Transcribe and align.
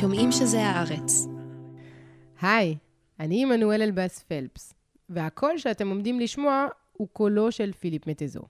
שומעים 0.00 0.32
שזה 0.32 0.60
הארץ. 0.60 1.26
היי, 2.40 2.76
אני 3.20 3.42
עמנואל 3.42 3.82
אלבאס 3.82 4.18
פלפס, 4.18 4.74
והקול 5.08 5.58
שאתם 5.58 5.88
עומדים 5.88 6.20
לשמוע 6.20 6.66
הוא 6.92 7.08
קולו 7.12 7.52
של 7.52 7.72
פיליפ 7.72 8.06
מטזו. 8.06 8.40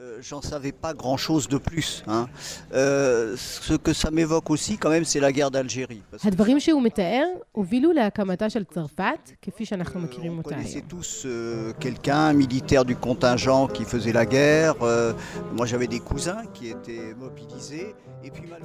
Euh, 0.00 0.18
J'en 0.22 0.40
savais 0.40 0.72
pas 0.72 0.92
grand-chose 0.94 1.44
de 1.54 1.58
plus. 1.58 2.02
hein. 2.06 2.26
Euh, 2.72 3.36
ce 3.36 3.74
que 3.74 3.92
ça 3.92 4.10
m'évoque 4.10 4.48
aussi, 4.50 4.78
quand 4.78 4.88
même, 4.96 5.04
c'est 5.04 5.20
la 5.20 5.32
guerre 5.32 5.50
d'Algérie. 5.50 6.02
הדברים 6.24 6.60
שהוא 6.60 6.82
מתאר 6.82 7.24
הובילו 7.52 7.92
להקמתה 7.92 8.50
של 8.50 8.64
צרפת, 8.64 9.30
כפי 9.42 9.64
שאנחנו 9.64 10.00
euh, 10.00 10.02
מכירים 10.04 10.38
אותה 10.38 10.56
היום. 10.56 10.82
tous 10.88 11.26
euh, 11.26 11.72
quelqu'un, 11.80 12.16
un 12.30 12.32
militaire 12.32 12.84
du 12.84 12.96
contingent 12.96 13.66
qui 13.66 13.84
faisait 13.84 14.12
la 14.12 14.24
guerre. 14.26 14.74
Euh, 14.82 15.12
moi, 15.56 15.66
j'avais 15.66 15.86
des 15.86 16.00
cousins 16.00 16.42
qui 16.54 16.68
étaient 16.68 17.14
mobilisés. 17.18 17.94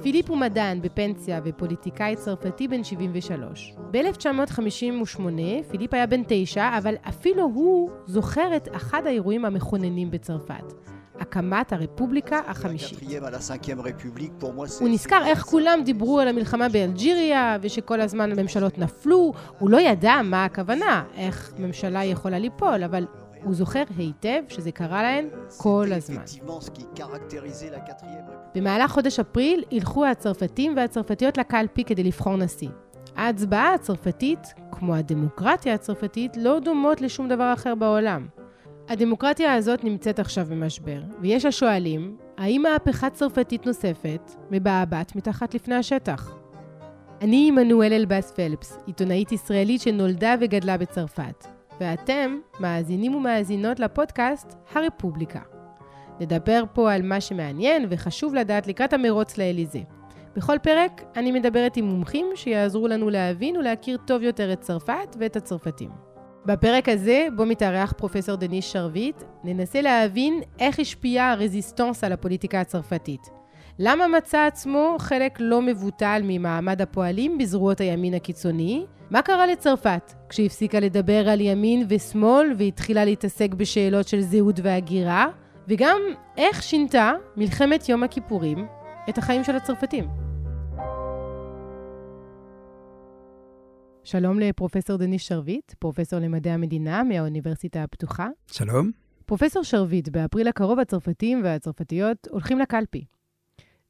פיליפ 0.02 0.28
הוא 0.28 0.38
מדען 0.38 0.80
בפנסיה 0.82 1.40
ופוליטיקאי 1.44 2.16
צרפתי 2.16 2.68
בן 2.68 2.84
73. 2.84 3.74
ב-1958 3.90 5.20
פיליפ 5.70 5.94
היה 5.94 6.06
בן 6.06 6.22
תשע, 6.28 6.78
אבל 6.78 6.94
אפילו 7.08 7.42
הוא 7.42 7.90
זוכר 8.06 8.56
את 8.56 8.68
אחד 8.72 9.02
האירועים 9.06 9.44
המכוננים 9.44 10.10
בצרפת, 10.10 10.72
הקמת 11.20 11.72
הרפובליקה 11.72 12.40
החמישית. 12.46 12.98
הוא 14.80 14.88
נזכר 14.88 15.22
איך 15.26 15.42
כולם 15.42 15.80
דיברו 15.84 16.20
על 16.20 16.28
המלחמה 16.28 16.68
באלג'יריה, 16.68 17.58
ושכל 17.62 18.00
הזמן 18.00 18.32
הממשלות 18.32 18.78
נפלו. 18.78 19.32
הוא 19.58 19.70
לא 19.70 19.80
ידע 19.80 20.14
מה 20.24 20.44
הכוונה, 20.44 21.04
איך 21.16 21.52
ממשלה 21.58 22.04
יכולה 22.04 22.38
ליפול, 22.38 22.84
אבל 22.84 23.06
הוא 23.44 23.54
זוכר 23.54 23.82
היטב 23.96 24.42
שזה 24.48 24.72
קרה 24.72 25.02
להן 25.02 25.28
כל 25.56 25.86
הזמן. 25.96 26.22
במהלך 28.54 28.90
חודש 28.90 29.20
אפריל 29.20 29.64
הלכו 29.72 30.06
הצרפתים 30.06 30.76
והצרפתיות 30.76 31.38
לקלפי 31.38 31.84
כדי 31.84 32.02
לבחור 32.02 32.36
נשיא. 32.36 32.68
ההצבעה 33.16 33.74
הצרפתית, 33.74 34.54
כמו 34.72 34.94
הדמוקרטיה 34.94 35.74
הצרפתית, 35.74 36.36
לא 36.36 36.58
דומות 36.60 37.00
לשום 37.00 37.28
דבר 37.28 37.52
אחר 37.52 37.74
בעולם. 37.74 38.26
הדמוקרטיה 38.88 39.54
הזאת 39.54 39.84
נמצאת 39.84 40.18
עכשיו 40.18 40.46
במשבר, 40.50 41.00
ויש 41.20 41.44
השואלים, 41.44 42.16
האם 42.38 42.62
מהפכה 42.62 43.10
צרפתית 43.10 43.66
נוספת 43.66 44.30
מבעבעת 44.50 45.16
מתחת 45.16 45.54
לפני 45.54 45.74
השטח? 45.74 46.34
אני 47.20 47.48
עמנואל 47.48 47.92
אלבאס 47.92 48.32
פלפס, 48.32 48.78
עיתונאית 48.86 49.32
ישראלית 49.32 49.80
שנולדה 49.80 50.34
וגדלה 50.40 50.76
בצרפת, 50.78 51.46
ואתם 51.80 52.38
מאזינים 52.60 53.14
ומאזינות 53.14 53.80
לפודקאסט 53.80 54.54
הרפובליקה. 54.74 55.40
נדבר 56.20 56.64
פה 56.72 56.92
על 56.92 57.02
מה 57.02 57.20
שמעניין 57.20 57.86
וחשוב 57.90 58.34
לדעת 58.34 58.66
לקראת 58.66 58.92
המרוץ 58.92 59.38
לאליזה. 59.38 59.80
בכל 60.36 60.58
פרק 60.62 61.02
אני 61.16 61.32
מדברת 61.32 61.76
עם 61.76 61.84
מומחים 61.84 62.26
שיעזרו 62.34 62.88
לנו 62.88 63.10
להבין 63.10 63.56
ולהכיר 63.56 63.96
טוב 64.06 64.22
יותר 64.22 64.52
את 64.52 64.60
צרפת 64.60 65.16
ואת 65.18 65.36
הצרפתים. 65.36 66.05
בפרק 66.46 66.88
הזה, 66.88 67.26
בו 67.36 67.46
מתארח 67.46 67.92
פרופסור 67.96 68.36
דניס 68.36 68.64
שרביט, 68.64 69.22
ננסה 69.44 69.80
להבין 69.80 70.40
איך 70.58 70.78
השפיעה 70.80 71.32
הרזיסטנס 71.32 72.04
על 72.04 72.12
הפוליטיקה 72.12 72.60
הצרפתית. 72.60 73.30
למה 73.78 74.08
מצא 74.08 74.38
עצמו 74.38 74.96
חלק 74.98 75.36
לא 75.40 75.62
מבוטל 75.62 76.20
ממעמד 76.24 76.82
הפועלים 76.82 77.38
בזרועות 77.38 77.80
הימין 77.80 78.14
הקיצוני? 78.14 78.84
מה 79.10 79.22
קרה 79.22 79.46
לצרפת 79.46 80.12
כשהפסיקה 80.28 80.80
לדבר 80.80 81.28
על 81.28 81.40
ימין 81.40 81.86
ושמאל 81.88 82.52
והתחילה 82.58 83.04
להתעסק 83.04 83.54
בשאלות 83.54 84.08
של 84.08 84.20
זהות 84.20 84.60
והגירה? 84.62 85.26
וגם 85.68 86.00
איך 86.36 86.62
שינתה 86.62 87.12
מלחמת 87.36 87.88
יום 87.88 88.02
הכיפורים 88.02 88.66
את 89.08 89.18
החיים 89.18 89.44
של 89.44 89.56
הצרפתים. 89.56 90.25
שלום 94.06 94.38
לפרופסור 94.38 94.96
דניס 94.96 95.22
שרביט, 95.22 95.74
פרופסור 95.78 96.18
למדעי 96.18 96.52
המדינה 96.52 97.02
מהאוניברסיטה 97.02 97.82
הפתוחה. 97.82 98.28
שלום. 98.46 98.90
פרופסור 99.26 99.62
שרביט, 99.62 100.08
באפריל 100.08 100.48
הקרוב 100.48 100.78
הצרפתים 100.78 101.40
והצרפתיות 101.44 102.28
הולכים 102.30 102.58
לקלפי. 102.58 103.04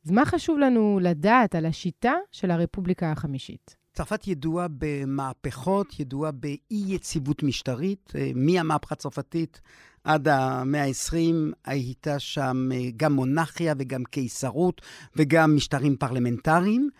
אז 0.04 0.10
מה 0.10 0.24
חשוב 0.26 0.58
לנו 0.58 0.98
לדעת 1.02 1.54
על 1.54 1.66
השיטה 1.66 2.12
של 2.32 2.50
הרפובליקה 2.50 3.12
החמישית? 3.12 3.76
צרפת 3.92 4.26
ידועה 4.26 4.66
במהפכות, 4.78 6.00
ידועה 6.00 6.32
באי-יציבות 6.32 7.42
משטרית. 7.42 8.12
אה, 8.14 8.30
מהמהפכה 8.34 8.94
הצרפתית 8.94 9.60
עד 10.06 10.28
המאה 10.28 10.84
ה-20 10.84 11.54
הייתה 11.64 12.18
שם 12.18 12.68
אה, 12.74 12.78
גם 12.96 13.12
מונרכיה 13.12 13.74
וגם 13.78 14.04
קיסרות 14.04 14.80
וגם 15.16 15.56
משטרים 15.56 15.96
פרלמנטריים. 15.96 16.90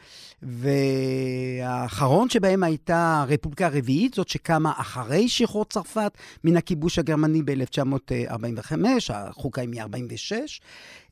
והאחרון 0.43 2.29
שבהם 2.31 2.63
הייתה 2.63 3.21
הרפובליקה 3.23 3.67
הרביעית, 3.67 4.15
זאת 4.15 4.29
שקמה 4.29 4.73
אחרי 4.77 5.29
שחרור 5.29 5.65
צרפת 5.65 6.13
מן 6.45 6.57
הכיבוש 6.57 6.99
הגרמני 6.99 7.43
ב-1945, 7.43 8.73
החוקה 9.09 9.61
היא 9.61 9.69
מ-46. 9.69 10.33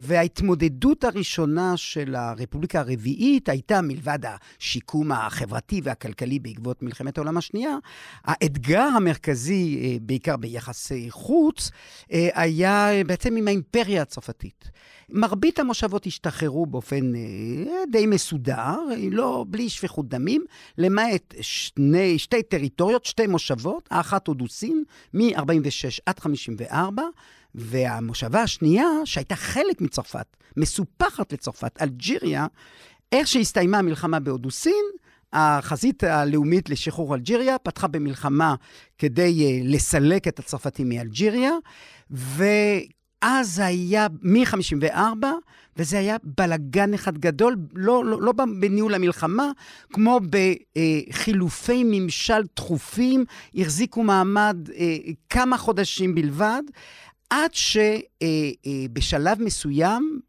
וההתמודדות 0.06 1.04
הראשונה 1.04 1.76
של 1.76 2.14
הרפובליקה 2.14 2.80
הרביעית 2.80 3.48
הייתה, 3.48 3.80
מלבד 3.82 4.18
השיקום 4.24 5.12
החברתי 5.12 5.80
והכלכלי 5.84 6.38
בעקבות 6.38 6.82
מלחמת 6.82 7.18
העולם 7.18 7.36
השנייה, 7.36 7.76
האתגר 8.24 8.82
המרכזי, 8.96 9.78
אה, 9.82 9.96
בעיקר 10.02 10.36
ביחסי 10.36 11.06
חוץ, 11.10 11.70
אה, 12.12 12.28
היה 12.34 13.04
בעצם 13.06 13.36
עם 13.36 13.48
האימפריה 13.48 14.02
הצרפתית. 14.02 14.70
מרבית 15.08 15.58
המושבות 15.58 16.06
השתחררו 16.06 16.66
באופן 16.66 17.14
אה, 17.14 17.20
די 17.92 18.06
מסודר, 18.06 18.76
לא, 19.10 19.44
בלי 19.48 19.68
שפיכות 19.68 20.08
דמים, 20.08 20.44
למעט 20.78 21.34
שני, 21.40 22.18
שתי 22.18 22.42
טריטוריות, 22.42 23.04
שתי 23.04 23.26
מושבות, 23.26 23.88
האחת 23.90 24.26
הודוסין, 24.26 24.84
מ-46 25.14 26.00
עד 26.06 26.18
54, 26.18 27.02
והמושבה 27.54 28.42
השנייה, 28.42 28.86
שהייתה 29.04 29.36
חלק 29.36 29.80
מצרפת, 29.80 30.36
מסופחת 30.56 31.32
לצרפת, 31.32 31.82
אלג'יריה, 31.82 32.46
איך 33.12 33.28
שהסתיימה 33.28 33.78
המלחמה 33.78 34.20
בהודוסין, 34.20 34.84
החזית 35.34 36.04
הלאומית 36.04 36.70
לשחרור 36.70 37.14
אלג'יריה 37.14 37.58
פתחה 37.58 37.86
במלחמה 37.86 38.54
כדי 38.98 39.60
uh, 39.62 39.66
לסלק 39.74 40.28
את 40.28 40.38
הצרפתים 40.38 40.88
מאלג'יריה, 40.88 41.52
ואז 42.10 43.58
היה 43.58 44.06
מ-54, 44.22 45.26
וזה 45.76 45.98
היה 45.98 46.16
בלגן 46.22 46.94
אחד 46.94 47.18
גדול, 47.18 47.56
לא, 47.74 48.04
לא, 48.04 48.22
לא 48.22 48.32
בניהול 48.32 48.94
המלחמה, 48.94 49.50
כמו 49.92 50.20
בחילופי 50.30 51.82
ממשל 51.86 52.46
תכופים, 52.54 53.24
החזיקו 53.54 54.02
מעמד 54.02 54.56
uh, 54.68 54.72
כמה 55.30 55.58
חודשים 55.58 56.14
בלבד. 56.14 56.62
עד 57.30 57.50
שבשלב 57.54 59.42
מסוים, 59.42 60.20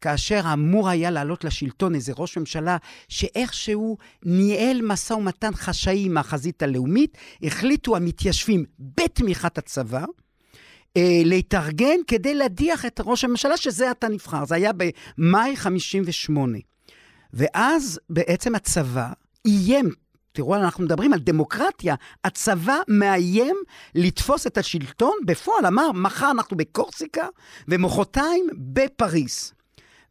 כאשר 0.00 0.40
אמור 0.52 0.88
היה 0.88 1.10
לעלות 1.10 1.44
לשלטון 1.44 1.94
איזה 1.94 2.12
ראש 2.16 2.38
ממשלה 2.38 2.76
שאיכשהו 3.08 3.98
ניהל 4.24 4.80
משא 4.82 5.12
ומתן 5.12 5.54
חשאי 5.54 6.06
עם 6.06 6.18
החזית 6.18 6.62
הלאומית, 6.62 7.18
החליטו 7.42 7.96
המתיישבים 7.96 8.64
בתמיכת 8.78 9.58
הצבא, 9.58 10.04
להתארגן 11.24 11.96
כדי 12.06 12.34
להדיח 12.34 12.86
את 12.86 13.00
ראש 13.04 13.24
הממשלה, 13.24 13.56
שזה 13.56 13.90
עתה 13.90 14.08
נבחר. 14.08 14.44
זה 14.44 14.54
היה 14.54 14.70
במאי 14.72 15.56
58. 15.56 16.58
ואז 17.32 18.00
בעצם 18.10 18.54
הצבא 18.54 19.12
איים 19.46 19.90
תראו, 20.32 20.56
אנחנו 20.56 20.84
מדברים 20.84 21.12
על 21.12 21.18
דמוקרטיה. 21.18 21.94
הצבא 22.24 22.76
מאיים 22.88 23.56
לתפוס 23.94 24.46
את 24.46 24.58
השלטון, 24.58 25.16
בפועל 25.24 25.66
אמר, 25.66 25.92
מחר 25.92 26.30
אנחנו 26.30 26.56
בקורסיקה 26.56 27.26
ומחרתיים 27.68 28.46
בפריס. 28.56 29.54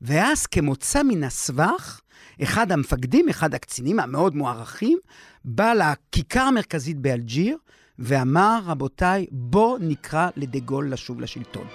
ואז 0.01 0.45
כמוצא 0.45 1.03
מן 1.03 1.23
הסבך, 1.23 2.01
אחד 2.43 2.71
המפקדים, 2.71 3.29
אחד 3.29 3.53
הקצינים 3.53 3.99
המאוד 3.99 4.35
מוערכים, 4.35 4.97
בא 5.45 5.73
לכיכר 5.73 6.41
המרכזית 6.41 6.97
באלג'יר 6.97 7.57
ואמר, 7.99 8.59
רבותיי, 8.65 9.25
בואו 9.31 9.77
נקרא 9.79 10.29
לדה 10.35 10.59
גול 10.59 10.93
לשוב 10.93 11.21
לשלטון. 11.21 11.67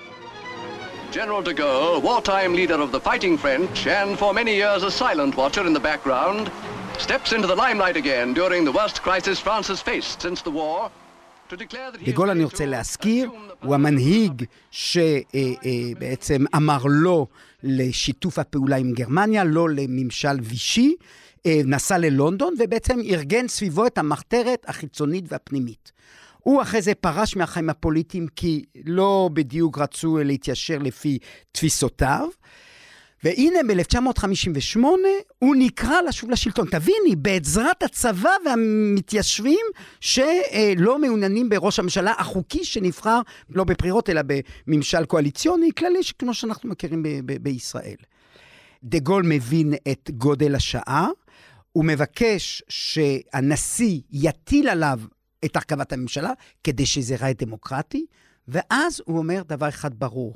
General 1.13 1.43
de 1.43 1.55
Gaulle, 1.55 2.01
wartime 2.03 2.53
leader 2.57 2.81
of 2.81 2.91
the 2.91 2.99
fighting 2.99 3.39
French 3.39 3.87
and 3.87 4.19
for 4.19 4.35
many 4.35 4.55
years 4.63 4.83
a 4.83 4.91
silent 4.91 5.37
watcher 5.37 5.65
in 5.65 5.73
the 5.73 5.85
background, 5.91 6.51
steps 7.00 7.32
into 7.32 7.46
the 7.46 7.56
limelight 7.56 7.96
again 7.96 8.35
during 8.35 8.64
the 8.64 8.73
worst 8.73 9.02
crisis 9.02 9.38
France 9.41 9.69
has 9.69 9.81
faced 9.81 10.23
since 10.23 10.43
the 10.43 10.50
war. 10.50 10.91
דה 12.05 12.12
גול, 12.12 12.31
אני 12.31 12.44
רוצה 12.44 12.67
להזכיר, 12.67 13.31
הוא 13.62 13.75
המנהיג 13.75 14.44
שבעצם 14.70 16.44
אמר 16.56 16.79
לא 16.85 17.26
לשיתוף 17.62 18.38
הפעולה 18.38 18.76
עם 18.76 18.93
גרמניה, 18.93 19.44
לא 19.44 19.70
לממשל 19.70 20.37
וישי, 20.43 20.94
נסע 21.46 21.99
ללונדון 21.99 22.55
ובעצם 22.58 23.00
ארגן 23.00 23.49
סביבו 23.49 23.87
את 23.87 23.99
המחתרת 23.99 24.64
החיצונית 24.69 25.25
והפנימית. 25.29 25.93
הוא 26.41 26.62
אחרי 26.62 26.82
זה 26.82 26.94
פרש 26.94 27.37
מהחיים 27.37 27.70
הפוליטיים 27.70 28.26
כי 28.37 28.64
לא 28.87 29.31
בדיוק 29.32 29.79
רצו 29.79 30.19
להתיישר 30.25 30.79
לפי 30.79 31.19
תפיסותיו. 31.52 32.29
והנה 33.25 33.59
ב-1958 33.69 34.79
הוא 35.38 35.56
נקרא 35.59 36.00
לשוב 36.00 36.31
לשלטון. 36.31 36.67
תביני, 36.71 37.17
בעזרת 37.17 37.82
הצבא 37.82 38.31
והמתיישבים 38.47 39.67
שלא 40.00 40.99
מעוניינים 40.99 41.49
בראש 41.49 41.79
הממשלה 41.79 42.12
החוקי 42.19 42.65
שנבחר 42.65 43.21
לא 43.49 43.65
בבחירות 43.65 44.11
אלא 44.11 44.21
בממשל 44.67 45.05
קואליציוני 45.05 45.71
כללי, 45.79 45.99
כמו 46.19 46.35
שאנחנו 46.35 46.69
מכירים 46.69 47.03
ב- 47.03 47.09
ב- 47.09 47.43
בישראל. 47.43 47.97
דה 48.82 48.99
גול 48.99 49.23
מבין 49.27 49.75
את 49.93 50.11
גודל 50.11 50.55
השעה, 50.55 51.09
הוא 51.73 51.85
מבקש 51.85 52.62
שהנשיא 52.69 54.00
יטיל 54.12 54.69
עליו 54.69 55.00
את 55.44 55.56
הרכבת 55.56 55.93
הממשלה 55.93 56.31
כדי 56.65 56.87
שזה 56.87 57.15
ייראה 57.15 57.32
דמוקרטי, 57.32 58.06
ואז 58.49 59.03
הוא 59.05 59.19
אומר 59.19 59.43
דבר 59.47 59.69
אחד 59.69 59.94
ברור, 59.94 60.35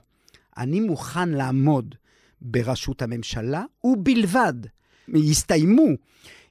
אני 0.56 0.80
מוכן 0.80 1.28
לעמוד 1.28 1.94
בראשות 2.40 3.02
הממשלה, 3.02 3.64
ובלבד 3.84 4.54
יסתיימו 5.08 5.86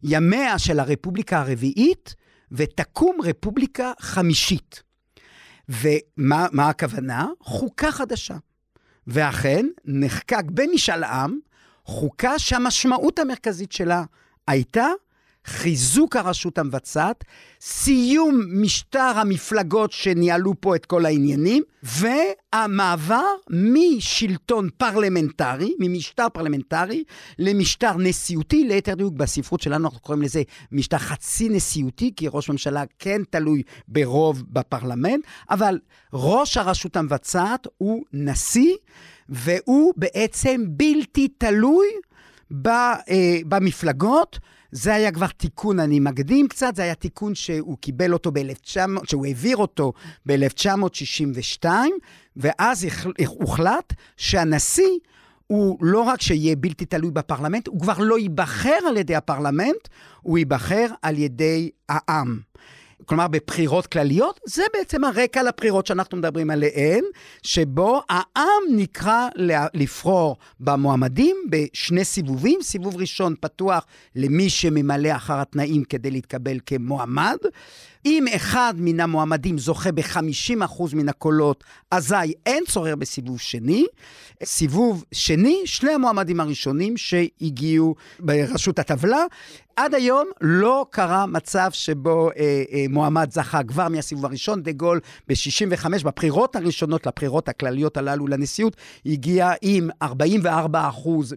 ימיה 0.03 0.59
של 0.59 0.79
הרפובליקה 0.79 1.39
הרביעית 1.39 2.15
ותקום 2.51 3.17
רפובליקה 3.23 3.91
חמישית. 3.99 4.83
ומה 5.69 6.69
הכוונה? 6.69 7.27
חוקה 7.41 7.91
חדשה. 7.91 8.37
ואכן, 9.07 9.65
נחקק 9.85 10.43
במשאל 10.53 11.03
עם 11.03 11.39
חוקה 11.85 12.39
שהמשמעות 12.39 13.19
המרכזית 13.19 13.71
שלה 13.71 14.03
הייתה 14.47 14.87
חיזוק 15.47 16.15
הרשות 16.15 16.57
המבצעת, 16.57 17.23
סיום 17.61 18.41
משטר 18.61 19.13
המפלגות 19.15 19.91
שניהלו 19.91 20.53
פה 20.59 20.75
את 20.75 20.85
כל 20.85 21.05
העניינים, 21.05 21.63
והמעבר 21.83 23.25
משלטון 23.49 24.69
פרלמנטרי, 24.77 25.75
ממשטר 25.79 26.29
פרלמנטרי, 26.33 27.03
למשטר 27.39 27.97
נשיאותי, 27.97 28.63
ליתר 28.63 28.93
דיוק 28.93 29.13
בספרות 29.13 29.61
שלנו 29.61 29.85
אנחנו 29.85 29.99
קוראים 29.99 30.21
לזה 30.21 30.41
משטר 30.71 30.97
חצי 30.97 31.49
נשיאותי, 31.49 32.11
כי 32.15 32.27
ראש 32.31 32.49
ממשלה 32.49 32.83
כן 32.99 33.21
תלוי 33.29 33.63
ברוב 33.87 34.43
בפרלמנט, 34.49 35.23
אבל 35.49 35.79
ראש 36.13 36.57
הרשות 36.57 36.97
המבצעת 36.97 37.67
הוא 37.77 38.03
נשיא, 38.13 38.75
והוא 39.29 39.93
בעצם 39.97 40.63
בלתי 40.67 41.27
תלוי 41.27 41.87
במפלגות. 43.45 44.39
זה 44.71 44.95
היה 44.95 45.11
כבר 45.11 45.27
תיקון, 45.27 45.79
אני 45.79 45.99
מקדים 45.99 46.47
קצת, 46.47 46.75
זה 46.75 46.83
היה 46.83 46.95
תיקון 46.95 47.35
שהוא 47.35 47.77
קיבל 47.77 48.13
אותו 48.13 48.31
ב-1900, 48.31 48.79
שהוא 49.03 49.25
העביר 49.25 49.57
אותו 49.57 49.93
ב-1962, 50.25 51.65
ואז 52.35 52.87
הוחלט 53.27 53.93
שהנשיא 54.17 54.97
הוא 55.47 55.77
לא 55.81 56.01
רק 56.01 56.21
שיהיה 56.21 56.55
בלתי 56.55 56.85
תלוי 56.85 57.11
בפרלמנט, 57.11 57.67
הוא 57.67 57.81
כבר 57.81 57.93
לא 57.99 58.19
ייבחר 58.19 58.77
על 58.87 58.97
ידי 58.97 59.15
הפרלמנט, 59.15 59.87
הוא 60.21 60.37
ייבחר 60.37 60.87
על 61.01 61.17
ידי 61.17 61.69
העם. 61.89 62.39
כלומר 63.07 63.27
בבחירות 63.27 63.87
כלליות, 63.87 64.39
זה 64.45 64.63
בעצם 64.73 65.03
הרקע 65.03 65.43
לבחירות 65.43 65.87
שאנחנו 65.87 66.17
מדברים 66.17 66.49
עליהן, 66.49 67.03
שבו 67.43 68.01
העם 68.09 68.63
נקרא 68.71 69.27
לבחור 69.73 70.37
במועמדים 70.59 71.37
בשני 71.49 72.05
סיבובים. 72.05 72.59
סיבוב 72.61 72.97
ראשון 72.97 73.35
פתוח 73.41 73.85
למי 74.15 74.49
שממלא 74.49 75.15
אחר 75.15 75.39
התנאים 75.39 75.83
כדי 75.83 76.11
להתקבל 76.11 76.57
כמועמד. 76.65 77.37
אם 78.05 78.25
אחד 78.35 78.73
מן 78.77 78.99
המועמדים 78.99 79.57
זוכה 79.57 79.91
ב-50% 79.91 80.83
מן 80.93 81.09
הקולות, 81.09 81.63
אזי 81.91 82.15
אין 82.45 82.63
צורר 82.67 82.95
בסיבוב 82.95 83.39
שני. 83.39 83.85
סיבוב 84.43 85.03
שני, 85.11 85.61
שני 85.65 85.91
המועמדים 85.91 86.39
הראשונים 86.39 86.97
שהגיעו 86.97 87.95
בראשות 88.19 88.79
הטבלה. 88.79 89.23
עד 89.77 89.93
היום 89.93 90.27
לא 90.41 90.85
קרה 90.89 91.25
מצב 91.25 91.69
שבו 91.71 92.29
אה, 92.29 92.63
אה, 92.71 92.85
מועמד 92.89 93.31
זכה 93.31 93.63
כבר 93.63 93.89
מהסיבוב 93.89 94.25
הראשון. 94.25 94.63
דה 94.63 94.71
גול 94.71 94.99
ב-65, 95.27 95.85
בבחירות 96.03 96.55
הראשונות 96.55 97.07
לבחירות 97.07 97.49
הכלליות 97.49 97.97
הללו 97.97 98.27
לנשיאות, 98.27 98.75
הגיע 99.05 99.51
עם 99.61 99.89
44% 100.03 100.07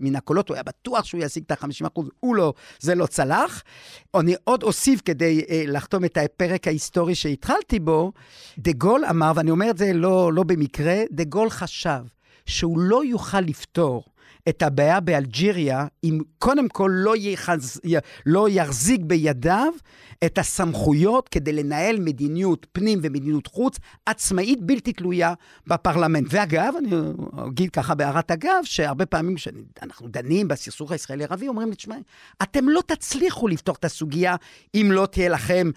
מן 0.01 0.17
הקולות. 0.17 0.49
הוא 0.49 0.55
היה 0.55 0.63
בטוח 0.63 1.05
שהוא 1.05 1.25
ישיג 1.25 1.43
את 1.47 1.51
ה-50%, 1.51 2.03
הוא 2.21 2.37
לא, 2.37 2.53
זה 2.81 2.95
לא 2.95 3.07
צלח. 3.07 3.63
אני 4.15 4.35
עוד 4.45 4.63
אוסיף 4.63 5.01
כדי 5.05 5.45
אה, 5.51 5.63
לחתום 5.67 6.05
את 6.05 6.19
הפרק 6.25 6.50
ההיסטורי 6.67 7.15
שהתחלתי 7.15 7.81
בו, 7.81 8.13
דה 8.59 8.73
גול 8.73 9.05
אמר, 9.11 9.33
ואני 9.35 9.51
אומר 9.51 9.71
את 9.71 9.79
זה 9.79 9.93
לא, 9.93 10.33
לא 10.33 10.43
במקרה, 10.43 11.03
דה 11.11 11.25
גול 11.25 11.51
חשב 11.51 12.01
שהוא 12.47 12.79
לא 12.79 13.05
יוכל 13.05 13.41
לפתור 13.41 14.05
את 14.49 14.63
הבעיה 14.63 15.01
באלג'יריה, 15.01 15.87
אם 16.05 16.21
קודם 16.39 16.69
כל 16.69 16.91
לא, 16.95 17.17
יחז... 17.17 17.81
לא 18.27 18.49
יחזיק 18.49 19.01
בידיו 19.05 19.73
את 20.25 20.39
הסמכויות 20.39 21.29
כדי 21.29 21.53
לנהל 21.53 22.01
מדיניות 22.01 22.67
פנים 22.73 22.99
ומדיניות 23.03 23.47
חוץ 23.47 23.79
עצמאית 24.07 24.63
בלתי 24.63 24.93
תלויה 24.93 25.35
בפרלמנט. 25.67 26.27
ואגב, 26.31 26.75
אני 26.79 26.97
אגיד 27.49 27.71
ככה 27.71 27.95
בהערת 27.95 28.31
אגב, 28.31 28.65
שהרבה 28.65 29.07
פעמים 29.07 29.35
כשאנחנו 29.35 30.09
דנים 30.09 30.49
בסכסוך 30.49 30.93
הישראלי-ערבי, 30.93 31.49
אומרים 31.49 31.71
לי, 31.71 31.77
תשמע, 31.77 31.97
אתם 32.43 32.69
לא 32.69 32.83
תצליחו 32.87 33.49
לפתור 33.49 33.75
את 33.79 33.85
הסוגיה 33.85 34.37
אם 34.75 34.89
לא 34.93 35.07
תהיה 35.07 35.29
לכם 35.29 35.71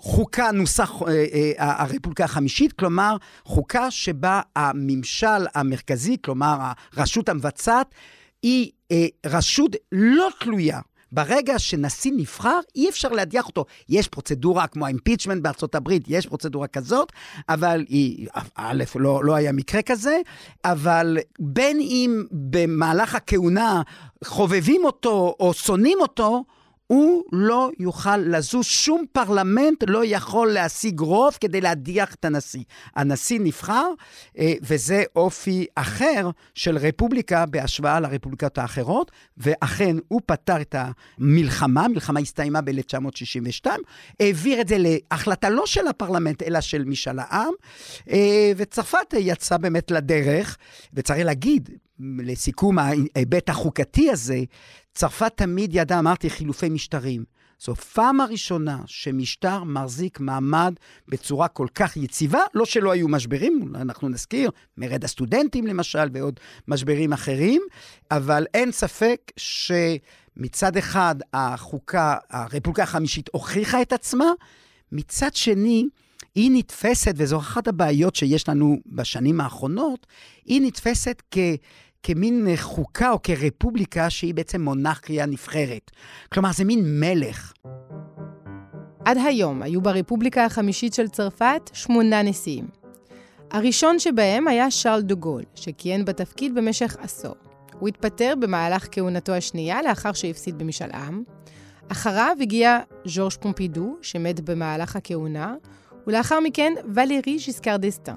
חוקה 0.00 0.50
נוסח 0.50 0.92
אה, 1.02 1.24
אה, 1.58 1.82
הרפובליקה 1.82 2.24
החמישית, 2.24 2.72
כלומר, 2.72 3.16
חוקה 3.44 3.90
שבה 3.90 4.40
הממשל 4.56 5.46
המרכזי, 5.54 6.16
כלומר, 6.24 6.58
הרשות 6.96 7.28
המבצעת, 7.28 7.94
היא 8.42 8.70
אה, 8.92 9.06
רשות 9.26 9.76
לא 9.92 10.28
תלויה. 10.40 10.80
ברגע 11.12 11.58
שנשיא 11.58 12.12
נבחר, 12.16 12.58
אי 12.74 12.88
אפשר 12.88 13.08
להדיח 13.08 13.46
אותו. 13.46 13.64
יש 13.88 14.08
פרוצדורה 14.08 14.66
כמו 14.66 14.86
האימפיצ'מנט 14.86 15.42
בארצות 15.42 15.74
הברית, 15.74 16.04
יש 16.08 16.26
פרוצדורה 16.26 16.66
כזאת, 16.66 17.12
אבל 17.48 17.84
היא, 17.88 18.28
א', 18.54 18.84
לא, 18.94 19.24
לא 19.24 19.34
היה 19.34 19.52
מקרה 19.52 19.82
כזה, 19.82 20.20
אבל 20.64 21.18
בין 21.38 21.80
אם 21.80 22.24
במהלך 22.30 23.14
הכהונה 23.14 23.82
חובבים 24.24 24.84
אותו 24.84 25.36
או 25.40 25.54
שונאים 25.54 25.98
אותו, 26.00 26.44
הוא 26.86 27.22
לא 27.32 27.70
יוכל 27.78 28.16
לזוז, 28.16 28.64
שום 28.64 29.04
פרלמנט 29.12 29.84
לא 29.86 30.02
יכול 30.04 30.52
להשיג 30.52 31.00
רוב 31.00 31.38
כדי 31.40 31.60
להדיח 31.60 32.14
את 32.14 32.24
הנשיא. 32.24 32.62
הנשיא 32.96 33.40
נבחר, 33.40 33.90
אה, 34.38 34.52
וזה 34.62 35.04
אופי 35.16 35.66
אחר 35.74 36.30
של 36.54 36.78
רפובליקה 36.78 37.46
בהשוואה 37.46 38.00
לרפובליקות 38.00 38.58
האחרות, 38.58 39.10
ואכן 39.36 39.96
הוא 40.08 40.20
פתר 40.26 40.60
את 40.60 40.74
המלחמה, 40.78 41.84
המלחמה 41.84 42.20
הסתיימה 42.20 42.60
ב-1962, 42.60 43.66
העביר 44.20 44.60
את 44.60 44.68
זה 44.68 44.76
להחלטה 44.78 45.50
לא 45.50 45.66
של 45.66 45.86
הפרלמנט, 45.86 46.42
אלא 46.42 46.60
של 46.60 46.84
משאל 46.84 47.18
העם, 47.18 47.52
אה, 48.10 48.52
וצרפת 48.56 49.14
יצאה 49.18 49.58
באמת 49.58 49.90
לדרך, 49.90 50.56
וצריך 50.94 51.26
להגיד, 51.26 51.70
לסיכום 52.00 52.78
ההיבט 52.78 53.48
החוקתי 53.48 54.10
הזה, 54.10 54.40
צרפת 54.94 55.32
תמיד 55.36 55.70
ידעה, 55.74 55.98
אמרתי, 55.98 56.30
חילופי 56.30 56.68
משטרים. 56.68 57.24
זו 57.60 57.74
פעם 57.74 58.20
הראשונה 58.20 58.78
שמשטר 58.86 59.64
מחזיק 59.64 60.20
מעמד 60.20 60.74
בצורה 61.08 61.48
כל 61.48 61.66
כך 61.74 61.96
יציבה, 61.96 62.40
לא 62.54 62.64
שלא 62.64 62.90
היו 62.90 63.08
משברים, 63.08 63.72
אנחנו 63.74 64.08
נזכיר, 64.08 64.50
מרד 64.76 65.04
הסטודנטים 65.04 65.66
למשל, 65.66 66.08
ועוד 66.12 66.40
משברים 66.68 67.12
אחרים, 67.12 67.62
אבל 68.10 68.46
אין 68.54 68.72
ספק 68.72 69.32
שמצד 69.36 70.76
אחד 70.76 71.14
החוקה, 71.32 72.16
הרפובליקה 72.30 72.82
החמישית 72.82 73.28
הוכיחה 73.32 73.82
את 73.82 73.92
עצמה, 73.92 74.30
מצד 74.92 75.34
שני, 75.34 75.88
היא 76.34 76.50
נתפסת, 76.54 77.14
וזו 77.16 77.38
אחת 77.38 77.68
הבעיות 77.68 78.16
שיש 78.16 78.48
לנו 78.48 78.76
בשנים 78.86 79.40
האחרונות, 79.40 80.06
היא 80.44 80.62
נתפסת 80.62 81.22
כ... 81.30 81.38
כמין 82.06 82.48
חוקה 82.56 83.10
או 83.10 83.22
כרפובליקה 83.22 84.10
שהיא 84.10 84.34
בעצם 84.34 84.60
מונרכיה 84.60 85.26
נבחרת. 85.26 85.90
כלומר, 86.32 86.52
זה 86.52 86.64
מין 86.64 87.00
מלך. 87.00 87.52
עד 89.04 89.18
היום 89.24 89.62
היו 89.62 89.80
ברפובליקה 89.80 90.44
החמישית 90.44 90.94
של 90.94 91.08
צרפת 91.08 91.70
שמונה 91.72 92.22
נשיאים. 92.22 92.68
הראשון 93.50 93.98
שבהם 93.98 94.48
היה 94.48 94.70
שרל 94.70 95.02
דה 95.02 95.14
גול, 95.14 95.42
שכיהן 95.54 96.04
בתפקיד 96.04 96.54
במשך 96.54 96.96
עשור. 97.00 97.34
הוא 97.78 97.88
התפטר 97.88 98.34
במהלך 98.40 98.88
כהונתו 98.90 99.32
השנייה 99.32 99.82
לאחר 99.82 100.12
שהפסיד 100.12 100.58
במשאל 100.58 100.90
עם. 100.92 101.22
אחריו 101.88 102.36
הגיע 102.40 102.78
ז'ורג' 103.04 103.32
פומפידו, 103.40 103.96
שמת 104.02 104.40
במהלך 104.40 104.96
הכהונה, 104.96 105.54
ולאחר 106.06 106.40
מכן 106.40 106.72
ולרי 106.94 107.38
ז'יסקר 107.38 107.76
דסטן. 107.76 108.16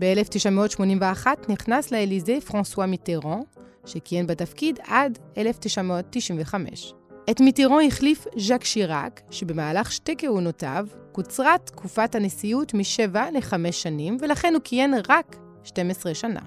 ב-1981 0.00 1.26
נכנס 1.48 1.92
לאליזה 1.92 2.38
פרנסואה 2.46 2.86
מיטרן, 2.86 3.40
שכיהן 3.86 4.26
בתפקיד 4.26 4.78
עד 4.86 5.18
1995. 5.38 6.94
את 7.30 7.40
מיטרן 7.40 7.86
החליף 7.86 8.26
ז'אק 8.36 8.64
שיראק, 8.64 9.20
שבמהלך 9.30 9.92
שתי 9.92 10.14
כהונותיו 10.18 10.86
קוצרה 11.12 11.58
תקופת 11.64 12.14
הנשיאות 12.14 12.74
משבע 12.74 13.30
לחמש 13.32 13.82
שנים, 13.82 14.16
ולכן 14.20 14.54
הוא 14.54 14.62
כיהן 14.64 14.94
רק 15.08 15.36
12 15.64 16.14
שנה. 16.14 16.40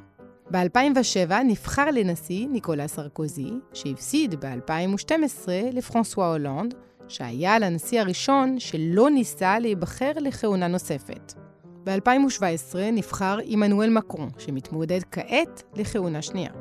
ב-2007 0.51 1.33
נבחר 1.45 1.91
לנשיא 1.91 2.47
ניקולה 2.47 2.87
סרקוזי, 2.87 3.51
שהפסיד 3.73 4.35
ב-2012 4.45 5.47
לפרנסואה 5.73 6.27
הולנד, 6.27 6.73
שהיה 7.07 7.59
לנשיא 7.59 8.01
הראשון 8.01 8.59
שלא 8.59 9.09
ניסה 9.09 9.59
להיבחר 9.59 10.11
לכהונה 10.15 10.67
נוספת. 10.67 11.33
ב-2017 11.83 12.77
נבחר 12.93 13.37
עמנואל 13.43 13.89
מקרון, 13.89 14.29
שמתמודד 14.37 14.99
כעת 15.11 15.63
לכהונה 15.75 16.21
שנייה. 16.21 16.51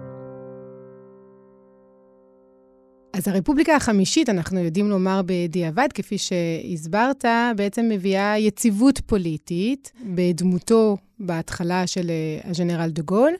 אז 3.13 3.29
הרפובליקה 3.29 3.77
החמישית, 3.77 4.29
אנחנו 4.29 4.61
יודעים 4.61 4.91
לומר 4.91 5.21
בדיעבד, 5.27 5.89
כפי 5.95 6.19
שהסברת, 6.19 7.25
בעצם 7.57 7.89
מביאה 7.89 8.39
יציבות 8.39 9.01
פוליטית 9.07 9.93
בדמותו 10.05 10.97
בהתחלה 11.21 11.87
של 11.87 12.11
אה, 12.11 12.51
הג'נרל 12.51 12.91
דה 12.91 13.03
גול, 13.03 13.33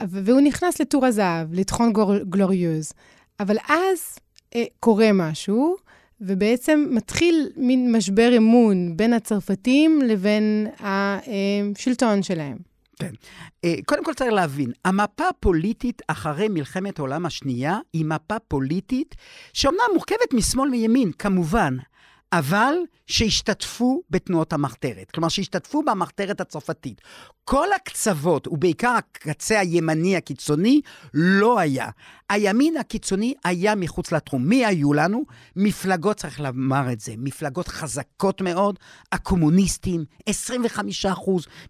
והוא 0.00 0.40
נכנס 0.40 0.80
לטור 0.80 1.06
הזהב, 1.06 1.54
לטחון 1.54 1.92
גלוריוז. 2.28 2.92
אבל 3.40 3.56
אז 3.68 4.18
אה, 4.54 4.64
קורה 4.80 5.12
משהו, 5.12 5.76
ובעצם 6.26 6.86
מתחיל 6.90 7.48
מין 7.56 7.92
משבר 7.92 8.36
אמון 8.36 8.96
בין 8.96 9.12
הצרפתים 9.12 10.02
לבין 10.02 10.66
השלטון 10.80 12.22
שלהם. 12.22 12.56
כן. 12.98 13.10
אה, 13.64 13.74
קודם 13.84 14.04
כל 14.04 14.14
צריך 14.14 14.32
להבין, 14.32 14.72
המפה 14.84 15.28
הפוליטית 15.28 16.02
אחרי 16.08 16.48
מלחמת 16.48 16.98
העולם 16.98 17.26
השנייה 17.26 17.78
היא 17.92 18.04
מפה 18.04 18.38
פוליטית 18.38 19.14
שאומנם 19.52 19.80
מורכבת 19.94 20.34
משמאל 20.34 20.70
וימין, 20.70 21.12
כמובן, 21.18 21.76
אבל 22.32 22.74
שהשתתפו 23.06 24.02
בתנועות 24.10 24.52
המחתרת. 24.52 25.10
כלומר, 25.10 25.28
שהשתתפו 25.28 25.82
במחתרת 25.82 26.40
הצרפתית. 26.40 27.00
כל 27.44 27.72
הקצוות, 27.72 28.48
ובעיקר 28.48 28.94
הקצה 28.98 29.60
הימני 29.60 30.16
הקיצוני, 30.16 30.80
לא 31.14 31.58
היה. 31.58 31.88
הימין 32.30 32.76
הקיצוני 32.76 33.34
היה 33.44 33.74
מחוץ 33.74 34.12
לתחום. 34.12 34.44
מי 34.44 34.66
היו 34.66 34.92
לנו? 34.92 35.24
מפלגות, 35.56 36.16
צריך 36.16 36.40
לומר 36.40 36.92
את 36.92 37.00
זה, 37.00 37.14
מפלגות 37.18 37.68
חזקות 37.68 38.40
מאוד, 38.40 38.78
הקומוניסטים, 39.12 40.04
25% 40.30 40.32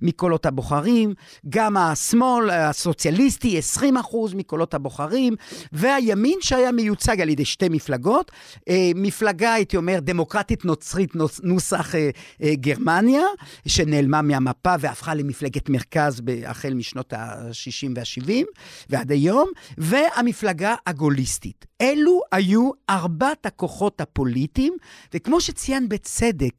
מקולות 0.02 0.46
הבוחרים, 0.46 1.14
גם 1.48 1.76
השמאל 1.76 2.50
הסוציאליסטי, 2.50 3.60
20% 3.78 3.90
מקולות 4.34 4.74
הבוחרים, 4.74 5.34
והימין 5.72 6.38
שהיה 6.40 6.72
מיוצג 6.72 7.20
על 7.20 7.28
ידי 7.28 7.44
שתי 7.44 7.68
מפלגות, 7.68 8.30
אה, 8.68 8.90
מפלגה, 8.94 9.52
הייתי 9.52 9.76
אומר, 9.76 9.98
דמוקרטית 10.00 10.51
נוצרית 10.64 11.10
נוסח 11.42 11.94
אה, 11.94 12.10
אה, 12.42 12.54
גרמניה, 12.54 13.24
שנעלמה 13.68 14.22
מהמפה 14.22 14.74
והפכה 14.80 15.14
למפלגת 15.14 15.68
מרכז 15.68 16.22
החל 16.46 16.74
משנות 16.74 17.12
ה-60 17.12 17.90
וה-70 17.96 18.44
ועד 18.90 19.12
היום, 19.12 19.48
והמפלגה 19.78 20.74
הגוליסטית. 20.86 21.66
אלו 21.80 22.20
היו 22.32 22.70
ארבעת 22.90 23.46
הכוחות 23.46 24.00
הפוליטיים, 24.00 24.76
וכמו 25.14 25.40
שציין 25.40 25.88
בצדק, 25.88 26.54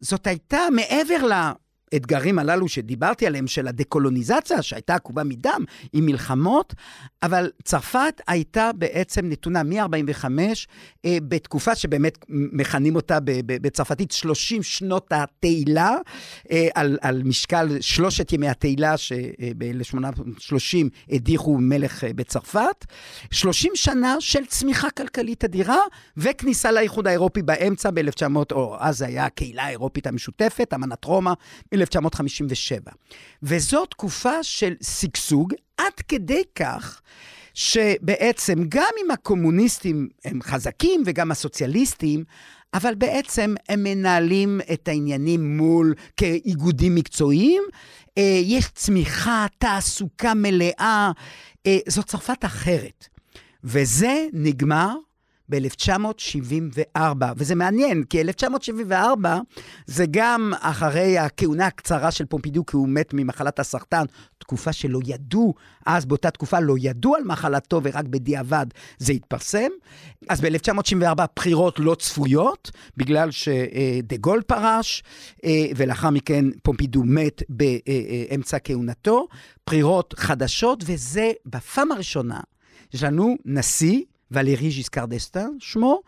זאת 0.00 0.26
הייתה 0.26 0.58
מעבר. 0.72 1.52
האתגרים 1.92 2.38
הללו 2.38 2.68
שדיברתי 2.68 3.26
עליהם, 3.26 3.46
של 3.46 3.68
הדקולוניזציה, 3.68 4.62
שהייתה 4.62 4.94
עקובה 4.94 5.24
מדם, 5.24 5.64
עם 5.92 6.06
מלחמות, 6.06 6.74
אבל 7.22 7.50
צרפת 7.64 8.20
הייתה 8.28 8.70
בעצם 8.74 9.28
נתונה 9.28 9.62
מ-45, 9.62 10.24
אה, 11.04 11.18
בתקופה 11.28 11.74
שבאמת 11.74 12.18
מכנים 12.28 12.96
אותה 12.96 13.18
בצרפתית 13.46 14.12
30 14.12 14.62
שנות 14.62 15.06
התהילה, 15.10 15.96
אה, 16.50 16.68
על, 16.74 16.98
על 17.00 17.22
משקל 17.24 17.80
שלושת 17.80 18.32
ימי 18.32 18.48
התהילה 18.48 18.96
שב-1830 18.96 20.88
הדיחו 21.10 21.58
מלך 21.58 22.04
אה, 22.04 22.12
בצרפת. 22.12 22.84
30 23.30 23.72
שנה 23.74 24.16
של 24.20 24.46
צמיחה 24.46 24.90
כלכלית 24.90 25.44
אדירה, 25.44 25.78
וכניסה 26.16 26.72
לאיחוד 26.72 27.06
האירופי 27.06 27.42
באמצע 27.42 27.90
ב-1900, 27.90 28.36
או 28.52 28.76
אז 28.78 28.98
זה 28.98 29.06
היה 29.06 29.24
הקהילה 29.24 29.64
האירופית 29.64 30.06
המשותפת, 30.06 30.74
אמנת 30.74 31.04
רומא, 31.04 31.32
1957. 31.82 32.90
וזו 33.42 33.86
תקופה 33.86 34.42
של 34.42 34.74
שגשוג, 34.82 35.54
עד 35.76 35.92
כדי 36.08 36.42
כך 36.54 37.00
שבעצם 37.54 38.58
גם 38.68 38.90
אם 39.04 39.10
הקומוניסטים 39.10 40.08
הם 40.24 40.42
חזקים 40.42 41.02
וגם 41.06 41.30
הסוציאליסטים, 41.30 42.24
אבל 42.74 42.94
בעצם 42.94 43.54
הם 43.68 43.82
מנהלים 43.82 44.60
את 44.72 44.88
העניינים 44.88 45.56
מול 45.56 45.94
כאיגודים 46.16 46.94
מקצועיים. 46.94 47.62
אה, 48.18 48.40
יש 48.44 48.68
צמיחה, 48.74 49.46
תעסוקה 49.58 50.34
מלאה, 50.34 51.10
אה, 51.66 51.78
זו 51.88 52.02
צרפת 52.02 52.44
אחרת. 52.44 53.08
וזה 53.64 54.26
נגמר 54.32 54.96
ב-1974. 55.52 57.24
וזה 57.36 57.54
מעניין, 57.54 58.04
כי 58.04 58.20
1974 58.20 59.38
זה 59.86 60.04
גם 60.10 60.52
אחרי 60.60 61.18
הכהונה 61.18 61.66
הקצרה 61.66 62.10
של 62.10 62.26
פומפידו, 62.26 62.66
כי 62.66 62.76
הוא 62.76 62.88
מת 62.88 63.14
ממחלת 63.14 63.58
הסרטן, 63.58 64.04
תקופה 64.38 64.72
שלא 64.72 65.00
ידעו, 65.06 65.54
אז 65.86 66.04
באותה 66.04 66.30
תקופה 66.30 66.60
לא 66.60 66.74
ידעו 66.78 67.16
על 67.16 67.24
מחלתו 67.24 67.80
ורק 67.82 68.04
בדיעבד 68.04 68.66
זה 68.98 69.12
התפרסם. 69.12 69.68
אז 70.28 70.40
ב-1974 70.40 71.22
בחירות 71.36 71.78
לא 71.78 71.94
צפויות, 71.94 72.70
בגלל 72.96 73.30
שדה 73.30 74.16
גול 74.20 74.42
פרש, 74.42 75.02
אה, 75.44 75.66
ולאחר 75.76 76.10
מכן 76.10 76.44
פומפידו 76.62 77.02
מת 77.04 77.42
באמצע 77.48 78.58
כהונתו. 78.64 79.26
בחירות 79.66 80.14
חדשות, 80.16 80.84
וזה 80.86 81.32
בפעם 81.46 81.92
הראשונה. 81.92 82.40
יש 82.94 83.02
לנו 83.02 83.36
נשיא 83.44 84.00
ולרי 84.32 84.70
ז'יסקר 84.70 85.06
דסטה, 85.06 85.46
שמו, 85.58 86.00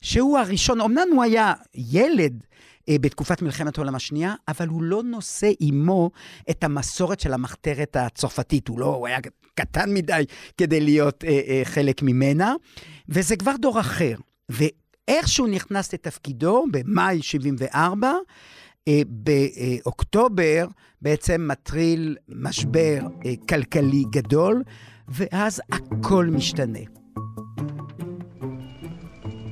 שהוא 0.00 0.38
הראשון, 0.38 0.80
אמנם 0.80 1.08
הוא 1.12 1.22
היה 1.22 1.52
ילד 1.74 2.44
אה, 2.88 2.96
בתקופת 3.00 3.42
מלחמת 3.42 3.78
העולם 3.78 3.94
השנייה, 3.94 4.34
אבל 4.48 4.68
הוא 4.68 4.82
לא 4.82 5.02
נושא 5.02 5.50
עימו 5.58 6.10
את 6.50 6.64
המסורת 6.64 7.20
של 7.20 7.32
המחתרת 7.32 7.96
הצרפתית. 7.96 8.68
הוא 8.68 8.80
לא, 8.80 8.86
הוא 8.86 9.06
היה 9.06 9.18
קטן 9.54 9.94
מדי 9.94 10.24
כדי 10.58 10.80
להיות 10.80 11.24
אה, 11.24 11.40
אה, 11.48 11.60
חלק 11.64 12.02
ממנה, 12.02 12.54
וזה 13.08 13.36
כבר 13.36 13.56
דור 13.56 13.80
אחר. 13.80 14.14
ואיך 14.48 15.28
שהוא 15.28 15.48
נכנס 15.48 15.94
לתפקידו, 15.94 16.64
במאי 16.70 17.22
74, 17.22 18.12
אה, 18.88 19.02
באוקטובר 19.06 20.66
בעצם 21.02 21.48
מטריל 21.50 22.16
משבר 22.28 23.00
אה, 23.26 23.32
כלכלי 23.48 24.04
גדול, 24.10 24.62
ואז 25.08 25.60
הכל 25.72 26.26
משתנה. 26.26 26.99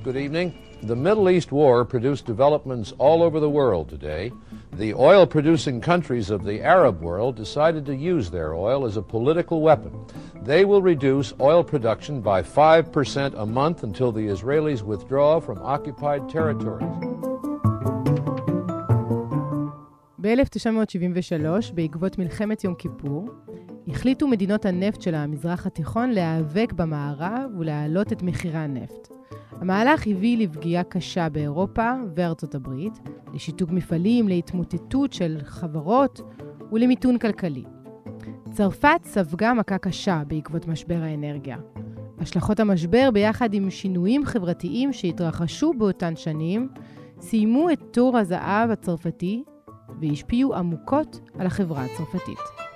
Good 0.07 0.17
evening. 0.17 0.53
The 0.81 0.95
Middle 0.95 1.29
East 1.29 1.51
War 1.51 1.85
produced 1.85 2.25
developments 2.25 2.93
all 2.97 3.23
over 3.23 3.39
the 3.39 3.49
world 3.49 3.89
today. 3.89 4.31
The 4.73 4.93
oil 4.93 5.25
producing 5.25 5.79
countries 5.79 6.29
of 6.29 6.43
the 6.43 6.61
Arab 6.61 7.01
world 7.01 7.37
decided 7.37 7.85
to 7.85 7.95
use 7.95 8.29
their 8.29 8.53
oil 8.53 8.85
as 8.85 8.97
a 8.97 9.01
political 9.01 9.61
weapon. 9.61 9.93
They 10.43 10.65
will 10.65 10.81
reduce 10.81 11.33
oil 11.39 11.63
production 11.63 12.19
by 12.19 12.41
5% 12.41 13.33
a 13.39 13.45
month 13.45 13.83
until 13.83 14.11
the 14.11 14.27
Israelis 14.27 14.81
withdraw 14.81 15.39
from 15.39 15.59
occupied 15.61 16.27
territories. 16.27 16.83
ב-1973, 20.23 21.73
בעקבות 21.73 22.17
מלחמת 22.17 22.63
יום 22.63 22.75
כיפור, 22.75 23.29
החליטו 23.90 24.28
מדינות 24.28 24.66
הנפט 24.66 25.02
של 25.02 25.14
המזרח 25.14 25.66
התיכון 25.66 26.10
להיאבק 26.10 26.72
במערב 26.72 27.50
ולהעלות 27.58 28.12
את 28.12 28.22
מחירי 28.22 28.58
הנפט. 28.58 29.08
המהלך 29.52 30.06
הביא 30.06 30.38
לפגיעה 30.38 30.84
קשה 30.84 31.28
באירופה 31.28 31.92
וארצות 32.14 32.54
הברית, 32.54 32.92
לשיתוק 33.34 33.70
מפעלים, 33.70 34.28
להתמוטטות 34.28 35.12
של 35.12 35.38
חברות 35.44 36.20
ולמיתון 36.72 37.18
כלכלי. 37.18 37.64
צרפת 38.52 39.00
ספגה 39.04 39.54
מכה 39.54 39.78
קשה 39.78 40.22
בעקבות 40.26 40.68
משבר 40.68 41.02
האנרגיה. 41.02 41.56
השלכות 42.18 42.60
המשבר, 42.60 43.10
ביחד 43.12 43.54
עם 43.54 43.70
שינויים 43.70 44.24
חברתיים 44.24 44.92
שהתרחשו 44.92 45.72
באותן 45.78 46.16
שנים, 46.16 46.68
סיימו 47.20 47.70
את 47.70 47.82
תור 47.90 48.18
הזהב 48.18 48.70
הצרפתי 48.70 49.44
והשפיעו 50.00 50.54
עמוקות 50.54 51.20
על 51.38 51.46
החברה 51.46 51.84
הצרפתית. 51.84 52.67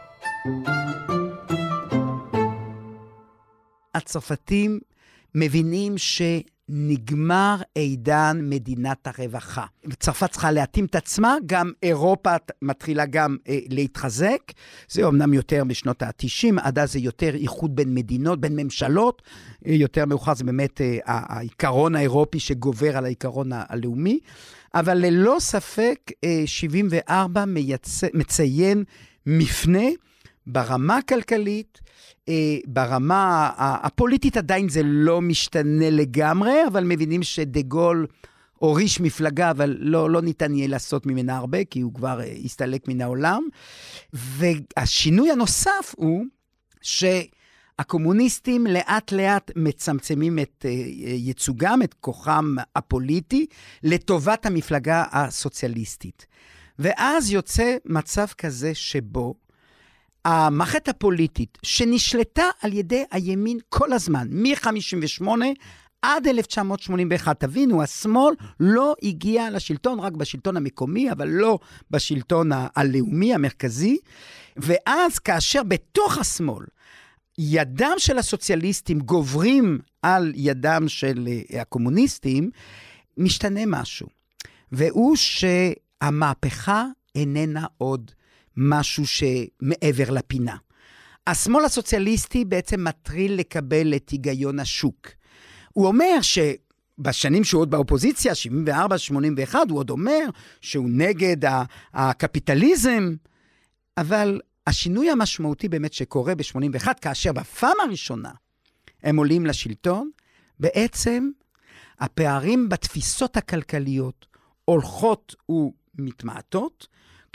הצרפתים 3.94 4.80
מבינים 5.34 5.98
ש... 5.98 6.22
נגמר 6.68 7.56
עידן 7.74 8.40
מדינת 8.42 9.06
הרווחה. 9.06 9.64
צרפת 9.98 10.30
צריכה 10.30 10.50
להתאים 10.50 10.84
את 10.84 10.94
עצמה, 10.94 11.36
גם 11.46 11.72
אירופה 11.82 12.30
מתחילה 12.62 13.06
גם 13.06 13.36
אה, 13.48 13.58
להתחזק. 13.68 14.38
זה 14.88 15.04
אומנם 15.04 15.34
יותר 15.34 15.64
בשנות 15.64 16.02
ה-90, 16.02 16.60
עד 16.60 16.78
אז 16.78 16.92
זה 16.92 16.98
יותר 16.98 17.34
איחוד 17.34 17.76
בין 17.76 17.94
מדינות, 17.94 18.40
בין 18.40 18.56
ממשלות. 18.56 19.22
אה, 19.66 19.72
יותר 19.72 20.06
מאוחר 20.06 20.34
זה 20.34 20.44
באמת 20.44 20.80
אה, 20.80 20.98
העיקרון 21.06 21.96
האירופי 21.96 22.40
שגובר 22.40 22.96
על 22.96 23.04
העיקרון 23.04 23.50
הלאומי. 23.52 24.18
אבל 24.74 24.98
ללא 24.98 25.36
ספק, 25.40 26.10
אה, 26.24 26.42
74 26.46 27.44
מייצ... 27.44 28.00
מציין 28.14 28.84
מפנה 29.26 29.88
ברמה 30.46 30.96
הכלכלית, 30.96 31.80
אה, 32.28 32.58
ברמה 32.66 33.50
הפוליטית 33.58 34.36
עדיין 34.36 34.68
זה 34.68 34.80
לא 34.84 35.20
משתנה 35.20 35.90
לגמרי, 35.90 36.66
אבל 36.66 36.84
מבינים 36.84 37.22
שדה 37.22 37.62
גול 37.62 38.06
הוריש 38.62 39.00
מפלגה, 39.00 39.50
אבל 39.50 39.76
לא, 39.80 40.10
לא 40.10 40.22
ניתן 40.22 40.54
יהיה 40.54 40.68
לעשות 40.68 41.06
ממנה 41.06 41.36
הרבה, 41.36 41.64
כי 41.64 41.80
הוא 41.80 41.94
כבר 41.94 42.20
אה, 42.20 42.34
הסתלק 42.44 42.88
מן 42.88 43.00
העולם. 43.00 43.42
והשינוי 44.12 45.30
הנוסף 45.30 45.94
הוא 45.96 46.24
שהקומוניסטים 46.82 48.66
לאט 48.66 49.12
לאט 49.12 49.50
מצמצמים 49.56 50.38
את 50.38 50.66
אה, 50.68 50.70
ייצוגם, 51.06 51.82
את 51.82 51.94
כוחם 51.94 52.54
הפוליטי, 52.76 53.46
לטובת 53.82 54.46
המפלגה 54.46 55.04
הסוציאליסטית. 55.12 56.26
ואז 56.78 57.30
יוצא 57.30 57.76
מצב 57.84 58.26
כזה 58.38 58.74
שבו 58.74 59.34
המערכת 60.24 60.88
הפוליטית, 60.88 61.58
שנשלטה 61.62 62.44
על 62.62 62.72
ידי 62.72 63.04
הימין 63.10 63.58
כל 63.68 63.92
הזמן, 63.92 64.28
מ-58' 64.30 65.26
עד 66.02 66.26
1981. 66.26 67.40
תבינו, 67.40 67.82
השמאל 67.82 68.34
לא 68.60 68.94
הגיע 69.02 69.50
לשלטון 69.50 70.00
רק 70.00 70.12
בשלטון 70.12 70.56
המקומי, 70.56 71.12
אבל 71.12 71.28
לא 71.28 71.58
בשלטון 71.90 72.50
הלאומי, 72.76 73.34
המרכזי. 73.34 73.98
ואז 74.56 75.18
כאשר 75.18 75.62
בתוך 75.62 76.18
השמאל, 76.18 76.64
ידם 77.38 77.94
של 77.98 78.18
הסוציאליסטים 78.18 79.00
גוברים 79.00 79.78
על 80.02 80.32
ידם 80.34 80.84
של 80.88 81.28
אה, 81.28 81.60
הקומוניסטים, 81.60 82.50
משתנה 83.16 83.60
משהו. 83.66 84.06
והוא 84.72 85.16
שהמהפכה 85.16 86.86
איננה 87.14 87.66
עוד 87.78 88.10
משהו 88.56 89.04
שמעבר 89.06 90.10
לפינה. 90.10 90.56
השמאל 91.26 91.64
הסוציאליסטי 91.64 92.44
בעצם 92.44 92.84
מטריל 92.84 93.34
לקבל 93.34 93.94
את 93.96 94.10
היגיון 94.10 94.60
השוק. 94.60 95.08
הוא 95.72 95.86
אומר 95.86 96.18
שבשנים 96.22 97.44
שהוא 97.44 97.60
עוד 97.60 97.70
באופוזיציה, 97.70 98.32
74-81, 99.50 99.54
הוא 99.68 99.78
עוד 99.78 99.90
אומר 99.90 100.20
שהוא 100.60 100.90
נגד 100.90 101.36
הקפיטליזם, 101.94 103.14
אבל 103.98 104.40
השינוי 104.66 105.10
המשמעותי 105.10 105.68
באמת 105.68 105.92
שקורה 105.92 106.34
ב-81, 106.34 106.86
כאשר 107.00 107.32
בפעם 107.32 107.76
הראשונה 107.84 108.30
הם 109.02 109.16
עולים 109.16 109.46
לשלטון, 109.46 110.10
בעצם 110.60 111.30
הפערים 112.00 112.68
בתפיסות 112.68 113.36
הכלכליות 113.36 114.26
הולכות 114.64 115.34
ומתמעטות, 115.48 116.86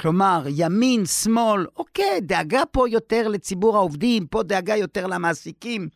כלומר, 0.02 0.44
ימין, 0.48 1.06
שמאל, 1.06 1.66
אוקיי, 1.76 2.22
דאגה 2.22 2.64
פה 2.72 2.90
יותר 2.90 3.28
לציבור 3.28 3.76
העובדים, 3.76 4.28
פה 4.28 4.44
דאגה 4.44 4.76
יותר 4.76 5.08
למעסיקים, 5.08 5.90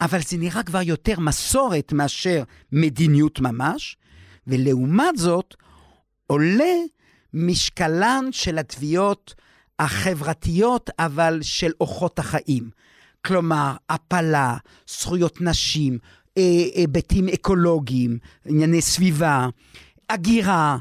אבל 0.00 0.18
זה 0.28 0.36
נראה 0.36 0.62
כבר 0.62 0.82
יותר 0.82 1.20
מסורת 1.20 1.92
מאשר 1.92 2.42
מדיניות 2.72 3.40
ממש, 3.40 3.96
ולעומת 4.46 5.16
זאת, 5.16 5.54
עולה 6.26 6.74
משקלן 7.34 8.24
של 8.30 8.58
התביעות 8.58 9.34
החברתיות, 9.78 10.90
אבל 10.98 11.38
של 11.42 11.72
אורחות 11.80 12.18
החיים. 12.18 12.70
כלומר, 13.26 13.76
הפלה, 13.88 14.56
זכויות 14.88 15.40
נשים, 15.40 15.98
אה, 16.38 16.42
היבטים 16.74 17.28
אקולוגיים, 17.28 18.18
ענייני 18.46 18.82
סביבה, 18.82 19.48
הגירה, 20.10 20.76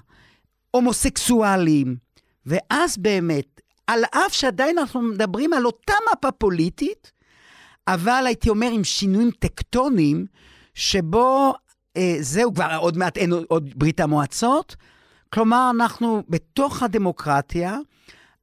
הומוסקסואלים, 0.71 2.04
ואז 2.45 2.97
באמת, 2.97 3.61
על 3.87 4.03
אף 4.11 4.33
שעדיין 4.33 4.77
אנחנו 4.77 5.01
מדברים 5.01 5.53
על 5.53 5.65
אותה 5.65 5.93
מפה 6.11 6.31
פוליטית, 6.31 7.11
אבל 7.87 8.23
הייתי 8.25 8.49
אומר 8.49 8.71
עם 8.71 8.83
שינויים 8.83 9.31
טקטוניים, 9.39 10.25
שבו 10.73 11.53
אה, 11.97 12.17
זהו, 12.19 12.53
כבר 12.53 12.77
עוד 12.79 12.97
מעט 12.97 13.17
אין 13.17 13.31
עוד 13.47 13.69
ברית 13.75 13.99
המועצות. 13.99 14.75
כלומר, 15.33 15.71
אנחנו 15.75 16.23
בתוך 16.29 16.83
הדמוקרטיה, 16.83 17.77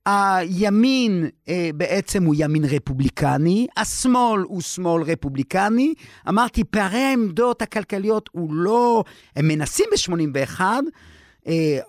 הימין 0.06 1.28
אה, 1.48 1.70
בעצם 1.74 2.24
הוא 2.24 2.34
ימין 2.38 2.64
רפובליקני, 2.64 3.66
השמאל 3.76 4.40
הוא 4.40 4.60
שמאל 4.60 5.02
רפובליקני. 5.02 5.94
אמרתי, 6.28 6.64
פערי 6.64 6.98
העמדות 6.98 7.62
הכלכליות 7.62 8.28
הוא 8.32 8.54
לא... 8.54 9.04
הם 9.36 9.48
מנסים 9.48 9.86
ב-81, 9.92 10.60
אה, 10.60 10.78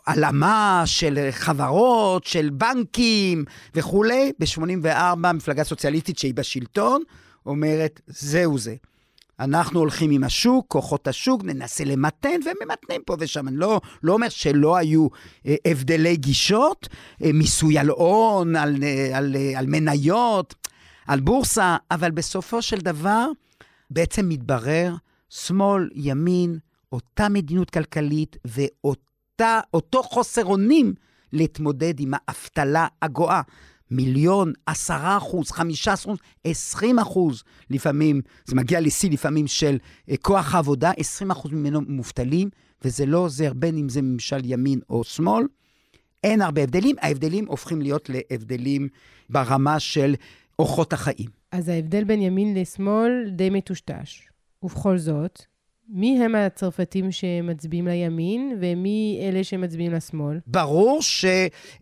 הלאמה 0.08 0.84
של 0.86 1.28
חברות, 1.32 2.24
של 2.24 2.50
בנקים 2.50 3.46
וכולי. 3.76 4.32
ב-84, 4.40 4.88
המפלגה 5.28 5.62
הסוציאליסטית 5.62 6.18
שהיא 6.18 6.34
בשלטון, 6.34 7.04
אומרת, 7.46 8.02
זהו 8.08 8.58
זה. 8.58 8.76
אנחנו 9.40 9.80
הולכים 9.80 10.12
עם 10.12 10.24
השוק, 10.24 10.66
כוחות 10.68 11.08
השוק, 11.08 11.44
ננסה 11.44 11.84
למתן, 11.84 12.30
וממתנים 12.46 13.02
פה 13.06 13.16
ושם. 13.20 13.48
אני 13.48 13.58
לא, 13.58 13.82
לא 14.04 14.14
אומר 14.14 14.30
שלא 14.30 14.78
היו 14.78 15.08
אה, 15.46 15.56
הבדלי 15.66 16.16
גישות, 16.16 16.90
אה, 17.24 17.32
מיסוי 17.34 17.78
על 17.78 17.90
הון, 17.90 18.56
על, 18.56 18.76
אה, 18.84 19.18
על, 19.18 19.36
אה, 19.36 19.60
על 19.60 19.66
מניות, 19.68 20.56
על 21.08 21.20
בורסה, 21.20 21.78
אבל 21.92 22.12
בסופו 22.12 22.62
של 22.62 22.78
דבר, 22.78 23.28
בעצם 23.90 24.30
מתברר, 24.30 24.96
שמאל, 25.30 25.90
ימין, 25.96 26.58
אותה 26.92 27.30
מדיניות 27.30 27.70
כלכלית 27.70 28.38
ואותו 29.42 30.04
חוסר 30.04 30.46
אונים 30.46 30.94
להתמודד 31.34 32.00
עם 32.00 32.14
האבטלה 32.14 32.88
הגואה. 33.02 33.42
מיליון, 33.92 34.54
עשרה 34.66 35.18
אחוז, 35.18 35.52
חמישה 35.52 35.94
אחוז, 35.94 36.18
עשרים 36.44 37.00
אחוז 37.00 37.44
לפעמים, 37.70 38.22
זה 38.46 38.56
מגיע 38.56 38.82
לשיא 38.82 39.12
לפעמים 39.12 39.48
של 39.48 39.78
אה, 40.10 40.18
כוח 40.18 40.56
העבודה, 40.56 40.92
עשרים 40.98 41.32
אחוז 41.32 41.52
ממנו 41.52 41.82
מובטלים, 41.82 42.50
וזה 42.84 43.06
לא 43.06 43.18
עוזר 43.18 43.54
בין 43.54 43.78
אם 43.78 43.90
זה 43.90 44.02
ממשל 44.02 44.42
ימין 44.44 44.80
או 44.90 45.04
שמאל. 45.04 45.46
אין 46.24 46.42
הרבה 46.42 46.64
הבדלים, 46.64 46.96
ההבדלים 47.02 47.48
הופכים 47.48 47.82
להיות 47.82 48.10
להבדלים 48.10 48.88
ברמה 49.30 49.80
של 49.80 50.16
אורחות 50.60 50.94
החיים. 50.94 51.30
אז 51.52 51.70
ההבדל 51.70 52.04
בין 52.04 52.22
ימין 52.22 52.54
לשמאל 52.58 53.30
די 53.36 53.50
מטושטש. 53.50 54.30
ובכל 54.64 54.98
זאת, 54.98 55.42
מי 55.90 56.24
הם 56.24 56.36
הצרפתים 56.36 57.12
שמצביעים 57.12 57.88
לימין, 57.88 58.58
ומי 58.62 59.20
אלה 59.22 59.44
שמצביעים 59.44 59.92
לשמאל? 59.92 60.40
ברור 60.48 61.02
ש... 61.02 61.26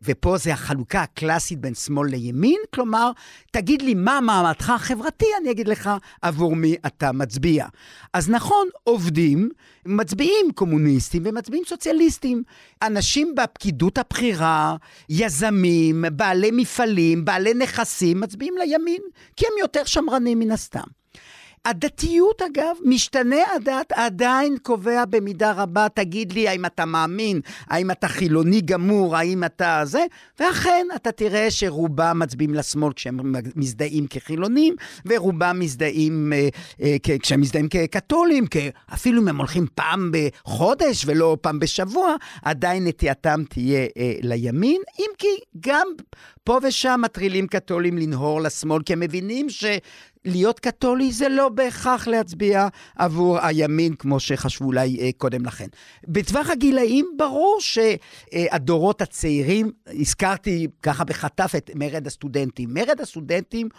ופה 0.04 0.38
זה 0.38 0.54
החלוקה 0.54 1.02
הקלאסית 1.02 1.60
בין 1.60 1.74
שמאל 1.74 2.10
לימין, 2.10 2.60
כלומר, 2.76 3.12
תגיד 3.52 3.82
לי 3.82 3.94
מה 3.94 4.20
מעמדך 4.22 4.70
החברתי, 4.70 5.26
אני 5.42 5.52
אגיד 5.52 5.68
לך 5.68 5.90
עבור 6.22 6.56
מי 6.56 6.76
אתה 6.86 7.12
מצביע. 7.12 7.66
אז 8.14 8.30
נכון, 8.30 8.68
עובדים 8.84 9.50
מצביעים 9.86 10.52
קומוניסטים 10.56 11.24
ומצביעים 11.26 11.64
סוציאליסטים. 11.68 12.44
אנשים 12.82 13.36
בפקידות 13.36 13.98
הבכירה, 13.98 14.76
יזמים, 15.10 16.06
בעלי 16.14 16.52
מפעלים, 16.52 17.26
בעלי 17.26 17.54
נכסים, 17.54 18.20
מצביעים 18.20 18.54
לימין, 18.58 19.02
כי 19.36 19.46
הם 19.46 19.54
יותר 19.60 19.84
שמרנים 19.86 20.40
מן 20.40 20.52
הסתם. 20.52 21.01
הדתיות, 21.66 22.42
אגב, 22.42 22.76
משתנה 22.86 23.36
הדת 23.56 23.92
עדיין 23.92 24.58
קובע 24.62 25.06
במידה 25.06 25.52
רבה, 25.52 25.88
תגיד 25.94 26.32
לי 26.32 26.48
האם 26.48 26.66
אתה 26.66 26.86
מאמין, 26.86 27.42
האם 27.68 27.92
אתה 27.92 28.08
חילוני 28.08 28.62
גמור, 28.62 29.18
האם 29.18 29.44
אתה 29.44 29.82
זה, 29.84 30.06
ואכן, 30.40 30.88
אתה 30.96 31.12
תראה 31.12 31.52
שרובם 31.52 32.20
מצביעים 32.20 32.54
לשמאל 32.54 32.94
כשהם 32.94 33.34
מזדהים 33.56 34.08
כחילונים, 34.08 34.76
ורובם 35.06 35.60
מזדהים, 35.60 36.34
אה, 36.34 36.50
אה, 36.82 36.96
כשהם 37.22 37.42
מזדהים 37.42 37.68
כקתולים, 37.70 38.46
אפילו 38.94 39.22
אם 39.22 39.28
הם 39.28 39.38
הולכים 39.38 39.66
פעם 39.76 40.12
בחודש 40.12 41.04
ולא 41.06 41.38
פעם 41.42 41.60
בשבוע, 41.60 42.16
עדיין 42.44 42.88
נטייתם 42.88 43.44
תהיה 43.50 43.88
אה, 43.98 44.14
לימין, 44.22 44.82
אם 45.00 45.10
כי 45.18 45.28
גם 45.60 45.88
פה 46.44 46.60
ושם 46.64 47.00
מטרילים 47.04 47.48
קתולים 47.48 47.98
לנהור 47.98 48.42
לשמאל, 48.42 48.82
כי 48.84 48.94
הם 48.94 49.00
מבינים 49.00 49.50
ש... 49.50 49.66
להיות 50.26 50.60
קתולי 50.60 51.12
זה 51.12 51.30
לא 51.30 51.50
בהכרח 51.50 52.08
להצביע 52.08 52.68
עבור 52.96 53.40
הימין, 53.40 53.96
כמו 53.96 54.20
שחשבו 54.20 54.66
אולי 54.66 54.98
אה, 55.02 55.10
קודם 55.18 55.46
לכן. 55.46 55.68
בטווח 56.08 56.50
הגילאים, 56.50 57.06
ברור 57.18 57.58
שהדורות 57.60 59.02
הצעירים, 59.02 59.72
הזכרתי 59.88 60.68
ככה 60.84 61.04
בחטף 61.04 61.54
את 61.58 61.72
מרד 61.76 62.08
הסטודנטים. 62.08 62.74
מרד 62.74 63.02
הסטודנטים, 63.02 63.70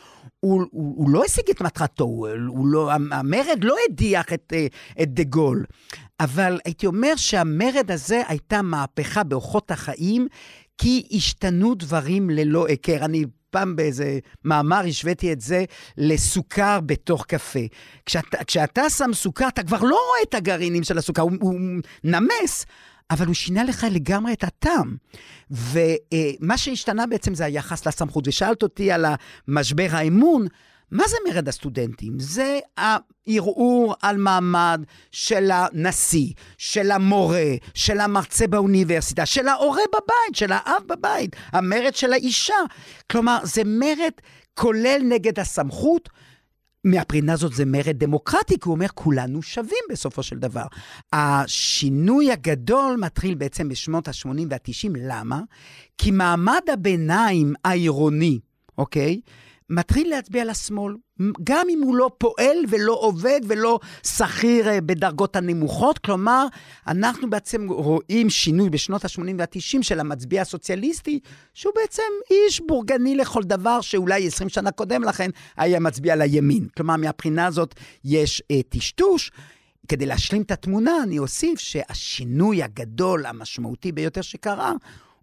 הוא, 0.40 0.62
הוא, 0.70 0.94
הוא 0.96 1.11
לא 1.11 1.24
השיג 1.24 1.44
את 1.50 1.61
מטרתו, 1.61 2.05
הוא, 2.05 2.66
לא, 2.66 2.92
המרד 2.92 3.59
לא 3.62 3.76
הדיח 3.90 4.33
את, 4.33 4.52
אה, 4.57 4.66
את 5.02 5.14
דה 5.14 5.24
גול. 5.24 5.64
אבל 6.20 6.59
הייתי 6.64 6.87
אומר 6.87 7.16
שהמרד 7.16 7.90
הזה 7.90 8.22
הייתה 8.28 8.62
מהפכה 8.62 9.22
באורחות 9.22 9.70
החיים, 9.70 10.28
כי 10.78 11.09
השתנו 11.12 11.74
דברים 11.74 12.31
ללא 12.31 12.66
היכר. 12.66 13.05
אני 13.05 13.24
פעם 13.52 13.76
באיזה 13.76 14.18
מאמר 14.44 14.82
השוויתי 14.88 15.32
את 15.32 15.40
זה 15.40 15.64
לסוכר 15.98 16.80
בתוך 16.80 17.24
קפה. 17.26 17.60
כשאתה, 18.06 18.44
כשאתה 18.44 18.90
שם 18.90 19.10
סוכר, 19.12 19.48
אתה 19.48 19.62
כבר 19.62 19.80
לא 19.82 19.96
רואה 20.08 20.22
את 20.28 20.34
הגרעינים 20.34 20.82
של 20.82 20.98
הסוכר, 20.98 21.22
הוא, 21.22 21.32
הוא 21.40 21.60
נמס. 22.04 22.66
אבל 23.10 23.26
הוא 23.26 23.34
שינה 23.34 23.64
לך 23.64 23.86
לגמרי 23.90 24.32
את 24.32 24.44
הטעם. 24.44 24.96
ומה 25.50 26.58
שהשתנה 26.58 27.06
בעצם 27.06 27.34
זה 27.34 27.44
היחס 27.44 27.86
לסמכות. 27.86 28.28
ושאלת 28.28 28.62
אותי 28.62 28.92
על 28.92 29.04
המשבר 29.48 29.86
האמון, 29.90 30.46
מה 30.92 31.09
זה 31.09 31.16
מרד 31.28 31.48
הסטודנטים? 31.48 32.18
זה 32.18 32.59
הערעור 32.76 33.94
על 34.02 34.16
מעמד 34.16 34.85
של 35.11 35.50
הנשיא, 35.50 36.33
של 36.59 36.90
המורה, 36.90 37.55
של 37.74 38.00
המרצה 38.00 38.46
באוניברסיטה, 38.46 39.26
של 39.26 39.48
ההורה 39.48 39.83
בבית, 39.88 40.35
של 40.35 40.52
האב 40.52 40.83
בבית, 40.87 41.37
המרד 41.52 41.94
של 41.94 42.12
האישה. 42.12 42.55
כלומר, 43.11 43.38
זה 43.42 43.62
מרד 43.66 44.12
כולל 44.55 45.00
נגד 45.05 45.40
הסמכות. 45.40 46.09
מהבחינה 46.85 47.33
הזאת 47.33 47.52
זה 47.52 47.64
מרד 47.64 47.98
דמוקרטי, 47.98 48.55
כי 48.55 48.68
הוא 48.68 48.74
אומר, 48.74 48.88
כולנו 48.94 49.42
שווים 49.42 49.85
בסופו 49.90 50.22
של 50.22 50.38
דבר. 50.38 50.64
השינוי 51.12 52.33
הגדול 52.33 52.96
מתחיל 53.00 53.35
בעצם 53.35 53.68
בשנות 53.68 54.09
ה-80 54.09 54.26
וה-90, 54.50 54.90
למה? 54.94 55.40
כי 55.98 56.11
מעמד 56.11 56.62
הביניים 56.72 57.55
העירוני, 57.64 58.38
אוקיי? 58.78 59.20
מתחיל 59.72 60.11
להצביע 60.11 60.44
לשמאל, 60.44 60.94
גם 61.44 61.66
אם 61.70 61.80
הוא 61.82 61.96
לא 61.96 62.11
פועל 62.18 62.56
ולא 62.68 62.92
עובד 63.00 63.40
ולא 63.48 63.78
שכיר 64.06 64.68
אה, 64.68 64.80
בדרגות 64.80 65.37
הנמוכות. 65.37 65.98
כלומר, 65.98 66.46
אנחנו 66.87 67.30
בעצם 67.30 67.68
רואים 67.68 68.30
שינוי 68.30 68.70
בשנות 68.70 69.04
ה-80 69.04 69.20
וה-90 69.38 69.82
של 69.82 70.00
המצביע 70.00 70.42
הסוציאליסטי, 70.42 71.20
שהוא 71.54 71.72
בעצם 71.76 72.02
איש 72.30 72.61
בורגני 72.68 73.16
לכל 73.16 73.42
דבר 73.42 73.80
שאולי 73.80 74.26
20 74.26 74.48
שנה 74.48 74.70
קודם 74.70 75.04
לכן 75.04 75.30
היה 75.56 75.80
מצביע 75.80 76.16
לימין. 76.16 76.66
כלומר, 76.76 76.96
מהבחינה 76.96 77.46
הזאת 77.46 77.74
יש 78.04 78.42
uh, 78.52 78.56
טשטוש. 78.68 79.30
כדי 79.88 80.06
להשלים 80.06 80.42
את 80.42 80.50
התמונה, 80.50 80.92
אני 81.02 81.18
אוסיף 81.18 81.58
שהשינוי 81.58 82.62
הגדול, 82.62 83.26
המשמעותי 83.26 83.92
ביותר 83.92 84.22
שקרה, 84.22 84.72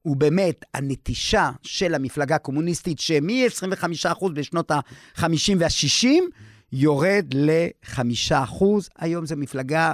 הוא 0.01 0.15
באמת 0.15 0.65
הנטישה 0.73 1.51
של 1.61 1.95
המפלגה 1.95 2.35
הקומוניסטית, 2.35 2.99
שמ-25% 2.99 4.29
בשנות 4.33 4.71
ה-50 4.71 5.53
וה-60, 5.59 6.07
יורד 6.71 7.25
ל-5%. 7.33 8.63
היום 8.97 9.25
זו 9.25 9.35
מפלגה 9.37 9.93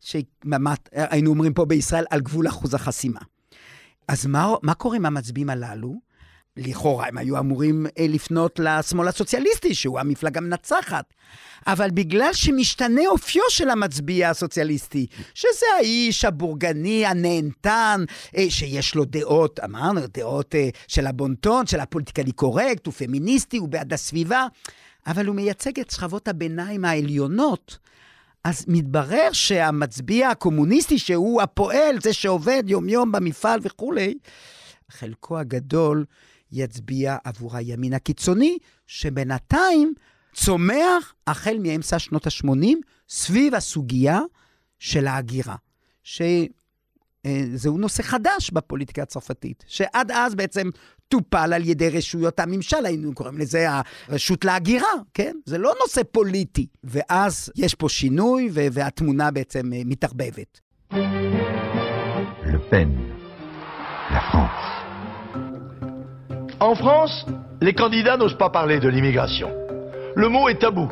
שהיינו 0.00 1.30
אומרים 1.30 1.54
פה 1.54 1.64
בישראל, 1.64 2.04
על 2.10 2.20
גבול 2.20 2.48
אחוז 2.48 2.74
החסימה. 2.74 3.20
אז 4.08 4.26
מה, 4.26 4.54
מה 4.62 4.74
קורה 4.74 4.96
עם 4.96 5.06
המצביעים 5.06 5.50
הללו? 5.50 6.05
לכאורה 6.56 7.08
הם 7.08 7.18
היו 7.18 7.38
אמורים 7.38 7.86
אה, 7.98 8.06
לפנות 8.08 8.60
לשמאל 8.62 9.08
הסוציאליסטי, 9.08 9.74
שהוא 9.74 10.00
המפלגה 10.00 10.40
המנצחת. 10.40 11.14
אבל 11.66 11.90
בגלל 11.90 12.32
שמשתנה 12.32 13.00
אופיו 13.06 13.42
של 13.48 13.70
המצביע 13.70 14.30
הסוציאליסטי, 14.30 15.06
שזה 15.34 15.66
האיש 15.78 16.24
הבורגני, 16.24 17.06
הנהנתן, 17.06 18.04
אה, 18.36 18.46
שיש 18.48 18.94
לו 18.94 19.04
דעות, 19.04 19.60
אמרנו, 19.64 20.00
דעות 20.14 20.54
אה, 20.54 20.68
של 20.88 21.06
הבונטון, 21.06 21.66
של 21.66 21.80
הפוליטיקלי 21.80 22.32
קורקט, 22.32 22.86
הוא 22.86 22.94
פמיניסטי, 22.94 23.56
הוא 23.56 23.68
בעד 23.68 23.92
הסביבה, 23.92 24.46
אבל 25.06 25.26
הוא 25.26 25.36
מייצג 25.36 25.80
את 25.80 25.90
שכבות 25.90 26.28
הביניים 26.28 26.84
העליונות. 26.84 27.78
אז 28.44 28.64
מתברר 28.68 29.28
שהמצביע 29.32 30.28
הקומוניסטי, 30.28 30.98
שהוא 30.98 31.42
הפועל, 31.42 32.00
זה 32.02 32.12
שעובד 32.12 32.62
יום-יום 32.66 33.12
במפעל 33.12 33.60
וכולי, 33.62 34.14
חלקו 34.90 35.38
הגדול 35.38 36.04
יצביע 36.52 37.16
עבור 37.24 37.56
הימין 37.56 37.92
הקיצוני, 37.92 38.58
שבינתיים 38.86 39.94
צומח 40.34 41.14
החל 41.26 41.56
מאמצע 41.62 41.98
שנות 41.98 42.26
ה-80 42.26 42.66
סביב 43.08 43.54
הסוגיה 43.54 44.20
של 44.78 45.06
ההגירה, 45.06 45.56
שזהו 46.02 47.74
אה, 47.74 47.80
נושא 47.80 48.02
חדש 48.02 48.50
בפוליטיקה 48.52 49.02
הצרפתית, 49.02 49.64
שעד 49.66 50.10
אז 50.10 50.34
בעצם 50.34 50.70
טופל 51.08 51.52
על 51.52 51.68
ידי 51.68 51.90
רשויות 51.90 52.40
הממשל, 52.40 52.86
היינו 52.86 53.14
קוראים 53.14 53.38
לזה 53.38 53.66
הרשות 54.08 54.44
להגירה, 54.44 54.88
כן? 55.14 55.36
זה 55.44 55.58
לא 55.58 55.72
נושא 55.82 56.00
פוליטי. 56.12 56.66
ואז 56.84 57.50
יש 57.56 57.74
פה 57.74 57.88
שינוי, 57.88 58.48
והתמונה 58.52 59.30
בעצם 59.30 59.72
אה, 59.72 59.82
מתערבבת. 59.84 60.60
לפן, 62.46 62.90
la 64.10 64.65
En 66.59 66.75
France, 66.75 67.25
les 67.61 67.73
candidats 67.73 68.17
n'osent 68.17 68.37
pas 68.37 68.49
parler 68.49 68.79
de 68.79 68.89
l'immigration. 68.89 69.49
Le 70.15 70.27
mot 70.29 70.47
est 70.49 70.59
tabou. 70.59 70.89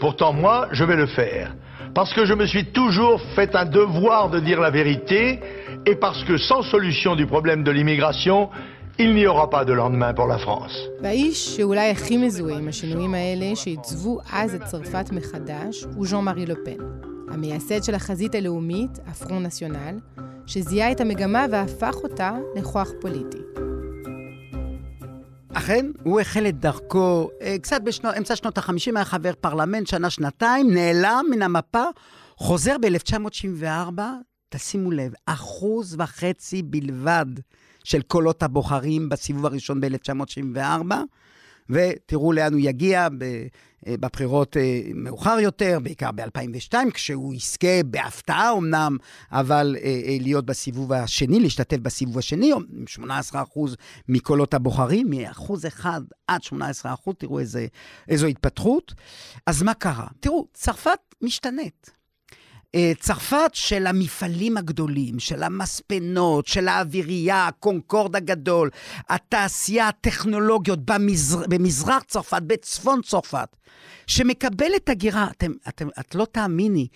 Pourtant, 0.00 0.32
moi, 0.32 0.68
je 0.72 0.84
vais 0.84 0.96
le 0.96 1.06
faire. 1.06 1.54
Parce 1.94 2.12
que 2.12 2.24
je 2.24 2.34
me 2.34 2.46
suis 2.46 2.64
toujours 2.72 3.20
fait 3.36 3.54
un 3.54 3.64
devoir 3.64 4.28
de 4.30 4.40
dire 4.40 4.60
la 4.60 4.70
vérité 4.70 5.40
et 5.86 5.94
parce 5.94 6.24
que 6.24 6.36
sans 6.36 6.62
solution 6.62 7.14
du 7.14 7.26
problème 7.26 7.62
de 7.62 7.70
l'immigration, 7.70 8.50
il 8.98 9.14
n'y 9.14 9.26
aura 9.26 9.48
pas 9.50 9.64
de 9.64 9.72
lendemain 9.72 10.12
pour 10.14 10.26
la 10.26 10.38
France. 10.38 10.88
והאיש 11.02 11.56
שאולי 11.56 11.90
הכי 11.90 12.16
מזוהה 12.16 12.58
עם 12.58 12.68
השינויים 12.68 13.14
האלה 13.14 13.56
שעיצבו 13.56 14.20
אז 14.32 14.54
את 14.54 14.62
צרפת 14.64 15.12
מחדש 15.12 15.84
הוא 15.96 16.06
ז'אן 16.06 16.24
מארי 16.24 16.46
לופן, 16.46 16.84
המייסד 17.30 17.82
של 17.82 17.94
החזית 17.94 18.34
הלאומית, 18.34 18.98
הפרון 19.06 19.42
נציונל, 19.42 19.98
שזיהה 20.46 20.92
את 20.92 21.00
המגמה 21.00 21.46
והפך 21.50 21.94
אותה 22.04 22.32
לכוח 22.56 22.88
פוליטי. 23.00 23.38
אכן, 25.53 25.85
הוא 26.03 26.19
החל 26.19 26.47
את 26.47 26.59
דרכו 26.59 27.29
אה, 27.41 27.55
קצת 27.61 27.81
באמצע 28.03 28.35
שנות 28.35 28.57
ה-50, 28.57 28.91
היה 28.95 29.05
חבר 29.05 29.31
פרלמנט 29.41 29.87
שנה-שנתיים, 29.87 30.73
נעלם 30.73 31.25
מן 31.31 31.41
המפה, 31.41 31.83
חוזר 32.35 32.75
ב-1974, 32.81 33.99
תשימו 34.49 34.91
לב, 34.91 35.11
אחוז 35.25 35.95
וחצי 35.99 36.61
בלבד 36.61 37.25
של 37.83 38.01
קולות 38.01 38.43
הבוחרים 38.43 39.09
בסיבוב 39.09 39.45
הראשון 39.45 39.81
ב-1974, 39.81 40.93
ותראו 41.69 42.31
לאן 42.31 42.53
הוא 42.53 42.61
יגיע 42.63 43.07
אה, 43.87 43.95
בבחירות 43.99 44.57
אה, 44.57 44.81
מאוחר 44.95 45.39
יותר, 45.39 45.79
בעיקר 45.83 46.11
ב-2002, 46.11 46.73
כשהוא 46.93 47.33
יזכה 47.33 47.83
בהפתעה 47.85 48.57
אמנם, 48.57 48.97
אבל 49.31 49.75
אה, 49.83 50.17
להיות 50.19 50.45
בסיבוב 50.45 50.93
השני, 50.93 51.39
להשתתף 51.39 51.77
בסיבוב 51.77 52.17
השני, 52.17 52.51
עם 52.51 53.05
18% 53.33 53.35
מקולות 54.09 54.53
הבוחרים, 54.53 55.09
מ-1% 55.09 55.53
עד 56.27 56.41
18%, 56.83 57.11
תראו 57.17 57.39
איזה, 57.39 57.67
איזו 58.07 58.27
התפתחות. 58.27 58.93
אז 59.45 59.63
מה 59.63 59.73
קרה? 59.73 60.07
תראו, 60.19 60.47
צרפת 60.53 60.99
משתנית. 61.21 61.98
אה, 62.75 62.91
צרפת 62.99 63.51
של 63.53 63.87
המפעלים 63.87 64.57
הגדולים, 64.57 65.19
של 65.19 65.43
המספנות, 65.43 66.47
של 66.47 66.67
האווירייה, 66.67 67.47
הקונקורד 67.47 68.15
הגדול, 68.15 68.69
התעשייה, 69.09 69.87
הטכנולוגיות 69.87 70.85
במזר... 70.85 71.47
במזרח 71.49 72.03
צרפת, 72.03 72.41
בצפון 72.47 73.01
צרפת, 73.01 73.55
שמקבלת 74.07 74.89
הגירה. 74.89 75.27
אתם, 75.31 75.51
אתם, 75.67 75.87
את 75.99 76.15
לא 76.15 76.25
תאמיני, 76.31 76.87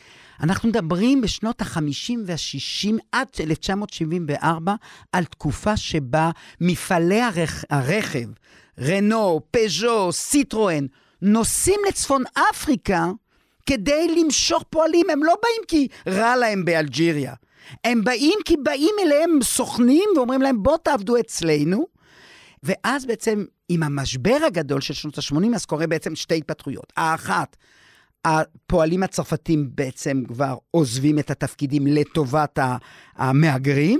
אנחנו 0.41 0.69
מדברים 0.69 1.21
בשנות 1.21 1.61
ה-50 1.61 2.13
וה-60 2.25 2.93
עד 3.11 3.27
1974 3.39 4.75
על 5.11 5.25
תקופה 5.25 5.77
שבה 5.77 6.31
מפעלי 6.61 7.21
הרכ... 7.21 7.63
הרכב, 7.69 8.27
רנו, 8.79 9.41
פז'ו, 9.51 10.11
סיטרואן, 10.11 10.85
נוסעים 11.21 11.79
לצפון 11.87 12.23
אפריקה, 12.51 13.11
כדי 13.65 14.15
למשוך 14.17 14.63
פועלים. 14.69 15.09
הם 15.09 15.23
לא 15.23 15.33
באים 15.43 15.61
כי 15.67 15.87
רע 16.07 16.35
להם 16.35 16.65
באלג'יריה. 16.65 17.33
הם 17.83 18.03
באים 18.03 18.39
כי 18.45 18.57
באים 18.63 18.95
אליהם 19.01 19.39
סוכנים 19.43 20.09
ואומרים 20.15 20.41
להם, 20.41 20.63
בואו 20.63 20.77
תעבדו 20.77 21.19
אצלנו. 21.19 21.87
ואז 22.63 23.05
בעצם, 23.05 23.45
עם 23.69 23.83
המשבר 23.83 24.37
הגדול 24.47 24.81
של 24.81 24.93
שנות 24.93 25.17
ה-80, 25.17 25.55
אז 25.55 25.65
קורה 25.65 25.87
בעצם 25.87 26.15
שתי 26.15 26.37
התפתחויות. 26.37 26.93
האחת, 26.97 27.57
הפועלים 28.25 29.03
הצרפתים 29.03 29.69
בעצם 29.75 30.23
כבר 30.27 30.55
עוזבים 30.71 31.19
את 31.19 31.31
התפקידים 31.31 31.87
לטובת 31.87 32.59
המהגרים, 33.15 33.99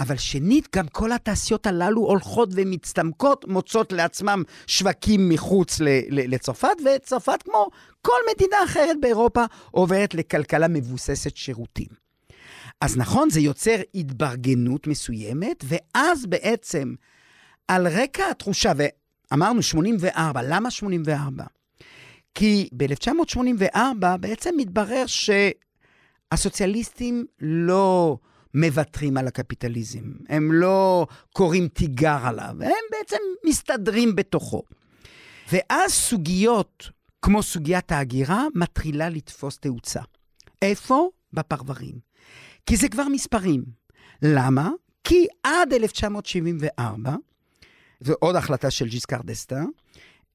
אבל 0.00 0.16
שנית, 0.16 0.76
גם 0.76 0.88
כל 0.88 1.12
התעשיות 1.12 1.66
הללו 1.66 2.00
הולכות 2.00 2.48
ומצטמקות, 2.52 3.44
מוצאות 3.48 3.92
לעצמם 3.92 4.42
שווקים 4.66 5.28
מחוץ 5.28 5.80
לצרפת, 6.10 6.76
וצרפת, 6.84 7.42
כמו 7.42 7.66
כל 8.02 8.18
מדינה 8.34 8.56
אחרת 8.64 8.96
באירופה, 9.00 9.44
עוברת 9.70 10.14
לכלכלה 10.14 10.68
מבוססת 10.68 11.36
שירותים. 11.36 12.02
אז 12.80 12.96
נכון, 12.96 13.30
זה 13.30 13.40
יוצר 13.40 13.76
התברגנות 13.94 14.86
מסוימת, 14.86 15.64
ואז 15.68 16.26
בעצם, 16.26 16.94
על 17.68 17.88
רקע 17.88 18.30
התחושה, 18.30 18.72
ואמרנו 19.30 19.62
84, 19.62 20.42
למה 20.42 20.70
84? 20.70 21.44
כי 22.34 22.68
ב-1984 22.72 24.16
בעצם 24.20 24.54
מתברר 24.56 25.04
שהסוציאליסטים 26.32 27.26
לא 27.40 28.18
מוותרים 28.54 29.16
על 29.16 29.26
הקפיטליזם, 29.26 30.12
הם 30.28 30.52
לא 30.52 31.06
קוראים 31.32 31.68
תיגר 31.68 32.18
עליו, 32.24 32.56
הם 32.60 32.84
בעצם 32.90 33.16
מסתדרים 33.46 34.16
בתוכו. 34.16 34.62
ואז 35.52 35.92
סוגיות 35.92 36.90
כמו 37.22 37.42
סוגיית 37.42 37.92
ההגירה 37.92 38.46
מתחילה 38.54 39.08
לתפוס 39.08 39.58
תאוצה. 39.58 40.00
איפה? 40.62 41.08
בפרברים. 41.32 41.94
כי 42.66 42.76
זה 42.76 42.88
כבר 42.88 43.08
מספרים. 43.08 43.64
למה? 44.22 44.70
כי 45.04 45.26
עד 45.42 45.72
1974, 45.72 47.14
זו 48.00 48.14
עוד 48.18 48.36
החלטה 48.36 48.70
של 48.70 48.88
ג'יסקר 48.88 49.22
דסטה, 49.24 49.62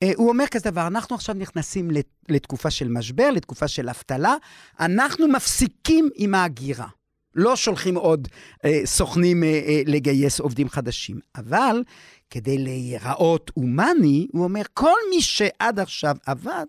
אה, 0.04 0.12
הוא 0.16 0.30
אומר 0.30 0.46
כזה 0.52 0.72
דבר, 0.72 0.88
אנחנו 0.88 1.16
עכשיו 1.16 1.36
נכנסים 1.36 1.92
לתקופה 2.30 2.72
של 2.72 2.88
משבר, 2.88 3.32
לתקופה 3.32 3.68
של 3.68 3.90
אבטלה, 3.90 4.36
אנחנו 4.80 5.28
מפסיקים 5.28 6.10
עם 6.16 6.36
ההגירה. 6.36 6.88
לא 7.38 7.56
שולחים 7.56 7.96
עוד 7.96 8.28
אה, 8.66 8.82
סוכנים 8.86 9.44
אה, 9.44 9.50
אה, 9.50 9.82
לגייס 9.86 10.40
עובדים 10.40 10.70
חדשים. 10.70 11.20
אבל 11.36 11.84
כדי 12.30 12.58
להיראות 12.58 13.52
הומני, 13.54 14.28
הוא 14.32 14.44
אומר, 14.44 14.62
כל 14.74 14.98
מי 15.10 15.22
שעד 15.22 15.80
עכשיו 15.80 16.16
עבד, 16.26 16.66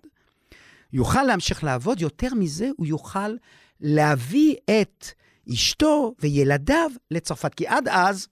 יוכל 0.92 1.22
להמשיך 1.22 1.64
לעבוד, 1.64 2.00
יותר 2.00 2.34
מזה, 2.34 2.70
הוא 2.76 2.86
יוכל 2.86 3.34
להביא 3.80 4.54
את 4.80 5.06
אשתו 5.52 6.14
וילדיו 6.20 6.90
לצרפת, 7.10 7.54
כי 7.54 7.66
עד 7.66 7.88
אז 7.88 8.28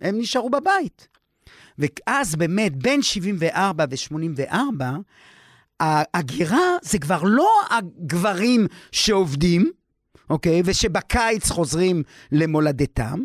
הם 0.00 0.18
נשארו 0.18 0.50
בבית. 0.50 1.08
ואז 1.78 2.36
באמת, 2.36 2.76
בין 2.76 3.02
74 3.02 3.84
ו-84, 3.90 4.84
ההגירה 5.80 6.76
זה 6.82 6.98
כבר 6.98 7.22
לא 7.22 7.50
הגברים 7.70 8.66
שעובדים, 8.92 9.70
אוקיי? 10.30 10.62
ושבקיץ 10.64 11.50
חוזרים 11.50 12.02
למולדתם, 12.32 13.20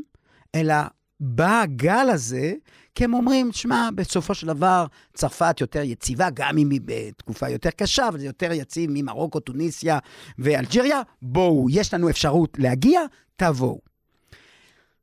אלא 0.55 0.75
בא 1.19 1.61
הגל 1.61 2.09
הזה, 2.09 2.53
כי 2.95 3.03
הם 3.03 3.13
אומרים, 3.13 3.51
שמע, 3.51 3.89
בסופו 3.95 4.35
של 4.35 4.47
דבר, 4.47 4.85
צרפת 5.13 5.61
יותר 5.61 5.81
יציבה, 5.81 6.29
גם 6.33 6.57
אם 6.57 6.69
היא 6.69 6.81
בתקופה 6.85 7.49
יותר 7.49 7.69
קשה, 7.69 8.07
אבל 8.07 8.19
זה 8.19 8.25
יותר 8.25 8.51
יציב 8.51 8.89
ממרוקו, 8.93 9.39
טוניסיה 9.39 9.99
ואלג'יריה. 10.39 11.01
בואו, 11.21 11.67
יש 11.69 11.93
לנו 11.93 12.09
אפשרות 12.09 12.57
להגיע, 12.59 13.01
תבואו. 13.35 13.79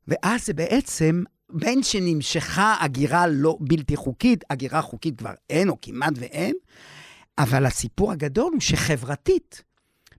ואז 0.07 0.45
זה 0.45 0.53
בעצם, 0.53 1.23
בין 1.49 1.83
שנמשכה 1.83 2.75
הגירה 2.79 3.27
לא 3.27 3.57
בלתי 3.59 3.95
חוקית, 3.95 4.43
הגירה 4.49 4.81
חוקית 4.81 5.17
כבר 5.17 5.33
אין, 5.49 5.69
או 5.69 5.77
כמעט 5.81 6.13
ואין, 6.15 6.55
אבל 7.37 7.65
הסיפור 7.65 8.11
הגדול 8.11 8.51
הוא 8.53 8.61
שחברתית, 8.61 9.63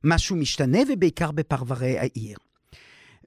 משהו 0.05 0.37
משתנה, 0.37 0.79
ובעיקר 0.89 1.31
בפרברי 1.31 1.99
העיר. 1.99 2.37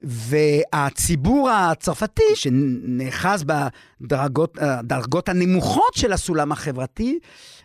והציבור 0.02 1.50
הצרפתי, 1.50 2.22
שנאחז 2.34 3.44
בדרגות 4.00 5.28
הנמוכות 5.28 5.94
של 5.94 6.12
הסולם 6.12 6.52
החברתי, 6.52 7.18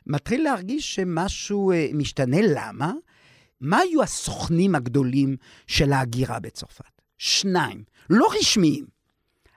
מתחיל 0.08 0.44
להרגיש 0.44 0.96
שמשהו 0.96 1.72
אה, 1.72 1.88
משתנה. 1.94 2.38
למה? 2.42 2.92
מה 3.62 3.78
היו 3.78 4.04
הסוכנים 4.04 4.76
הגדולים 4.76 5.36
של 5.68 5.94
ההגירה 5.94 6.40
בצרפת? 6.40 7.02
שניים, 7.18 7.84
לא 8.10 8.28
רשמיים, 8.40 8.86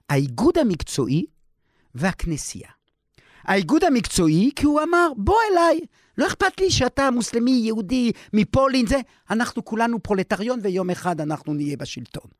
האיגוד 0.09 0.59
המקצועי 0.59 1.27
והכנסייה. 1.95 2.69
האיגוד 3.45 3.85
המקצועי, 3.85 4.51
כי 4.57 4.67
הוא 4.67 4.83
אמר, 4.83 5.09
בוא 5.17 5.37
אליי, 5.53 5.81
לא 6.18 6.27
אכפת 6.27 6.61
לי 6.61 6.70
שאתה 6.70 7.11
מוסלמי, 7.11 7.50
יהודי, 7.50 8.12
מפולין, 8.33 8.87
זה, 8.87 8.96
אנחנו 9.31 9.64
כולנו 9.64 10.03
פרולטריון 10.03 10.61
ויום 10.62 10.90
אחד 10.90 11.20
אנחנו 11.20 11.55
נהיה 11.55 11.77
בשלטון. 11.77 12.31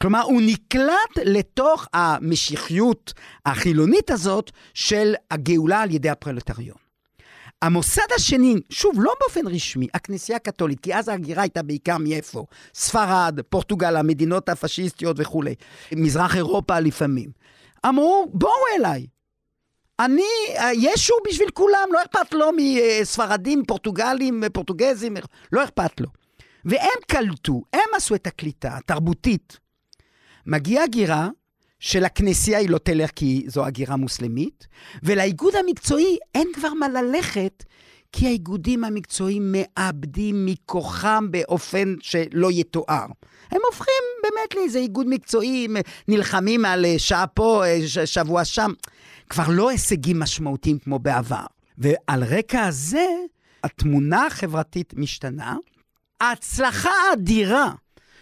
כלומר, 0.00 0.22
הוא 0.22 0.42
נקלט 0.46 1.18
לתוך 1.24 1.86
המשיחיות 1.92 3.12
החילונית 3.46 4.10
הזאת 4.10 4.50
של 4.74 5.14
הגאולה 5.30 5.80
על 5.80 5.90
ידי 5.90 6.10
הפרולטריון. 6.10 6.76
המוסד 7.62 8.12
השני, 8.16 8.54
שוב, 8.70 8.94
לא 8.96 9.12
באופן 9.20 9.46
רשמי, 9.46 9.86
הכנסייה 9.94 10.36
הקתולית, 10.36 10.80
כי 10.80 10.94
אז 10.94 11.08
ההגירה 11.08 11.42
הייתה 11.42 11.62
בעיקר 11.62 11.98
מאיפה? 11.98 12.46
ספרד, 12.74 13.40
פורטוגל, 13.48 13.96
המדינות 13.96 14.48
הפשיסטיות 14.48 15.16
וכולי, 15.20 15.54
מזרח 15.92 16.36
אירופה 16.36 16.80
לפעמים. 16.80 17.30
אמרו, 17.86 18.30
בואו 18.32 18.52
אליי, 18.78 19.06
אני, 20.00 20.22
ישו 20.72 21.14
בשביל 21.28 21.50
כולם, 21.50 21.88
לא 21.92 22.02
אכפת 22.02 22.34
לו 22.34 22.50
מספרדים, 22.56 23.64
פורטוגלים, 23.64 24.42
פורטוגזים, 24.52 25.16
לא 25.52 25.64
אכפת 25.64 26.00
לו. 26.00 26.06
והם 26.64 26.98
קלטו, 27.06 27.62
הם 27.72 27.94
עשו 27.96 28.14
את 28.14 28.26
הקליטה 28.26 28.76
התרבותית. 28.76 29.58
מגיעה 30.46 30.84
הגירה 30.84 31.28
של 31.78 32.04
הכנסייה 32.04 32.58
היא 32.58 32.70
לא 32.70 32.78
תלך 32.78 33.10
כי 33.16 33.44
זו 33.46 33.66
הגירה 33.66 33.96
מוסלמית, 33.96 34.66
ולאיגוד 35.02 35.54
המקצועי 35.56 36.18
אין 36.34 36.48
כבר 36.54 36.74
מה 36.74 36.88
ללכת, 36.88 37.64
כי 38.12 38.26
האיגודים 38.26 38.84
המקצועיים 38.84 39.52
מאבדים 39.52 40.46
מכוחם 40.46 41.26
באופן 41.30 41.94
שלא 42.00 42.50
יתואר. 42.52 43.06
הם 43.50 43.60
הופכים 43.70 44.02
באמת 44.22 44.54
לאיזה 44.54 44.78
איגוד 44.78 45.06
מקצועי, 45.08 45.68
נלחמים 46.08 46.64
על 46.64 46.84
שעה 46.98 47.26
פה, 47.26 47.62
שבוע 48.04 48.44
שם. 48.44 48.72
כבר 49.28 49.44
לא 49.48 49.70
הישגים 49.70 50.20
משמעותיים 50.20 50.78
כמו 50.78 50.98
בעבר. 50.98 51.46
ועל 51.78 52.24
רקע 52.24 52.66
הזה, 52.66 53.06
התמונה 53.64 54.26
החברתית 54.26 54.94
משתנה. 54.96 55.56
ההצלחה 56.20 56.90
האדירה 57.10 57.72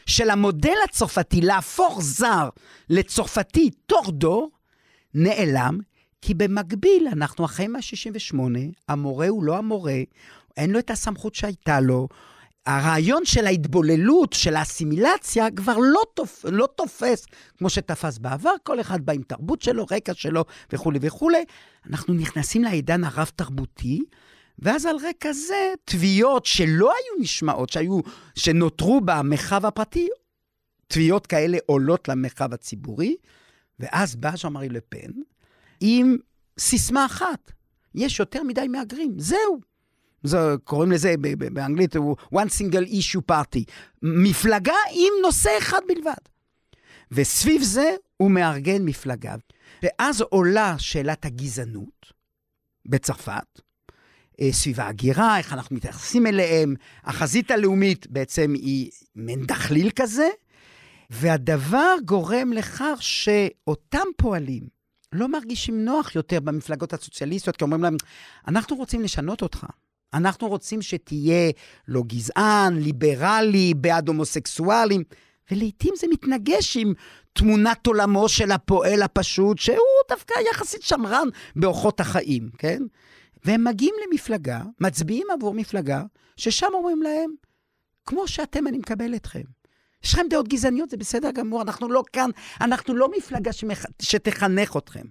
של 0.07 0.31
המודל 0.31 0.77
הצרפתי 0.85 1.41
להפוך 1.41 2.03
זר 2.03 2.49
לצרפתי 2.89 3.71
תוך 3.87 4.11
דור, 4.11 4.51
נעלם, 5.15 5.79
כי 6.23 6.35
במקביל, 6.35 7.09
אנחנו 7.13 7.45
אחרי 7.45 7.69
168, 7.69 8.59
המורה 8.89 9.29
הוא 9.29 9.45
לא 9.45 9.59
המורה, 9.59 9.97
אין 10.57 10.71
לו 10.71 10.79
את 10.79 10.91
הסמכות 10.91 11.35
שהייתה 11.35 11.81
לו, 11.81 12.09
הרעיון 12.67 13.25
של 13.25 13.47
ההתבוללות, 13.47 14.33
של 14.33 14.57
האסימילציה, 14.57 15.51
כבר 15.51 15.77
לא, 15.79 16.03
תופ... 16.15 16.45
לא 16.45 16.69
תופס 16.77 17.27
כמו 17.59 17.71
שתפס 17.71 18.19
בעבר, 18.19 18.55
כל 18.63 18.81
אחד 18.81 19.07
בא 19.07 19.13
עם 19.13 19.23
תרבות 19.23 19.63
שלו, 19.63 19.87
רקע 19.91 20.15
שלו 20.15 20.45
וכולי 20.73 20.99
וכולי. 21.03 21.45
אנחנו 21.87 22.15
נכנסים 22.15 22.63
לעידן 22.63 23.05
הרב-תרבותי, 23.05 24.01
ואז 24.59 24.87
על 24.87 24.97
רקע 25.09 25.33
זה, 25.33 25.73
תביעות 25.85 26.47
שלא 26.47 26.93
היו 26.93 27.23
נשמעות, 27.23 27.69
שהיו, 27.69 28.01
שנותרו 28.35 29.01
במרחב 29.05 29.67
הפרטי, 29.67 30.09
תביעות 30.87 31.27
כאלה 31.27 31.59
עולות 31.67 32.09
למרחב 32.09 32.55
הציבורי, 32.55 33.17
ואז 33.81 34.17
בא 34.17 34.37
ז'אן 34.37 34.53
מארי 34.53 34.69
לפן 34.69 35.11
עם 35.81 36.17
סיסמה 36.59 37.07
אחת, 37.07 37.53
יש 37.95 38.21
יותר 38.21 38.43
מדי 38.43 38.69
מהגרים, 38.69 39.15
זהו. 39.19 39.72
זה, 40.23 40.39
קוראים 40.65 40.93
לזה 40.93 41.15
באנגלית 41.53 41.97
one 42.35 42.49
single 42.59 42.89
issue 42.91 43.33
party, 43.33 43.63
מפלגה 44.03 44.75
עם 44.93 45.13
נושא 45.23 45.51
אחד 45.59 45.81
בלבד. 45.89 46.23
וסביב 47.11 47.63
זה 47.63 47.95
הוא 48.17 48.31
מארגן 48.31 48.85
מפלגה. 48.85 49.35
ואז 49.83 50.21
עולה 50.21 50.75
שאלת 50.79 51.25
הגזענות 51.25 52.13
בצרפת, 52.87 53.61
אה, 54.41 54.53
סביב 54.53 54.81
ההגירה, 54.81 55.39
איך 55.39 55.53
אנחנו 55.53 55.77
מתייחסים 55.77 56.27
אליהם. 56.27 56.75
החזית 57.05 57.51
הלאומית 57.51 58.07
בעצם 58.07 58.53
היא 58.55 58.91
מין 59.17 59.47
דחליל 59.47 59.91
כזה, 59.91 60.29
והדבר 61.11 61.95
גורם 62.05 62.53
לכך 62.53 62.99
שאותם 63.01 64.07
פועלים 64.17 64.83
לא 65.13 65.29
מרגישים 65.29 65.85
נוח 65.85 66.15
יותר 66.15 66.41
במפלגות 66.41 66.93
הסוציאליסטיות, 66.93 67.57
כי 67.57 67.65
אומרים 67.65 67.83
להם, 67.83 67.97
אנחנו 68.49 68.77
רוצים 68.77 69.03
לשנות 69.03 69.43
אותך. 69.43 69.67
אנחנו 70.15 70.49
רוצים 70.49 70.83
שתהיה 70.83 71.51
לא 71.89 72.03
גזען, 72.07 72.79
ליברלי, 72.79 73.75
בעד 73.77 74.09
הומוסקסואלים, 74.09 75.03
ולעיתים 75.51 75.95
זה 75.97 76.07
מתנגש 76.11 76.77
עם 76.77 76.93
תמונת 77.33 77.87
עולמו 77.87 78.29
של 78.29 78.51
הפועל 78.51 79.03
הפשוט, 79.03 79.59
שהוא 79.59 79.77
דווקא 80.09 80.35
יחסית 80.51 80.83
שמרן 80.83 81.29
באורחות 81.57 82.01
החיים, 82.01 82.51
כן? 82.59 82.83
והם 83.45 83.65
מגיעים 83.65 83.95
למפלגה, 84.07 84.63
מצביעים 84.81 85.27
עבור 85.33 85.55
מפלגה, 85.55 86.03
ששם 86.37 86.67
אומרים 86.75 87.03
להם, 87.03 87.31
כמו 88.07 88.29
שאתם, 88.29 88.67
אני 88.67 88.79
מקבל 88.79 89.15
אתכם. 89.15 89.43
יש 90.05 90.15
לכם 90.15 90.27
דעות 90.31 90.49
גזעניות, 90.49 90.91
זה 90.91 90.97
בסדר 90.97 91.31
גמור, 91.31 91.63
אנחנו 91.63 91.89
לא 91.89 92.03
כאן, 92.13 92.31
אנחנו 92.61 92.95
לא 92.95 93.09
מפלגה 93.17 93.53
שמח... 93.53 93.85
שתחנך 94.03 94.77
אתכם. 94.77 95.05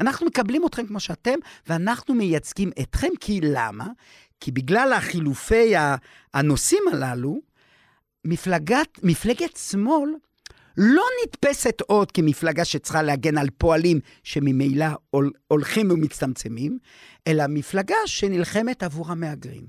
אנחנו 0.00 0.26
מקבלים 0.26 0.66
אתכם 0.66 0.86
כמו 0.86 1.00
שאתם, 1.00 1.38
ואנחנו 1.66 2.14
מייצגים 2.14 2.70
אתכם, 2.82 3.08
כי 3.20 3.40
למה? 3.42 3.86
כי 4.40 4.50
בגלל 4.50 4.92
החילופי 4.92 5.72
הנושאים 6.34 6.82
הללו, 6.92 7.40
מפלגת, 8.24 8.98
מפלגת 9.02 9.56
שמאל 9.56 10.10
לא 10.76 11.02
נתפסת 11.24 11.80
עוד 11.80 12.12
כמפלגה 12.12 12.64
שצריכה 12.64 13.02
להגן 13.02 13.38
על 13.38 13.48
פועלים 13.58 14.00
שממילא 14.22 14.86
הולכים 15.48 15.90
ומצטמצמים, 15.90 16.78
אלא 17.26 17.44
מפלגה 17.48 17.96
שנלחמת 18.06 18.82
עבור 18.82 19.10
המהגרים. 19.10 19.66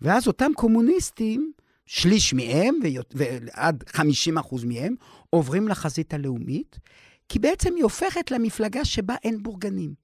ואז 0.00 0.26
אותם 0.26 0.50
קומוניסטים, 0.54 1.52
שליש 1.86 2.34
מהם, 2.34 2.74
ועד 3.14 3.84
50 3.88 4.38
אחוז 4.38 4.64
מהם, 4.64 4.94
עוברים 5.30 5.68
לחזית 5.68 6.14
הלאומית, 6.14 6.78
כי 7.28 7.38
בעצם 7.38 7.74
היא 7.74 7.82
הופכת 7.82 8.30
למפלגה 8.30 8.84
שבה 8.84 9.14
אין 9.24 9.42
בורגנים. 9.42 9.94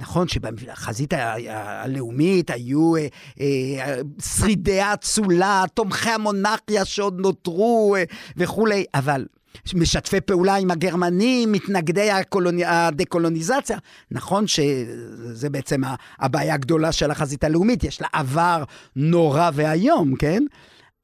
נכון 0.00 0.28
שבחזית 0.28 1.14
הלאומית 1.48 2.50
היו 2.50 2.96
אה, 2.96 3.06
אה, 3.40 3.96
שרידי 4.36 4.80
האצולה, 4.80 5.64
תומכי 5.74 6.10
המונרכיה 6.10 6.84
שעוד 6.84 7.20
נותרו 7.20 7.96
אה, 7.98 8.04
וכולי, 8.36 8.84
אבל 8.94 9.26
משתפי 9.74 10.20
פעולה 10.20 10.54
עם 10.54 10.70
הגרמנים, 10.70 11.52
מתנגדי 11.52 12.10
הקולוני, 12.10 12.64
הדקולוניזציה. 12.64 13.78
נכון 14.10 14.46
שזה 14.46 15.50
בעצם 15.50 15.80
הבעיה 16.18 16.54
הגדולה 16.54 16.92
של 16.92 17.10
החזית 17.10 17.44
הלאומית, 17.44 17.84
יש 17.84 18.00
לה 18.00 18.08
עבר 18.12 18.64
נורא 18.96 19.50
ואיום, 19.54 20.16
כן? 20.16 20.42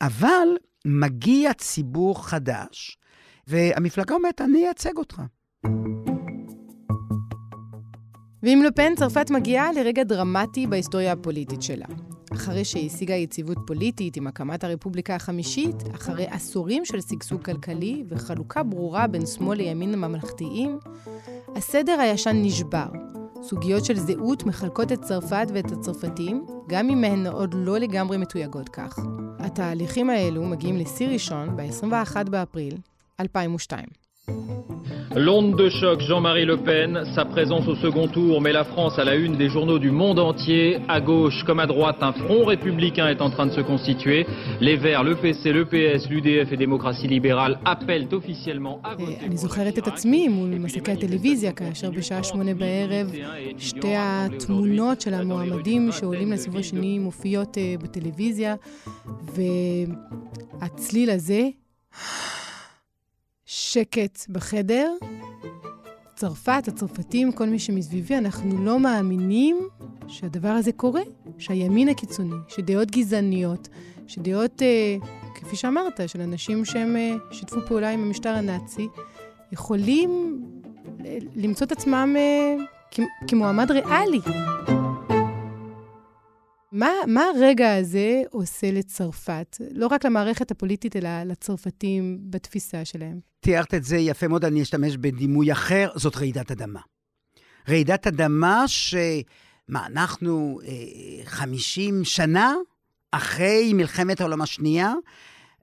אבל 0.00 0.48
מגיע 0.84 1.52
ציבור 1.52 2.28
חדש, 2.28 2.98
והמפלגה 3.46 4.14
אומרת, 4.14 4.40
אני 4.40 4.66
אייצג 4.66 4.96
אותך. 4.96 5.22
ועם 8.42 8.62
לופן, 8.62 8.94
צרפת 8.96 9.30
מגיעה 9.30 9.72
לרגע 9.72 10.02
דרמטי 10.02 10.66
בהיסטוריה 10.66 11.12
הפוליטית 11.12 11.62
שלה. 11.62 11.86
אחרי 12.32 12.64
שהיא 12.64 12.90
השיגה 12.90 13.14
יציבות 13.14 13.58
פוליטית 13.66 14.16
עם 14.16 14.26
הקמת 14.26 14.64
הרפובליקה 14.64 15.14
החמישית, 15.14 15.76
אחרי 15.94 16.26
עשורים 16.26 16.84
של 16.84 17.00
שגשוג 17.00 17.44
כלכלי 17.44 18.04
וחלוקה 18.08 18.62
ברורה 18.62 19.06
בין 19.06 19.26
שמאל 19.26 19.58
לימין 19.58 19.94
הממלכתיים, 19.94 20.78
הסדר 21.56 22.00
הישן 22.00 22.42
נשבר. 22.42 22.86
סוגיות 23.42 23.84
של 23.84 23.96
זהות 23.96 24.46
מחלקות 24.46 24.92
את 24.92 25.02
צרפת 25.02 25.46
ואת 25.54 25.72
הצרפתים, 25.72 26.46
גם 26.68 26.90
אם 26.90 27.04
הן 27.04 27.26
עוד 27.26 27.54
לא 27.54 27.78
לגמרי 27.78 28.16
מתויגות 28.16 28.68
כך. 28.68 28.98
התהליכים 29.38 30.10
האלו 30.10 30.44
מגיעים 30.44 30.76
לשיא 30.76 31.08
ראשון 31.08 31.56
ב-21 31.56 32.30
באפריל 32.30 32.76
2002. 33.20 33.99
L'onde 35.15 35.55
de 35.55 35.69
choc 35.69 36.01
Jean-Marie 36.01 36.43
Le 36.43 36.57
Pen, 36.57 37.05
sa 37.15 37.23
présence 37.23 37.65
au 37.69 37.75
second 37.75 38.07
tour 38.09 38.41
met 38.41 38.51
la 38.51 38.65
France 38.65 38.99
à 38.99 39.05
la 39.05 39.15
une 39.15 39.37
des 39.37 39.47
journaux 39.47 39.79
du 39.79 39.89
monde 39.89 40.19
entier. 40.19 40.79
À 40.89 40.99
gauche 40.99 41.41
comme 41.45 41.61
à 41.61 41.67
droite, 41.67 41.99
un 42.01 42.11
front 42.11 42.43
républicain 42.43 43.07
est 43.07 43.21
en 43.21 43.29
train 43.29 43.45
de 43.45 43.53
se 43.53 43.61
constituer. 43.61 44.25
Les 44.59 44.75
Verts, 44.75 45.05
le 45.05 45.15
PC, 45.15 45.53
le 45.53 45.63
PS, 45.63 46.09
l'UDF 46.09 46.51
et 46.51 46.57
démocratie 46.57 47.07
libérale 47.07 47.59
appellent 47.63 48.09
officiellement 48.11 48.81
à 48.83 48.95
voter. 48.95 49.25
אני 49.25 49.37
זוכרת 49.37 49.77
את 49.77 49.87
עצמי 49.87 50.27
מול 50.27 50.49
מסקי 50.57 50.91
הטלוויזיה, 50.91 51.51
כאשר 51.51 51.91
בשעה 51.91 52.23
שמונה 52.23 52.53
בערב 52.53 53.11
שתי 53.57 53.93
התמונות 53.97 55.01
של 55.01 55.13
המועמדים 55.13 55.91
שעולים 55.91 56.31
לסיבוב 56.31 56.59
השני 56.59 56.99
מופיעות 56.99 57.57
בטלוויזיה, 57.81 58.55
והצליל 60.61 61.09
הזה... 61.09 61.49
שקט 63.52 64.26
בחדר. 64.28 64.92
צרפת, 66.14 66.62
הצרפתים, 66.68 67.32
כל 67.32 67.46
מי 67.46 67.58
שמסביבי, 67.58 68.16
אנחנו 68.16 68.64
לא 68.64 68.80
מאמינים 68.80 69.58
שהדבר 70.08 70.48
הזה 70.48 70.72
קורה, 70.72 71.00
שהימין 71.38 71.88
הקיצוני, 71.88 72.34
שדעות 72.48 72.90
גזעניות, 72.90 73.68
שדעות, 74.06 74.62
אה, 74.62 74.96
כפי 75.34 75.56
שאמרת, 75.56 76.00
של 76.06 76.20
אנשים 76.20 76.64
שהם 76.64 76.96
אה, 76.96 77.14
שיתפו 77.30 77.60
פעולה 77.66 77.90
עם 77.90 78.02
המשטר 78.02 78.30
הנאצי, 78.30 78.88
יכולים 79.52 80.42
למצוא 81.36 81.66
את 81.66 81.72
עצמם 81.72 82.16
אה, 82.18 82.56
כמועמד 83.28 83.70
ריאלי. 83.70 84.20
מה, 86.72 86.90
מה 87.06 87.24
הרגע 87.36 87.74
הזה 87.74 88.22
עושה 88.30 88.70
לצרפת? 88.70 89.56
לא 89.70 89.86
רק 89.86 90.04
למערכת 90.04 90.50
הפוליטית, 90.50 90.96
אלא 90.96 91.22
לצרפתים 91.22 92.18
בתפיסה 92.22 92.84
שלהם. 92.84 93.20
תיארת 93.40 93.74
את 93.74 93.84
זה 93.84 93.96
יפה 93.96 94.28
מאוד, 94.28 94.44
אני 94.44 94.62
אשתמש 94.62 94.96
בדימוי 94.96 95.52
אחר, 95.52 95.90
זאת 95.94 96.16
רעידת 96.16 96.50
אדמה. 96.50 96.80
רעידת 97.68 98.06
אדמה 98.06 98.68
ש... 98.68 98.94
מה, 99.68 99.86
אנחנו 99.86 100.60
אה, 100.64 101.24
50 101.24 102.04
שנה 102.04 102.54
אחרי 103.10 103.72
מלחמת 103.72 104.20
העולם 104.20 104.42
השנייה, 104.42 104.92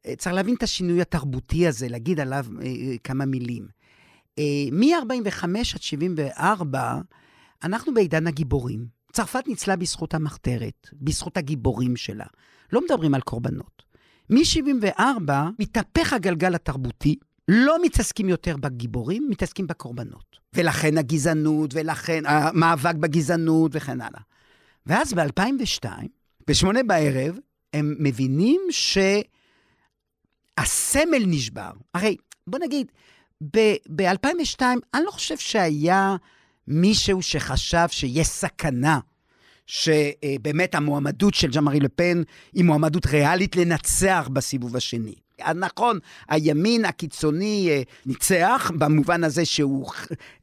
אה, 0.05 0.15
צריך 0.15 0.35
להבין 0.35 0.55
את 0.55 0.63
השינוי 0.63 1.01
התרבותי 1.01 1.67
הזה, 1.67 1.87
להגיד 1.89 2.19
עליו 2.19 2.45
אה, 2.61 2.65
אה 2.65 2.97
כמה 3.03 3.25
מילים. 3.25 3.67
אה, 4.39 4.43
מ-45 4.71 5.43
עד 5.43 5.81
74, 5.81 6.95
אנחנו 7.63 7.93
בעידן 7.93 8.27
הגיבורים. 8.27 8.96
צרפת 9.17 9.47
ניצלה 9.47 9.75
בזכות 9.75 10.13
המחתרת, 10.13 10.89
בזכות 10.93 11.37
הגיבורים 11.37 11.95
שלה. 11.95 12.25
לא 12.73 12.81
מדברים 12.85 13.13
על 13.13 13.21
קורבנות. 13.21 13.83
מ-74 14.29 15.31
מתהפך 15.59 16.13
הגלגל 16.13 16.55
התרבותי, 16.55 17.15
לא 17.47 17.77
מתעסקים 17.83 18.29
יותר 18.29 18.57
בגיבורים, 18.57 19.27
מתעסקים 19.29 19.67
בקורבנות. 19.67 20.37
ולכן 20.53 20.97
הגזענות, 20.97 21.71
ולכן 21.73 22.23
המאבק 22.25 22.95
בגזענות 22.95 23.71
וכן 23.73 24.01
הלאה. 24.01 24.21
ואז 24.85 25.13
ב-2002, 25.13 25.85
בשמונה 26.47 26.83
בערב, 26.83 27.37
הם 27.73 27.95
מבינים 27.99 28.61
שהסמל 30.59 31.23
נשבר. 31.27 31.71
הרי, 31.93 32.17
בוא 32.47 32.59
נגיד, 32.59 32.91
ב-2002, 33.95 34.61
אני 34.93 35.03
לא 35.05 35.11
חושב 35.11 35.37
שהיה 35.37 36.15
מישהו 36.67 37.21
שחשב 37.21 37.85
שיש 37.89 38.27
סכנה 38.27 38.99
שבאמת 39.67 40.75
המועמדות 40.75 41.33
של 41.33 41.51
ג'אמרי 41.51 41.79
לפן 41.79 42.21
היא 42.53 42.63
מועמדות 42.63 43.05
ריאלית 43.05 43.55
לנצח 43.55 44.29
בסיבוב 44.33 44.75
השני. 44.75 45.15
נכון, 45.55 45.99
הימין 46.29 46.85
הקיצוני 46.85 47.67
אה, 47.69 47.81
ניצח, 48.05 48.71
במובן 48.77 49.23
הזה 49.23 49.45
שהוא 49.45 49.91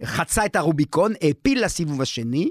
חצה 0.04 0.46
את 0.46 0.56
הרוביקון, 0.56 1.12
העפיל 1.22 1.64
לסיבוב 1.64 2.02
השני, 2.02 2.50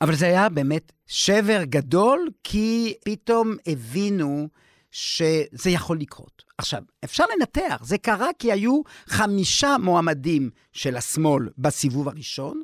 אבל 0.00 0.14
זה 0.14 0.26
היה 0.26 0.48
באמת 0.48 0.92
שבר 1.06 1.64
גדול, 1.64 2.30
כי 2.44 2.94
פתאום 3.04 3.54
הבינו 3.66 4.48
שזה 4.92 5.70
יכול 5.70 5.98
לקרות. 5.98 6.42
עכשיו, 6.58 6.82
אפשר 7.04 7.24
לנתח, 7.36 7.82
זה 7.84 7.98
קרה 7.98 8.28
כי 8.38 8.52
היו 8.52 8.80
חמישה 9.06 9.76
מועמדים 9.80 10.50
של 10.72 10.96
השמאל 10.96 11.48
בסיבוב 11.58 12.08
הראשון. 12.08 12.62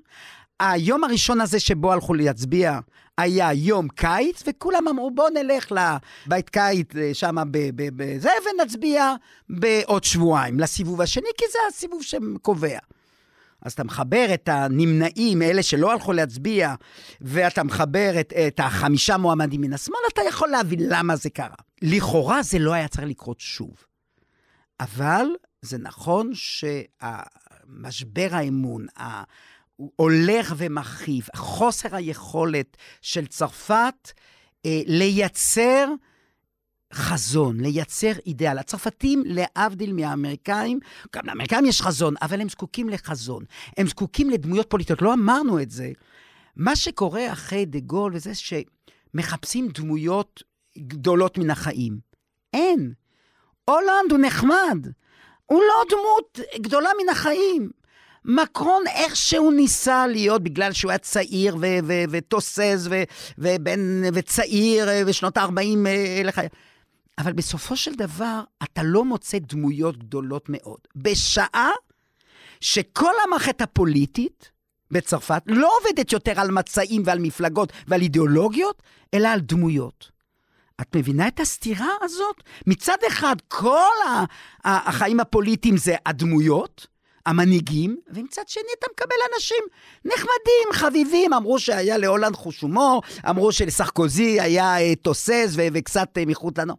היום 0.61 1.05
הראשון 1.05 1.41
הזה 1.41 1.61
שבו 1.61 1.93
הלכו 1.93 2.15
להצביע 2.15 2.79
היה 3.19 3.53
יום 3.53 3.89
קיץ, 3.89 4.43
וכולם 4.47 4.89
אמרו, 4.89 5.11
בואו 5.11 5.29
נלך 5.29 5.73
לבית 5.73 6.49
קיץ 6.49 6.97
אה, 6.97 7.11
שם 7.15 7.37
בזה, 7.53 8.31
ונצביע 8.45 9.15
בעוד 9.49 10.05
שבועיים 10.05 10.61
לסיבוב 10.61 11.01
השני, 11.01 11.29
כי 11.39 11.45
זה 11.53 11.59
הסיבוב 11.69 12.03
שקובע. 12.03 12.79
אז 13.63 13.73
אתה 13.73 13.85
מחבר 13.85 14.27
את 14.35 14.49
הנמנעים, 14.49 15.43
אלה 15.43 15.63
שלא 15.63 15.93
הלכו 15.93 16.13
להצביע, 16.13 16.75
ואתה 17.21 17.63
מחבר 17.63 18.21
את, 18.21 18.33
את 18.33 18.61
החמישה 18.61 19.17
מועמדים 19.17 19.61
מן 19.61 19.73
השמאל, 19.73 19.99
אתה 20.13 20.23
יכול 20.29 20.49
להבין 20.49 20.81
למה 20.89 21.17
זה 21.17 21.31
קרה. 21.31 21.55
לכאורה 21.83 22.43
זה 22.43 22.59
לא 22.59 22.73
היה 22.73 22.89
צריך 22.89 23.07
לקרות 23.07 23.41
שוב. 23.41 23.75
אבל 24.81 25.27
זה 25.63 25.79
נכון 25.79 26.31
שהמשבר 26.35 28.29
האמון, 28.31 28.87
הולך 29.97 30.55
ומכאיב, 30.57 31.27
חוסר 31.37 31.97
היכולת 31.97 32.77
של 33.03 33.27
צרפת 33.27 34.13
אה, 34.67 34.81
לייצר 34.87 35.89
חזון, 36.93 37.61
לייצר 37.61 38.13
אידאל. 38.27 38.59
הצרפתים, 38.59 39.23
להבדיל 39.27 39.93
מהאמריקאים, 39.93 40.79
גם 41.17 41.23
לאמריקאים 41.27 41.67
יש 41.67 41.83
חזון, 41.83 42.15
אבל 42.23 42.41
הם 42.41 42.49
זקוקים 42.49 42.89
לחזון. 42.89 43.45
הם 43.77 43.87
זקוקים 43.87 44.31
לדמויות 44.31 44.71
פוליטיות, 44.71 45.03
לא 45.03 45.15
אמרנו 45.15 45.63
את 45.63 45.71
זה. 45.71 45.93
מה 46.57 46.77
שקורה 46.77 47.33
אחרי 47.33 47.65
דה 47.65 47.81
גול 47.81 48.13
וזה 48.15 48.33
שמחפשים 48.35 49.69
דמויות 49.69 50.43
גדולות 50.79 51.39
מן 51.39 51.51
החיים. 51.51 51.99
אין. 52.55 52.93
הולנד 53.65 54.11
הוא 54.11 54.19
נחמד, 54.19 54.87
הוא 55.47 55.63
לא 55.63 55.85
דמות 55.91 56.39
גדולה 56.61 56.91
מן 57.03 57.09
החיים. 57.09 57.71
מקרון 58.25 58.83
איכשהו 58.87 59.51
ניסה 59.51 60.07
להיות, 60.07 60.43
בגלל 60.43 60.73
שהוא 60.73 60.91
היה 60.91 60.99
צעיר 60.99 61.57
ותוסס 62.11 62.89
וצעיר 64.13 64.89
בשנות 65.07 65.37
ה-40 65.37 65.87
אה, 65.87 66.23
לחיים. 66.25 66.49
אבל 67.19 67.33
בסופו 67.33 67.77
של 67.77 67.95
דבר, 67.95 68.41
אתה 68.63 68.83
לא 68.83 69.05
מוצא 69.05 69.39
דמויות 69.39 69.97
גדולות 69.99 70.49
מאוד. 70.49 70.79
בשעה 70.97 71.71
שכל 72.61 73.13
המערכת 73.27 73.61
הפוליטית 73.61 74.51
בצרפת 74.91 75.43
לא 75.47 75.71
עובדת 75.81 76.13
יותר 76.13 76.41
על 76.41 76.51
מצעים 76.51 77.03
ועל 77.05 77.19
מפלגות 77.19 77.73
ועל 77.89 78.01
אידיאולוגיות, 78.01 78.83
אלא 79.15 79.29
על 79.29 79.41
דמויות. 79.41 80.11
את 80.81 80.97
מבינה 80.97 81.29
את 81.29 81.41
הסתירה 81.41 81.91
הזאת? 82.03 82.43
מצד 82.67 82.97
אחד, 83.09 83.37
כל 83.49 83.97
החיים 84.65 85.21
הפוליטיים 85.21 85.77
זה 85.77 85.97
הדמויות, 86.07 86.87
המנהיגים, 87.27 87.97
ומצד 88.09 88.43
שני 88.47 88.63
אתה 88.79 88.87
מקבל 88.93 89.17
אנשים 89.35 89.65
נחמדים, 90.05 90.73
חביבים. 90.73 91.33
אמרו 91.33 91.59
שהיה 91.59 91.99
להולנד 91.99 92.37
חוש 92.37 92.61
הומור, 92.61 93.03
אמרו 93.29 93.53
שלסרקוזי 93.53 94.41
היה 94.41 94.81
אה, 94.81 94.95
תוסס 94.95 95.55
וקצת 95.57 96.19
אה, 96.19 96.25
מחוץ 96.27 96.59
לנו. 96.59 96.75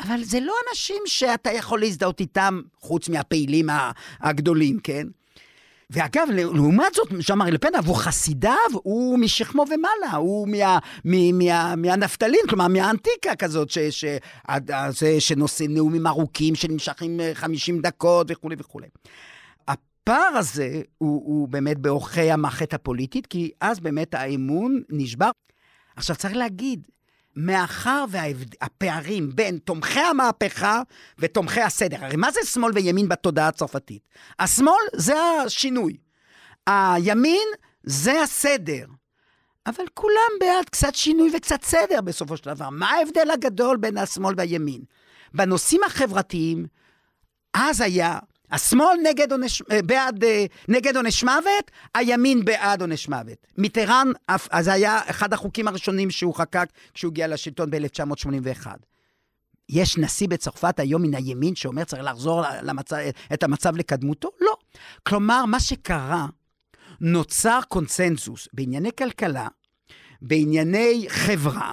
אבל 0.00 0.24
זה 0.24 0.40
לא 0.40 0.54
אנשים 0.70 1.02
שאתה 1.06 1.52
יכול 1.52 1.80
להזדהות 1.80 2.20
איתם, 2.20 2.60
חוץ 2.80 3.08
מהפעילים 3.08 3.66
הגדולים, 4.20 4.78
כן? 4.78 5.06
ואגב, 5.90 6.28
לעומת 6.30 6.94
זאת, 6.94 7.08
ז'אן-מארי 7.26 7.50
לפן, 7.50 7.74
עבור 7.74 8.02
חסידיו, 8.02 8.54
הוא 8.72 9.18
משכמו 9.18 9.62
ומעלה, 9.62 10.16
הוא 10.16 10.48
מה, 10.48 10.78
מה, 11.04 11.32
מה, 11.32 11.76
מהנפתלין, 11.76 12.40
כלומר, 12.48 12.68
מהאנטיקה 12.68 13.36
כזאת, 13.36 13.70
ש, 13.70 13.78
ש, 13.78 14.04
זה, 14.88 15.20
שנושא 15.20 15.64
נאומים 15.68 16.06
ארוכים 16.06 16.54
שנמשכים 16.54 17.20
50 17.34 17.80
דקות 17.80 18.26
וכולי 18.30 18.56
וכולי. 18.58 18.86
הפער 19.68 20.36
הזה 20.36 20.82
הוא, 20.98 21.22
הוא 21.24 21.48
באמת 21.48 21.78
בעורכי 21.78 22.30
המערכת 22.30 22.74
הפוליטית, 22.74 23.26
כי 23.26 23.50
אז 23.60 23.80
באמת 23.80 24.14
האמון 24.14 24.82
נשבר. 24.90 25.30
עכשיו, 25.96 26.16
צריך 26.16 26.36
להגיד, 26.36 26.86
מאחר 27.36 28.04
והפערים 28.08 29.30
בין 29.36 29.58
תומכי 29.58 30.00
המהפכה 30.00 30.82
ותומכי 31.18 31.60
הסדר, 31.60 32.04
הרי 32.04 32.16
מה 32.16 32.30
זה 32.30 32.40
שמאל 32.44 32.72
וימין 32.74 33.08
בתודעה 33.08 33.48
הצרפתית? 33.48 34.08
השמאל 34.38 34.84
זה 34.94 35.14
השינוי, 35.46 35.96
הימין 36.66 37.48
זה 37.82 38.22
הסדר. 38.22 38.86
אבל 39.66 39.84
כולם 39.94 40.30
בעד 40.40 40.64
קצת 40.70 40.94
שינוי 40.94 41.30
וקצת 41.36 41.62
סדר 41.62 42.00
בסופו 42.00 42.36
של 42.36 42.44
דבר. 42.44 42.70
מה 42.70 42.90
ההבדל 42.90 43.30
הגדול 43.30 43.76
בין 43.76 43.98
השמאל 43.98 44.34
והימין? 44.36 44.82
בנושאים 45.34 45.80
החברתיים, 45.86 46.66
אז 47.54 47.80
היה 47.80 48.18
השמאל 48.54 48.96
נגד 49.02 49.32
עונש, 49.32 49.62
אה, 49.70 49.82
בעד, 49.82 50.24
אה, 50.24 50.46
נגד 50.68 50.96
עונש 50.96 51.24
מוות, 51.24 51.70
הימין 51.94 52.44
בעד 52.44 52.80
עונש 52.80 53.08
מוות. 53.08 53.46
מיטרן, 53.58 54.08
אז 54.50 54.68
היה 54.68 55.00
אחד 55.06 55.32
החוקים 55.32 55.68
הראשונים 55.68 56.10
שהוא 56.10 56.34
חקק 56.34 56.68
כשהוא 56.94 57.10
הגיע 57.10 57.28
לשלטון 57.28 57.70
ב-1981. 57.70 58.66
יש 59.68 59.98
נשיא 59.98 60.28
בצרפת 60.28 60.80
היום 60.80 61.02
מן 61.02 61.14
הימין 61.14 61.54
שאומר 61.54 61.84
צריך 61.84 62.02
לחזור 62.04 62.42
למצב, 62.62 62.96
את 63.34 63.42
המצב 63.42 63.76
לקדמותו? 63.76 64.28
לא. 64.40 64.56
כלומר, 65.02 65.44
מה 65.44 65.60
שקרה, 65.60 66.26
נוצר 67.00 67.60
קונצנזוס 67.68 68.48
בענייני 68.52 68.90
כלכלה, 68.98 69.48
בענייני 70.22 71.06
חברה, 71.08 71.72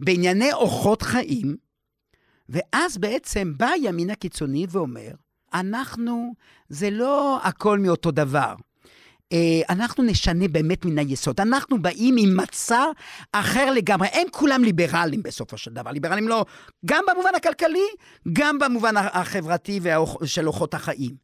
בענייני 0.00 0.52
אורחות 0.52 1.02
חיים, 1.02 1.56
ואז 2.48 2.98
בעצם 2.98 3.52
בא 3.56 3.66
הימין 3.66 4.10
הקיצוני 4.10 4.66
ואומר, 4.70 5.10
אנחנו, 5.54 6.32
זה 6.68 6.90
לא 6.90 7.40
הכל 7.42 7.78
מאותו 7.78 8.10
דבר. 8.10 8.54
אה, 9.32 9.60
אנחנו 9.70 10.04
נשנה 10.04 10.48
באמת 10.48 10.84
מן 10.84 10.98
היסוד. 10.98 11.40
אנחנו 11.40 11.82
באים 11.82 12.14
עם 12.18 12.36
מצע 12.36 12.84
אחר 13.32 13.70
לגמרי. 13.70 14.08
הם 14.12 14.26
כולם 14.30 14.64
ליברלים 14.64 15.22
בסופו 15.22 15.58
של 15.58 15.72
דבר. 15.72 15.90
ליברלים 15.90 16.28
לא, 16.28 16.44
גם 16.86 17.04
במובן 17.12 17.34
הכלכלי, 17.36 17.86
גם 18.32 18.58
במובן 18.58 18.96
החברתי 18.96 19.80
של 20.24 20.46
אורחות 20.46 20.74
החיים. 20.74 21.14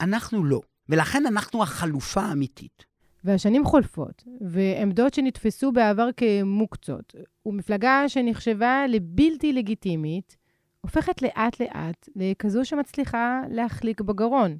אנחנו 0.00 0.44
לא. 0.44 0.60
ולכן 0.88 1.26
אנחנו 1.26 1.62
החלופה 1.62 2.20
האמיתית. 2.20 2.84
והשנים 3.24 3.64
חולפות, 3.64 4.24
ועמדות 4.40 5.14
שנתפסו 5.14 5.72
בעבר 5.72 6.08
כמוקצות, 6.16 7.14
ומפלגה 7.46 8.04
שנחשבה 8.08 8.84
לבלתי 8.88 9.52
לגיטימית, 9.52 10.36
הופכת 10.80 11.22
לאט-לאט 11.22 12.08
לכזו 12.16 12.64
שמצליחה 12.64 13.40
להחליק 13.50 14.00
בגרון. 14.00 14.58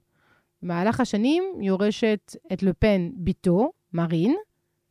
במהלך 0.62 1.00
השנים 1.00 1.44
יורשת 1.60 2.36
את 2.52 2.62
לפן 2.62 3.10
בתו, 3.16 3.72
מרין, 3.92 4.36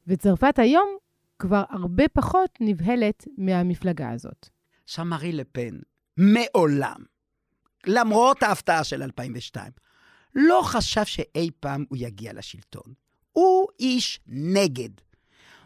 וצרפת 0.08 0.60
היום 0.60 0.98
כבר 1.40 1.64
הרבה 1.70 2.04
פחות 2.08 2.50
נבהלת 2.60 3.28
מהמפלגה 3.38 4.10
הזאת. 4.12 4.50
שם 4.86 5.08
מארי 5.08 5.32
לפן, 5.32 5.80
מעולם, 6.18 6.98
למרות 7.88 8.44
ההפתעה 8.44 8.84
של 8.84 9.04
2002, 9.04 9.72
לא 10.36 10.62
חשב 10.64 11.06
שאי 11.06 11.50
פעם 11.60 11.86
הוא 11.90 11.98
יגיע 12.02 12.34
לשלטון. 12.34 12.94
הוא 13.32 13.68
איש 13.80 14.20
נגד. 14.28 14.90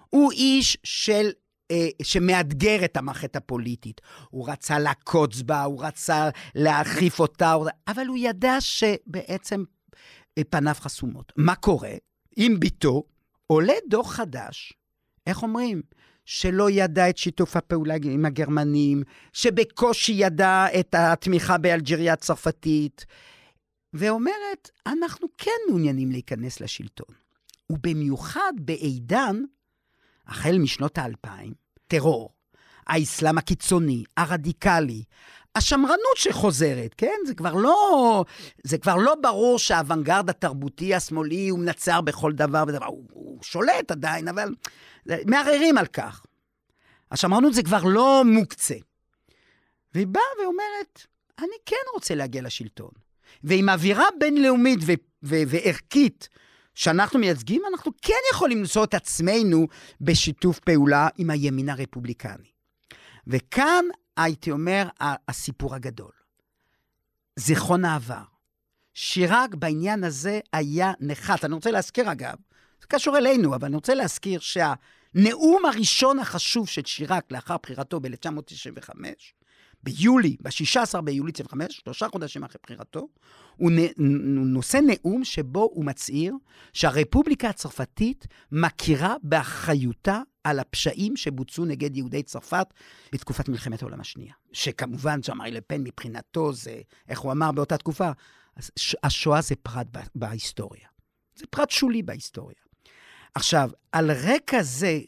הוא 0.10 0.32
איש 0.32 0.78
של 0.84 1.30
אה, 1.74 1.88
שמאתגר 2.02 2.86
את 2.86 2.98
המערכת 2.98 3.36
הפוליטית. 3.36 4.02
הוא 4.30 4.50
רצה 4.50 4.80
לעקוץ 4.80 5.42
בה, 5.42 5.64
הוא 5.64 5.86
רצה 5.86 6.30
להרחיף 6.56 7.20
אותה, 7.20 7.56
אבל 7.88 8.08
הוא 8.08 8.18
ידע 8.20 8.56
שבעצם 8.60 9.64
אה, 10.38 10.44
פניו 10.50 10.76
חסומות. 10.80 11.34
מה 11.38 11.56
קורה? 11.56 11.94
עם 12.36 12.60
ביתו 12.60 13.04
עולה 13.48 13.74
דור 13.90 14.12
חדש, 14.14 14.74
איך 15.28 15.44
אומרים? 15.44 15.82
שלא 16.26 16.70
ידע 16.70 17.10
את 17.10 17.18
שיתוף 17.18 17.56
הפעולה 17.56 17.96
עם 18.04 18.26
הגרמנים, 18.26 19.04
שבקושי 19.34 20.12
ידע 20.12 20.66
את 20.80 20.96
התמיכה 20.98 21.58
באלג'יריה 21.58 22.14
הצרפתית, 22.14 23.06
ואומרת, 23.94 24.70
אנחנו 24.88 25.28
כן 25.38 25.52
מעוניינים 25.70 26.12
להיכנס 26.12 26.62
לשלטון. 26.62 27.16
ובמיוחד 27.70 28.54
בעידן, 28.60 29.44
החל 30.28 30.58
משנות 30.58 30.98
האלפיים, 30.98 31.54
טרור, 31.94 32.30
האסלאם 32.88 33.38
הקיצוני, 33.38 34.04
הרדיקלי, 34.18 35.04
השמרנות 35.56 36.18
שחוזרת, 36.18 36.94
כן? 36.98 37.16
זה 37.28 37.36
כבר 37.36 37.54
לא, 37.54 38.26
זה 38.64 38.78
כבר 38.78 38.96
לא 38.96 39.16
ברור 39.22 39.60
שהאוונגרד 39.60 40.30
התרבותי 40.30 40.96
השמאלי 40.96 41.50
הוא 41.50 41.60
מנצח 41.60 42.00
בכל 42.04 42.32
דבר 42.32 42.64
ודבר. 42.68 42.86
הוא, 42.86 43.04
הוא 43.12 43.44
שולט 43.44 43.92
עדיין, 43.92 44.28
אבל 44.28 44.54
מערערים 45.06 45.78
על 45.78 45.86
כך. 45.86 46.26
השמרנות 47.12 47.54
זה 47.54 47.64
כבר 47.64 47.84
לא 47.84 48.24
מוקצה. 48.26 48.76
והיא 49.94 50.08
באה 50.08 50.24
ואומרת, 50.42 51.06
אני 51.40 51.56
כן 51.66 51.86
רוצה 51.94 52.16
להגיע 52.16 52.42
לשלטון. 52.42 52.92
ועם 53.44 53.70
אווירה 53.70 54.06
בינלאומית 54.20 54.80
ו- 54.82 54.94
ו- 55.24 55.44
וערכית 55.48 56.30
שאנחנו 56.76 57.20
מייצגים, 57.20 57.62
אנחנו 57.72 57.92
כן 58.02 58.14
יכולים 58.34 58.60
למצוא 58.60 58.84
את 58.84 58.94
עצמנו 58.94 59.68
בשיתוף 60.02 60.60
פעולה 60.60 61.08
עם 61.18 61.30
הימין 61.30 61.70
הרפובליקני. 61.70 62.52
וכאן, 63.28 63.86
הייתי 64.18 64.52
אומר, 64.52 64.88
הסיפור 65.28 65.76
הגדול. 65.76 66.12
זיכרון 67.36 67.86
העבר. 67.86 68.24
שיראק 68.94 69.56
בעניין 69.56 70.04
הזה 70.04 70.40
היה 70.54 70.92
נחת. 71.00 71.46
אני 71.46 71.54
רוצה 71.54 71.72
להזכיר, 71.72 72.12
אגב, 72.12 72.36
זה 72.82 72.88
קשור 72.88 73.18
אלינו, 73.18 73.56
אבל 73.56 73.66
אני 73.66 73.76
רוצה 73.76 73.94
להזכיר 73.94 74.40
שהנאום 74.40 75.66
הראשון 75.66 76.20
החשוב 76.20 76.68
של 76.68 76.86
שיראק 76.86 77.32
לאחר 77.32 77.56
בחירתו 77.64 78.00
ב-1995, 78.00 78.90
ביולי, 79.84 80.38
ב-16 80.42 81.02
ביולי 81.02 81.32
95, 81.32 81.82
שלושה 81.86 82.08
חודשים 82.08 82.44
אחרי 82.44 82.60
בחירתו, 82.64 83.08
הוא 83.56 83.72
נושא 84.46 84.78
נאום 84.78 85.24
שבו 85.24 85.70
הוא 85.74 85.86
מצהיר 85.86 86.36
שהרפובליקה 86.74 87.50
הצרפתית 87.50 88.28
מכירה 88.52 89.16
באחריותה 89.24 90.22
על 90.44 90.60
הפשעים 90.60 91.16
שבוצעו 91.16 91.66
נגד 91.66 91.98
יהודי 91.98 92.24
צרפת 92.24 92.68
בתקופת 93.14 93.50
מלחמת 93.50 93.82
העולם 93.82 94.02
השנייה. 94.02 94.34
שכמובן, 94.54 95.20
ז'מארי 95.24 95.52
לפן 95.52 95.82
מבחינתו 95.82 96.54
זה, 96.54 96.82
איך 97.10 97.20
הוא 97.20 97.32
אמר 97.32 97.52
באותה 97.52 97.78
תקופה, 97.78 98.12
השואה 99.04 99.42
זה 99.42 99.56
פרט 99.56 99.88
בהיסטוריה. 100.16 100.88
זה 101.36 101.46
פרט 101.50 101.70
שולי 101.70 102.04
בהיסטוריה. 102.04 102.58
עכשיו, 103.36 103.70
על 103.92 104.12
רקע 104.12 104.64
זה 104.64 105.00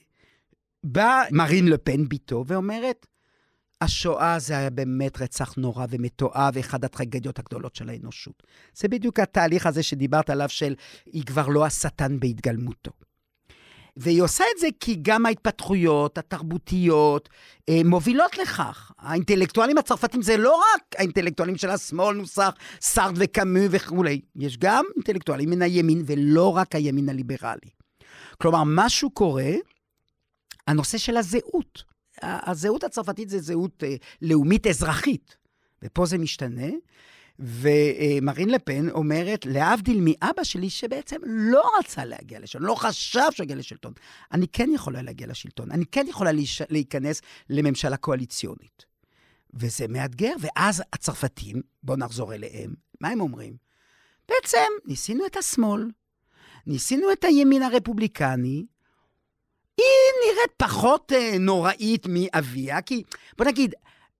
בא 0.84 1.23
מרין 1.32 1.67
לפן, 1.67 2.09
ביתו, 2.09 2.43
ואומרת, 2.47 3.05
השואה 3.86 4.39
זה 4.39 4.57
היה 4.57 4.69
באמת 4.69 5.21
רצח 5.21 5.53
נורא 5.57 5.86
ומתועב, 5.89 6.57
אחד 6.57 6.86
הטרגדיות 6.86 7.39
הגדולות 7.39 7.75
של 7.75 7.89
האנושות. 7.89 8.43
זה 8.75 8.88
בדיוק 8.88 9.19
התהליך 9.19 9.65
הזה 9.65 9.83
שדיברת 9.83 10.29
עליו 10.29 10.49
של 10.49 10.75
היא 11.05 11.23
כבר 11.25 11.47
לא 11.47 11.65
השטן 11.65 12.19
בהתגלמותו. 12.19 12.91
והיא 13.97 14.21
עושה 14.21 14.43
את 14.55 14.59
זה 14.59 14.67
כי 14.79 14.99
גם 15.01 15.25
ההתפתחויות 15.25 16.17
התרבותיות 16.17 17.29
אה, 17.69 17.81
מובילות 17.86 18.38
לכך. 18.38 18.91
האינטלקטואלים 18.99 19.77
הצרפתים 19.77 20.21
זה 20.21 20.38
לא 20.38 20.55
רק 20.55 20.81
האינטלקטואלים 20.97 21.57
של 21.57 21.69
השמאל, 21.69 22.15
נוסח 22.15 22.53
סארט 22.81 23.13
וקאמו 23.15 23.59
וכולי, 23.71 24.21
יש 24.36 24.57
גם 24.57 24.86
אינטלקטואלים 24.95 25.49
מן 25.49 25.61
הימין 25.61 26.03
ולא 26.05 26.57
רק 26.57 26.75
הימין 26.75 27.09
הליברלי. 27.09 27.69
כלומר, 28.41 28.63
משהו 28.65 29.09
קורה, 29.09 29.51
הנושא 30.67 30.97
של 30.97 31.17
הזהות. 31.17 31.94
הזהות 32.22 32.84
הצרפתית 32.84 33.30
זה 33.30 33.39
זהות 33.39 33.84
אה, 33.84 33.95
לאומית 34.22 34.68
אזרחית, 34.68 35.38
ופה 35.84 36.05
זה 36.05 36.18
משתנה. 36.18 36.68
ומרין 37.39 38.49
לפן 38.49 38.89
אומרת, 38.89 39.45
להבדיל 39.45 39.99
מאבא 40.01 40.43
שלי, 40.43 40.70
שבעצם 40.70 41.18
לא 41.26 41.63
רצה 41.80 42.05
להגיע 42.05 42.39
לשלטון, 42.39 42.68
לא 42.68 42.76
חשב 42.76 43.28
שיגיע 43.32 43.55
לשלטון, 43.55 43.93
אני 44.32 44.47
כן 44.47 44.70
יכולה 44.74 45.01
להגיע 45.01 45.28
לשלטון, 45.28 45.72
אני 45.72 45.86
כן 45.86 46.05
יכולה 46.09 46.32
להיכנס 46.70 47.22
לממשלה 47.49 47.97
קואליציונית. 47.97 48.86
וזה 49.53 49.88
מאתגר, 49.88 50.34
ואז 50.41 50.84
הצרפתים, 50.93 51.61
בואו 51.84 51.97
נחזור 51.97 52.34
אליהם, 52.34 52.74
מה 53.01 53.09
הם 53.09 53.22
אומרים? 53.22 53.57
בעצם 54.30 54.68
ניסינו 54.86 55.26
את 55.26 55.38
השמאל, 55.38 55.91
ניסינו 56.68 57.11
את 57.11 57.24
הימין 57.24 57.63
הרפובליקני, 57.63 58.66
היא 59.78 59.86
נראית 60.26 60.51
פחות 60.57 61.11
אה, 61.15 61.38
נוראית 61.39 62.07
מאביה, 62.09 62.82
כי 62.82 63.03
בוא 63.38 63.45
נגיד, 63.45 63.76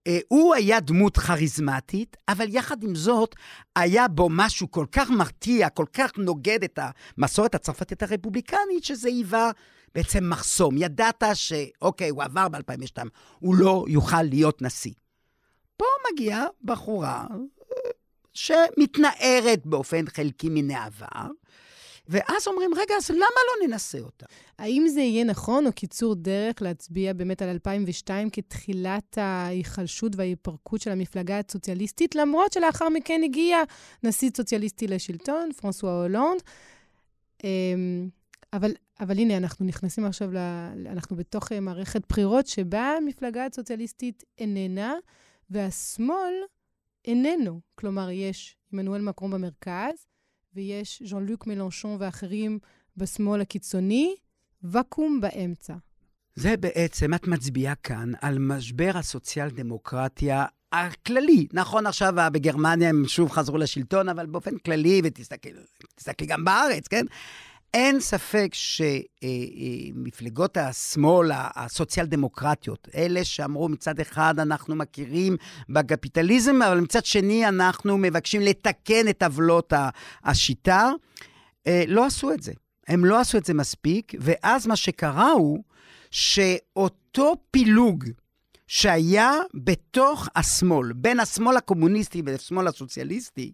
אה, 0.06 0.18
הוא 0.28 0.54
היה 0.54 0.80
דמות 0.80 1.16
כריזמטית, 1.18 2.16
אבל 2.28 2.46
יחד 2.48 2.82
עם 2.82 2.94
זאת, 2.94 3.34
היה 3.76 4.08
בו 4.08 4.28
משהו 4.30 4.70
כל 4.70 4.86
כך 4.92 5.10
מרתיע, 5.10 5.68
כל 5.68 5.86
כך 5.92 6.10
נוגד 6.18 6.64
את 6.64 6.78
המסורת 7.18 7.54
הצרפתית 7.54 8.02
הרפובליקנית, 8.02 8.84
שזה 8.84 9.08
היווה 9.08 9.50
בעצם 9.94 10.30
מחסום. 10.30 10.76
ידעת 10.76 11.24
שאוקיי, 11.34 12.08
הוא 12.08 12.22
עבר 12.22 12.48
ב-2002, 12.48 13.02
הוא 13.38 13.54
לא 13.54 13.84
יוכל 13.88 14.22
להיות 14.22 14.62
נשיא. 14.62 14.92
פה 15.76 15.84
מגיעה 16.12 16.44
בחורה 16.64 17.26
אה, 17.30 17.36
שמתנערת 18.34 19.66
באופן 19.66 20.04
חלקי 20.08 20.48
מן 20.50 20.70
העבר, 20.70 21.30
ואז 22.08 22.46
אומרים, 22.46 22.70
רגע, 22.74 22.94
אז 22.96 23.10
למה 23.10 23.20
לא 23.20 23.68
ננסה 23.68 23.98
אותה? 23.98 24.26
האם 24.58 24.88
זה 24.88 25.00
יהיה 25.00 25.24
נכון 25.24 25.66
או 25.66 25.72
קיצור 25.72 26.14
דרך 26.14 26.62
להצביע 26.62 27.12
באמת 27.12 27.42
על 27.42 27.48
2002 27.48 28.30
כתחילת 28.30 29.18
ההיחלשות 29.18 30.16
וההיפרקות 30.16 30.80
של 30.80 30.90
המפלגה 30.90 31.40
הסוציאליסטית, 31.48 32.14
למרות 32.14 32.52
שלאחר 32.52 32.88
מכן 32.88 33.20
הגיע 33.24 33.58
נשיא 34.02 34.30
סוציאליסטי 34.36 34.86
לשלטון, 34.86 35.52
פרנסואה 35.52 36.02
הולנד. 36.02 36.42
אמ, 37.44 38.08
אבל, 38.52 38.72
אבל 39.00 39.18
הנה, 39.18 39.36
אנחנו 39.36 39.66
נכנסים 39.66 40.04
עכשיו, 40.04 40.32
ל, 40.32 40.36
אנחנו 40.86 41.16
בתוך 41.16 41.52
אה, 41.52 41.60
מערכת 41.60 42.02
בחירות 42.08 42.46
שבה 42.46 42.94
המפלגה 42.96 43.46
הסוציאליסטית 43.46 44.24
איננה, 44.38 44.94
והשמאל 45.50 46.34
איננו. 47.04 47.60
כלומר, 47.74 48.10
יש 48.10 48.56
עמנואל 48.72 49.02
מקרון 49.02 49.30
במרכז, 49.30 50.06
ויש 50.56 51.02
ז'אן 51.04 51.26
לוק 51.26 51.46
מלנשון 51.46 51.96
ואחרים 52.00 52.58
בשמאל 52.96 53.40
הקיצוני, 53.40 54.14
ואקום 54.62 55.20
באמצע. 55.20 55.74
זה 56.34 56.56
בעצם, 56.56 57.14
את 57.14 57.26
מצביעה 57.26 57.74
כאן 57.74 58.12
על 58.20 58.38
משבר 58.38 58.90
הסוציאל-דמוקרטיה 58.94 60.44
הכללי. 60.72 61.46
נכון, 61.52 61.86
עכשיו 61.86 62.14
בגרמניה 62.32 62.88
הם 62.88 63.04
שוב 63.08 63.30
חזרו 63.30 63.58
לשלטון, 63.58 64.08
אבל 64.08 64.26
באופן 64.26 64.58
כללי, 64.58 65.00
ותסתכלי 65.04 66.26
גם 66.26 66.44
בארץ, 66.44 66.88
כן? 66.88 67.06
אין 67.76 68.00
ספק 68.00 68.52
שמפלגות 69.22 70.56
השמאל, 70.56 71.30
הסוציאל-דמוקרטיות, 71.34 72.88
אלה 72.94 73.24
שאמרו 73.24 73.68
מצד 73.68 74.00
אחד 74.00 74.38
אנחנו 74.38 74.76
מכירים 74.76 75.36
בקפיטליזם, 75.68 76.62
אבל 76.62 76.80
מצד 76.80 77.04
שני 77.04 77.48
אנחנו 77.48 77.98
מבקשים 77.98 78.40
לתקן 78.40 79.08
את 79.08 79.22
עוולות 79.22 79.72
השיטה, 80.24 80.90
אה, 81.66 81.84
לא 81.86 82.06
עשו 82.06 82.32
את 82.32 82.42
זה. 82.42 82.52
הם 82.88 83.04
לא 83.04 83.20
עשו 83.20 83.38
את 83.38 83.44
זה 83.44 83.54
מספיק, 83.54 84.12
ואז 84.20 84.66
מה 84.66 84.76
שקרה 84.76 85.30
הוא 85.30 85.62
שאותו 86.10 87.34
פילוג 87.50 88.04
שהיה 88.66 89.32
בתוך 89.54 90.28
השמאל, 90.36 90.92
בין 90.92 91.20
השמאל 91.20 91.56
הקומוניסטי 91.56 92.22
והשמאל 92.26 92.66
הסוציאליסטי, 92.66 93.52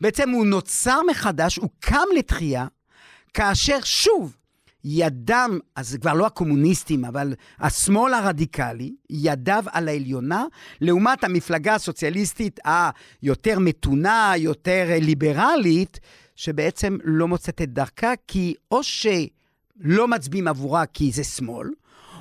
בעצם 0.00 0.30
הוא 0.30 0.46
נוצר 0.46 1.00
מחדש, 1.10 1.56
הוא 1.56 1.70
קם 1.80 2.06
לתחייה, 2.18 2.66
כאשר 3.34 3.78
שוב, 3.84 4.36
ידם, 4.88 5.58
אז 5.76 5.88
זה 5.88 5.98
כבר 5.98 6.14
לא 6.14 6.26
הקומוניסטים, 6.26 7.04
אבל 7.04 7.34
השמאל 7.58 8.14
הרדיקלי, 8.14 8.94
ידיו 9.10 9.64
על 9.72 9.88
העליונה, 9.88 10.44
לעומת 10.80 11.24
המפלגה 11.24 11.74
הסוציאליסטית 11.74 12.60
היותר 12.64 13.58
מתונה, 13.58 14.32
יותר 14.36 14.86
ליברלית, 15.00 16.00
שבעצם 16.36 16.98
לא 17.04 17.28
מוצאת 17.28 17.62
את 17.62 17.72
דרכה, 17.72 18.12
כי 18.28 18.54
או 18.70 18.82
שלא 18.82 20.08
מצביעים 20.08 20.48
עבורה 20.48 20.86
כי 20.86 21.12
זה 21.12 21.24
שמאל, 21.24 21.68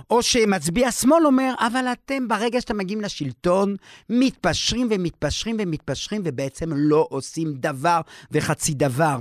או 0.10 0.24
שמצביע 0.24 0.91
שמאל 0.91 1.26
אומר, 1.26 1.53
אבל 1.60 1.86
אתם, 1.91 2.28
ברגע 2.28 2.62
שאתם 2.62 2.78
מגיעים 2.78 3.01
לשלטון, 3.01 3.76
מתפשרים 4.10 4.88
ומתפשרים 4.91 5.58
ומתפשרים, 5.60 6.22
ובעצם 6.26 6.74
לא 6.74 7.08
עושים 7.10 7.53
דבר 7.53 8.01
וחצי 8.32 8.74
דבר. 8.74 9.18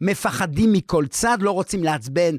מפחדים 0.00 0.72
מכל 0.72 1.06
צד, 1.06 1.38
לא 1.40 1.50
רוצים 1.50 1.84
לעצבן. 1.84 2.36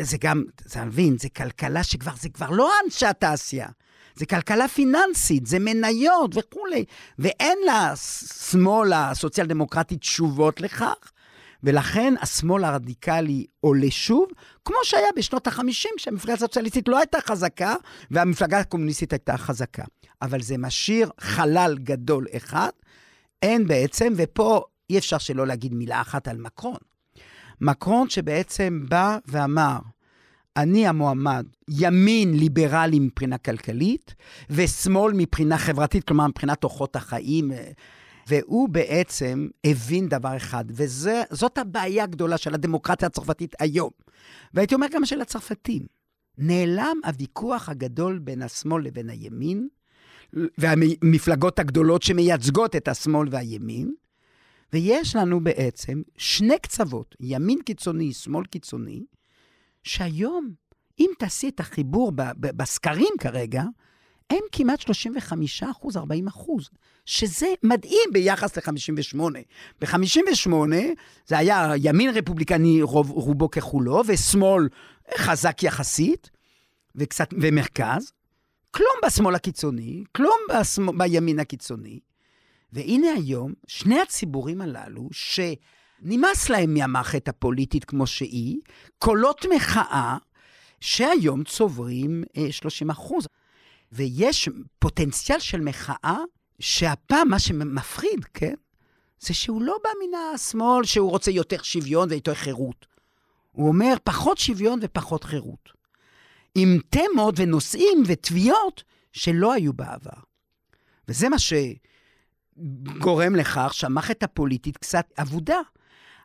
זה 0.00 0.16
גם, 0.20 0.44
אתה 0.66 0.84
מבין, 0.84 1.18
זה 1.18 1.28
כלכלה 1.28 1.82
שכבר, 1.82 2.12
זה 2.20 2.28
כבר 2.28 2.50
לא 2.50 2.70
אנשי 2.84 3.06
התעשייה. 3.06 3.68
זה 4.14 4.26
כלכלה 4.26 4.68
פיננסית, 4.68 5.46
זה 5.46 5.58
מניות 5.58 6.30
וכולי. 6.36 6.84
ואין 7.18 7.58
לשמאל 7.66 8.92
הסוציאל-דמוקרטי 8.92 9.96
תשובות 9.96 10.60
לכך. 10.60 11.12
ולכן 11.62 12.14
השמאל 12.20 12.64
הרדיקלי 12.64 13.46
עולה 13.60 13.90
שוב, 13.90 14.28
כמו 14.64 14.76
שהיה 14.82 15.08
בשנות 15.16 15.46
ה-50, 15.46 15.88
כשהמפלגה 15.96 16.34
הסוציאליסטית 16.34 16.88
לא 16.88 16.98
הייתה 16.98 17.18
חזקה, 17.20 17.74
והמפלגה 18.10 18.58
הקומוניסטית 18.58 19.12
הייתה 19.12 19.36
חזקה. 19.36 19.84
אבל 20.22 20.42
זה 20.42 20.58
משאיר 20.58 21.10
חלל 21.20 21.76
גדול 21.82 22.26
אחד. 22.36 22.70
אין 23.42 23.66
בעצם, 23.66 24.12
ופה 24.16 24.64
אי 24.90 24.98
אפשר 24.98 25.18
שלא 25.18 25.46
להגיד 25.46 25.74
מילה 25.74 26.00
אחת 26.00 26.28
על 26.28 26.36
מקרון. 26.36 26.78
מקרון 27.60 28.10
שבעצם 28.10 28.84
בא 28.88 29.18
ואמר, 29.26 29.78
אני 30.56 30.86
המועמד, 30.86 31.46
ימין 31.68 32.34
ליברלי 32.34 32.98
מבחינה 33.00 33.38
כלכלית, 33.38 34.14
ושמאל 34.50 35.12
מבחינה 35.16 35.58
חברתית, 35.58 36.04
כלומר 36.04 36.26
מבחינת 36.26 36.64
אורחות 36.64 36.96
החיים, 36.96 37.50
והוא 38.26 38.68
בעצם 38.68 39.48
הבין 39.66 40.08
דבר 40.08 40.36
אחד, 40.36 40.64
וזאת 40.68 41.58
הבעיה 41.58 42.04
הגדולה 42.04 42.38
של 42.38 42.54
הדמוקרטיה 42.54 43.06
הצרפתית 43.06 43.54
היום. 43.60 43.90
והייתי 44.54 44.74
אומר 44.74 44.86
גם 44.92 45.04
של 45.04 45.20
הצרפתים. 45.20 45.86
נעלם 46.38 46.96
הוויכוח 47.04 47.68
הגדול 47.68 48.18
בין 48.18 48.42
השמאל 48.42 48.84
לבין 48.84 49.10
הימין, 49.10 49.68
והמפלגות 50.58 51.58
הגדולות 51.58 52.02
שמייצגות 52.02 52.76
את 52.76 52.88
השמאל 52.88 53.28
והימין, 53.30 53.94
ויש 54.72 55.16
לנו 55.16 55.44
בעצם 55.44 56.02
שני 56.16 56.58
קצוות, 56.62 57.16
ימין 57.20 57.58
קיצוני, 57.62 58.12
שמאל 58.12 58.44
קיצוני, 58.44 59.04
שהיום, 59.82 60.50
אם 60.98 61.10
תעשי 61.18 61.48
את 61.48 61.60
החיבור 61.60 62.12
בסקרים 62.40 63.14
כרגע, 63.20 63.64
הם 64.30 64.40
כמעט 64.52 64.80
35 64.80 65.62
אחוז, 65.62 65.96
40 65.96 66.26
אחוז, 66.26 66.70
שזה 67.04 67.46
מדהים 67.62 68.10
ביחס 68.12 68.58
ל-58. 68.58 69.20
ב-58 69.80 70.50
זה 71.26 71.38
היה 71.38 71.72
ימין 71.76 72.10
רפובליקני 72.10 72.82
רוב, 72.82 73.10
רובו 73.10 73.50
ככולו, 73.50 74.02
ושמאל 74.06 74.68
חזק 75.18 75.62
יחסית, 75.62 76.30
וקצת, 76.96 77.28
ומרכז. 77.42 78.12
כלום 78.70 78.94
בשמאל 79.06 79.34
הקיצוני, 79.34 80.04
כלום 80.12 80.38
בשמאל, 80.50 80.96
בימין 80.98 81.38
הקיצוני. 81.38 82.00
והנה 82.72 83.06
היום, 83.16 83.52
שני 83.66 84.00
הציבורים 84.00 84.60
הללו, 84.60 85.08
שנמאס 85.12 86.48
להם 86.48 86.74
מהמערכת 86.74 87.28
הפוליטית 87.28 87.84
כמו 87.84 88.06
שהיא, 88.06 88.56
קולות 88.98 89.46
מחאה, 89.54 90.16
שהיום 90.80 91.44
צוברים 91.44 92.24
30 92.50 92.90
אה, 92.90 92.94
אחוז. 92.94 93.26
ויש 93.92 94.48
פוטנציאל 94.78 95.38
של 95.38 95.60
מחאה, 95.60 96.18
שהפעם 96.60 97.28
מה 97.28 97.38
שמפחיד, 97.38 98.24
כן, 98.34 98.54
זה 99.20 99.34
שהוא 99.34 99.62
לא 99.62 99.76
בא 99.84 99.90
מן 100.00 100.14
השמאל 100.34 100.84
שהוא 100.84 101.10
רוצה 101.10 101.30
יותר 101.30 101.62
שוויון 101.62 102.08
ויותר 102.10 102.34
חירות. 102.34 102.86
הוא 103.52 103.68
אומר 103.68 103.94
פחות 104.04 104.38
שוויון 104.38 104.78
ופחות 104.82 105.24
חירות. 105.24 105.72
עם 106.54 106.78
תמות 106.90 107.34
ונושאים 107.38 108.02
ותביעות 108.06 108.84
שלא 109.12 109.52
היו 109.52 109.72
בעבר. 109.72 110.20
וזה 111.08 111.28
מה 111.28 111.36
שגורם 112.58 113.34
לכך 113.34 113.70
שהמערכת 113.74 114.22
הפוליטית 114.22 114.76
קצת 114.76 115.06
אבודה. 115.18 115.60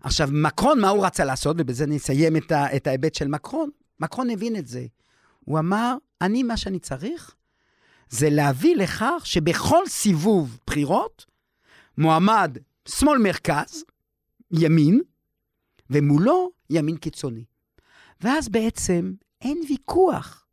עכשיו, 0.03 0.29
מקרון, 0.31 0.81
מה 0.81 0.89
הוא 0.89 1.05
רצה 1.05 1.25
לעשות? 1.25 1.55
ובזה 1.59 1.85
נסיים 1.85 2.37
את, 2.37 2.51
ה, 2.51 2.75
את 2.75 2.87
ההיבט 2.87 3.15
של 3.15 3.27
מקרון. 3.27 3.69
מקרון 3.99 4.29
הבין 4.29 4.55
את 4.55 4.67
זה. 4.67 4.85
הוא 5.45 5.59
אמר, 5.59 5.95
אני, 6.21 6.43
מה 6.43 6.57
שאני 6.57 6.79
צריך, 6.79 7.35
זה 8.11 8.29
להביא 8.29 8.75
לכך 8.75 9.21
שבכל 9.23 9.87
סיבוב 9.87 10.59
בחירות, 10.67 11.25
מועמד 11.97 12.57
שמאל 12.87 13.17
מרכז, 13.17 13.83
ימין, 14.51 15.01
ומולו 15.89 16.51
ימין 16.69 16.97
קיצוני. 16.97 17.43
ואז 18.21 18.49
בעצם 18.49 19.13
אין 19.41 19.61
ויכוח. 19.69 20.45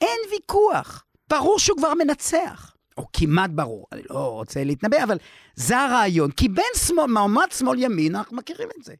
אין 0.00 0.18
ויכוח. 0.32 1.04
ברור 1.30 1.58
שהוא 1.58 1.78
כבר 1.78 1.94
מנצח. 1.94 2.74
או 2.96 3.06
כמעט 3.12 3.50
ברור, 3.50 3.86
אני 3.92 4.02
לא 4.10 4.32
רוצה 4.32 4.64
להתנבא, 4.64 5.04
אבל 5.04 5.18
זה 5.54 5.78
הרעיון. 5.78 6.30
כי 6.30 6.48
בין 6.48 6.64
שמאל, 6.86 7.10
מועמד 7.10 7.46
שמאל-ימין, 7.50 8.16
אנחנו 8.16 8.36
מכירים 8.36 8.68
את 8.78 8.84
זה. 8.84 8.94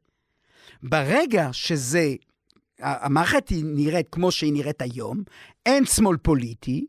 ברגע 0.82 1.48
שזה, 1.52 2.14
המערכת 2.78 3.48
היא 3.48 3.64
נראית 3.66 4.06
כמו 4.12 4.32
שהיא 4.32 4.52
נראית 4.52 4.82
היום, 4.82 5.22
אין 5.66 5.84
שמאל 5.84 6.16
פוליטי, 6.16 6.86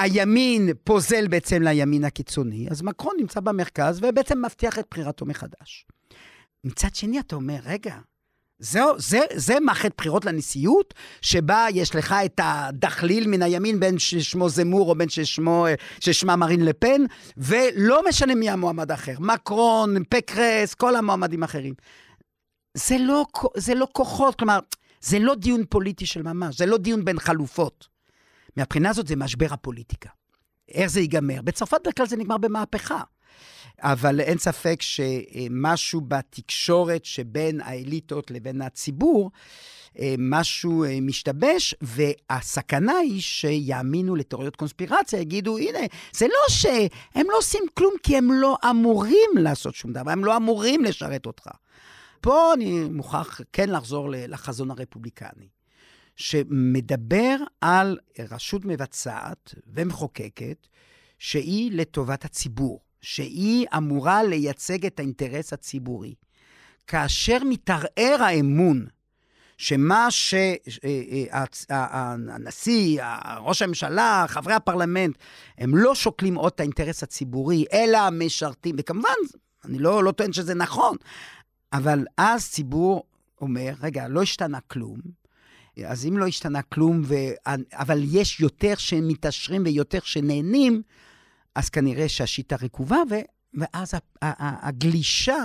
הימין 0.00 0.70
פוזל 0.84 1.28
בעצם 1.28 1.62
לימין 1.62 2.04
הקיצוני, 2.04 2.66
אז 2.70 2.82
מקרון 2.82 3.14
נמצא 3.18 3.40
במרכז 3.40 3.98
ובעצם 4.02 4.44
מבטיח 4.44 4.78
את 4.78 4.84
בחירתו 4.90 5.26
מחדש. 5.26 5.86
מצד 6.64 6.94
שני, 6.94 7.20
אתה 7.20 7.36
אומר, 7.36 7.58
רגע, 7.64 7.94
זהו, 8.58 8.98
זה, 8.98 9.20
זה 9.34 9.60
מערכת 9.60 9.92
בחירות 9.96 10.24
לנשיאות, 10.24 10.94
שבה 11.22 11.66
יש 11.74 11.94
לך 11.94 12.14
את 12.24 12.40
הדחליל 12.42 13.28
מן 13.28 13.42
הימין, 13.42 13.80
בין 13.80 13.98
ששמו 13.98 14.48
זמור 14.48 14.90
או 14.90 14.94
בין 14.94 15.08
ששמו, 15.08 15.66
ששמה 16.00 16.36
מרין 16.36 16.64
לפן, 16.64 17.02
ולא 17.36 18.08
משנה 18.08 18.34
מי 18.34 18.50
המועמד 18.50 18.90
האחר, 18.90 19.14
מקרון, 19.18 20.04
פקרס, 20.08 20.74
כל 20.74 20.96
המועמדים 20.96 21.42
האחרים. 21.42 21.74
זה 22.76 22.96
לא, 22.98 23.26
זה 23.56 23.74
לא 23.74 23.86
כוחות, 23.92 24.34
כלומר, 24.34 24.58
זה 25.00 25.18
לא 25.18 25.34
דיון 25.34 25.64
פוליטי 25.68 26.06
של 26.06 26.22
ממש, 26.22 26.58
זה 26.58 26.66
לא 26.66 26.78
דיון 26.78 27.04
בין 27.04 27.18
חלופות. 27.18 27.89
מהבחינה 28.56 28.90
הזאת 28.90 29.06
זה 29.06 29.16
משבר 29.16 29.46
הפוליטיקה. 29.50 30.10
איך 30.68 30.90
זה 30.90 31.00
ייגמר? 31.00 31.42
בצרפת 31.42 31.80
בדרך 31.80 31.96
כלל 31.96 32.06
זה 32.06 32.16
נגמר 32.16 32.38
במהפכה. 32.38 33.02
אבל 33.82 34.20
אין 34.20 34.38
ספק 34.38 34.82
שמשהו 34.82 36.00
בתקשורת 36.00 37.04
שבין 37.04 37.60
האליטות 37.60 38.30
לבין 38.30 38.62
הציבור, 38.62 39.30
משהו 40.18 40.84
משתבש, 41.02 41.74
והסכנה 41.80 42.92
היא 42.92 43.20
שיאמינו 43.20 44.16
לתיאוריות 44.16 44.56
קונספירציה, 44.56 45.20
יגידו, 45.20 45.58
הנה, 45.58 45.78
זה 46.12 46.26
לא 46.26 46.48
שהם 46.48 47.26
לא 47.30 47.38
עושים 47.38 47.62
כלום 47.74 47.94
כי 48.02 48.16
הם 48.16 48.32
לא 48.32 48.56
אמורים 48.70 49.30
לעשות 49.36 49.74
שום 49.74 49.92
דבר, 49.92 50.10
הם 50.10 50.24
לא 50.24 50.36
אמורים 50.36 50.84
לשרת 50.84 51.26
אותך. 51.26 51.48
פה 52.20 52.54
אני 52.54 52.84
מוכרח 52.84 53.40
כן 53.52 53.70
לחזור 53.70 54.08
לחזון 54.10 54.70
הרפובליקני, 54.70 55.48
שמדבר 56.20 57.36
על 57.60 57.98
רשות 58.30 58.64
מבצעת 58.64 59.54
ומחוקקת 59.66 60.66
שהיא 61.18 61.72
לטובת 61.72 62.24
הציבור. 62.24 62.80
שהיא 63.00 63.66
אמורה 63.76 64.22
לייצג 64.22 64.86
את 64.86 64.98
האינטרס 64.98 65.52
הציבורי. 65.52 66.14
כאשר 66.86 67.38
מתערער 67.44 68.16
האמון 68.20 68.86
שמה 69.56 70.08
שהנשיא, 71.70 73.02
ראש 73.38 73.62
הממשלה, 73.62 74.24
חברי 74.28 74.54
הפרלמנט, 74.54 75.18
הם 75.58 75.76
לא 75.76 75.94
שוקלים 75.94 76.34
עוד 76.34 76.52
את 76.54 76.60
האינטרס 76.60 77.02
הציבורי, 77.02 77.64
אלא 77.72 77.98
משרתים, 78.12 78.76
וכמובן, 78.78 79.08
אני 79.64 79.78
לא, 79.78 80.04
לא 80.04 80.12
טוען 80.12 80.32
שזה 80.32 80.54
נכון, 80.54 80.96
אבל 81.72 82.04
אז 82.16 82.50
ציבור 82.50 83.04
אומר, 83.40 83.72
רגע, 83.82 84.08
לא 84.08 84.22
השתנה 84.22 84.60
כלום, 84.60 85.00
אז 85.86 86.06
אם 86.06 86.18
לא 86.18 86.26
השתנה 86.26 86.62
כלום, 86.62 87.02
ו... 87.04 87.14
אבל 87.72 88.02
יש 88.04 88.40
יותר 88.40 88.74
שמתעשרים 88.76 89.62
ויותר 89.64 89.98
שנהנים, 90.02 90.82
אז 91.54 91.68
כנראה 91.68 92.08
שהשיטה 92.08 92.56
רקובה, 92.62 92.98
ו... 93.10 93.14
ואז 93.54 93.94
הגלישה, 94.22 95.44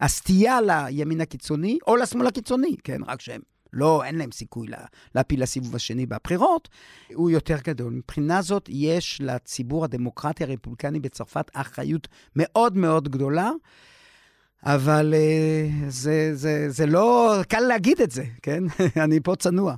הסטייה 0.00 0.58
לימין 0.60 1.20
הקיצוני, 1.20 1.78
או 1.86 1.96
לשמאל 1.96 2.26
הקיצוני, 2.26 2.76
כן, 2.84 3.00
רק 3.06 3.20
שהם 3.20 3.40
לא, 3.72 4.04
אין 4.04 4.18
להם 4.18 4.32
סיכוי 4.32 4.68
להפיל 5.14 5.42
לסיבוב 5.42 5.76
השני 5.76 6.06
בבחירות, 6.06 6.68
הוא 7.14 7.30
יותר 7.30 7.56
גדול. 7.64 7.92
מבחינה 7.92 8.42
זאת, 8.42 8.68
יש 8.72 9.20
לציבור 9.20 9.84
הדמוקרטי 9.84 10.44
הרפובליקני 10.44 11.00
בצרפת 11.00 11.50
אחריות 11.54 12.08
מאוד 12.36 12.76
מאוד 12.76 13.08
גדולה. 13.08 13.50
אבל 14.64 15.14
uh, 15.14 15.84
זה, 15.88 16.30
זה, 16.34 16.70
זה 16.70 16.86
לא 16.86 17.34
קל 17.48 17.60
להגיד 17.60 18.00
את 18.00 18.10
זה, 18.10 18.24
כן? 18.42 18.62
אני 19.04 19.20
פה 19.20 19.36
צנוע. 19.36 19.74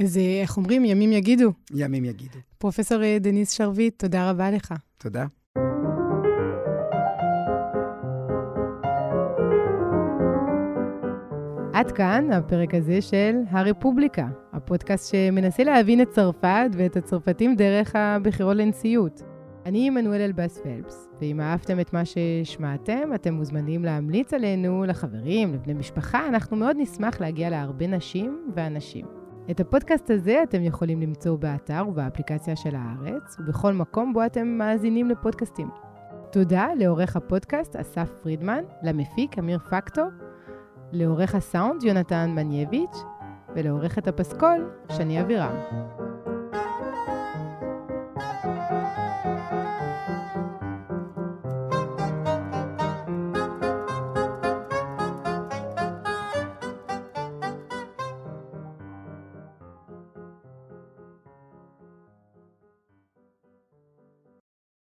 אז 0.00 0.18
איך 0.42 0.56
אומרים? 0.56 0.84
ימים 0.84 1.12
יגידו. 1.12 1.52
ימים 1.74 2.04
יגידו. 2.04 2.38
פרופסור 2.58 3.02
אה, 3.02 3.16
דניס 3.20 3.52
שרביט, 3.52 3.98
תודה 3.98 4.30
רבה 4.30 4.50
לך. 4.50 4.74
תודה. 4.98 5.26
עד 11.74 11.92
כאן 11.92 12.32
הפרק 12.32 12.74
הזה 12.74 13.02
של 13.02 13.36
הרפובליקה, 13.50 14.26
הפודקאסט 14.52 15.12
שמנסה 15.12 15.64
להבין 15.64 16.02
את 16.02 16.08
צרפת 16.10 16.70
ואת 16.72 16.96
הצרפתים 16.96 17.56
דרך 17.56 17.96
הבחירות 17.96 18.56
לנשיאות. 18.56 19.33
אני 19.66 19.86
עמנואל 19.86 20.20
אלבאס 20.20 20.58
פלפס, 20.58 21.08
ואם 21.20 21.40
אהבתם 21.40 21.80
את 21.80 21.92
מה 21.92 22.02
ששמעתם, 22.04 23.14
אתם 23.14 23.34
מוזמנים 23.34 23.84
להמליץ 23.84 24.34
עלינו 24.34 24.84
לחברים, 24.84 25.54
לבני 25.54 25.74
משפחה, 25.74 26.28
אנחנו 26.28 26.56
מאוד 26.56 26.76
נשמח 26.78 27.20
להגיע 27.20 27.50
להרבה 27.50 27.86
נשים 27.86 28.50
ואנשים. 28.54 29.06
את 29.50 29.60
הפודקאסט 29.60 30.10
הזה 30.10 30.42
אתם 30.42 30.62
יכולים 30.62 31.00
למצוא 31.00 31.36
באתר 31.36 31.84
ובאפליקציה 31.88 32.56
של 32.56 32.74
הארץ, 32.76 33.36
ובכל 33.38 33.72
מקום 33.72 34.12
בו 34.12 34.26
אתם 34.26 34.48
מאזינים 34.48 35.10
לפודקאסטים. 35.10 35.68
תודה 36.32 36.68
לעורך 36.78 37.16
הפודקאסט 37.16 37.76
אסף 37.76 38.10
פרידמן, 38.22 38.64
למפיק 38.82 39.38
אמיר 39.38 39.58
פקטור, 39.58 40.08
לעורך 40.92 41.34
הסאונד 41.34 41.82
יונתן 41.82 42.30
מנייביץ', 42.34 42.96
ולעורכת 43.54 44.08
הפסקול 44.08 44.70
שני 44.88 45.20
אבירם. 45.20 46.03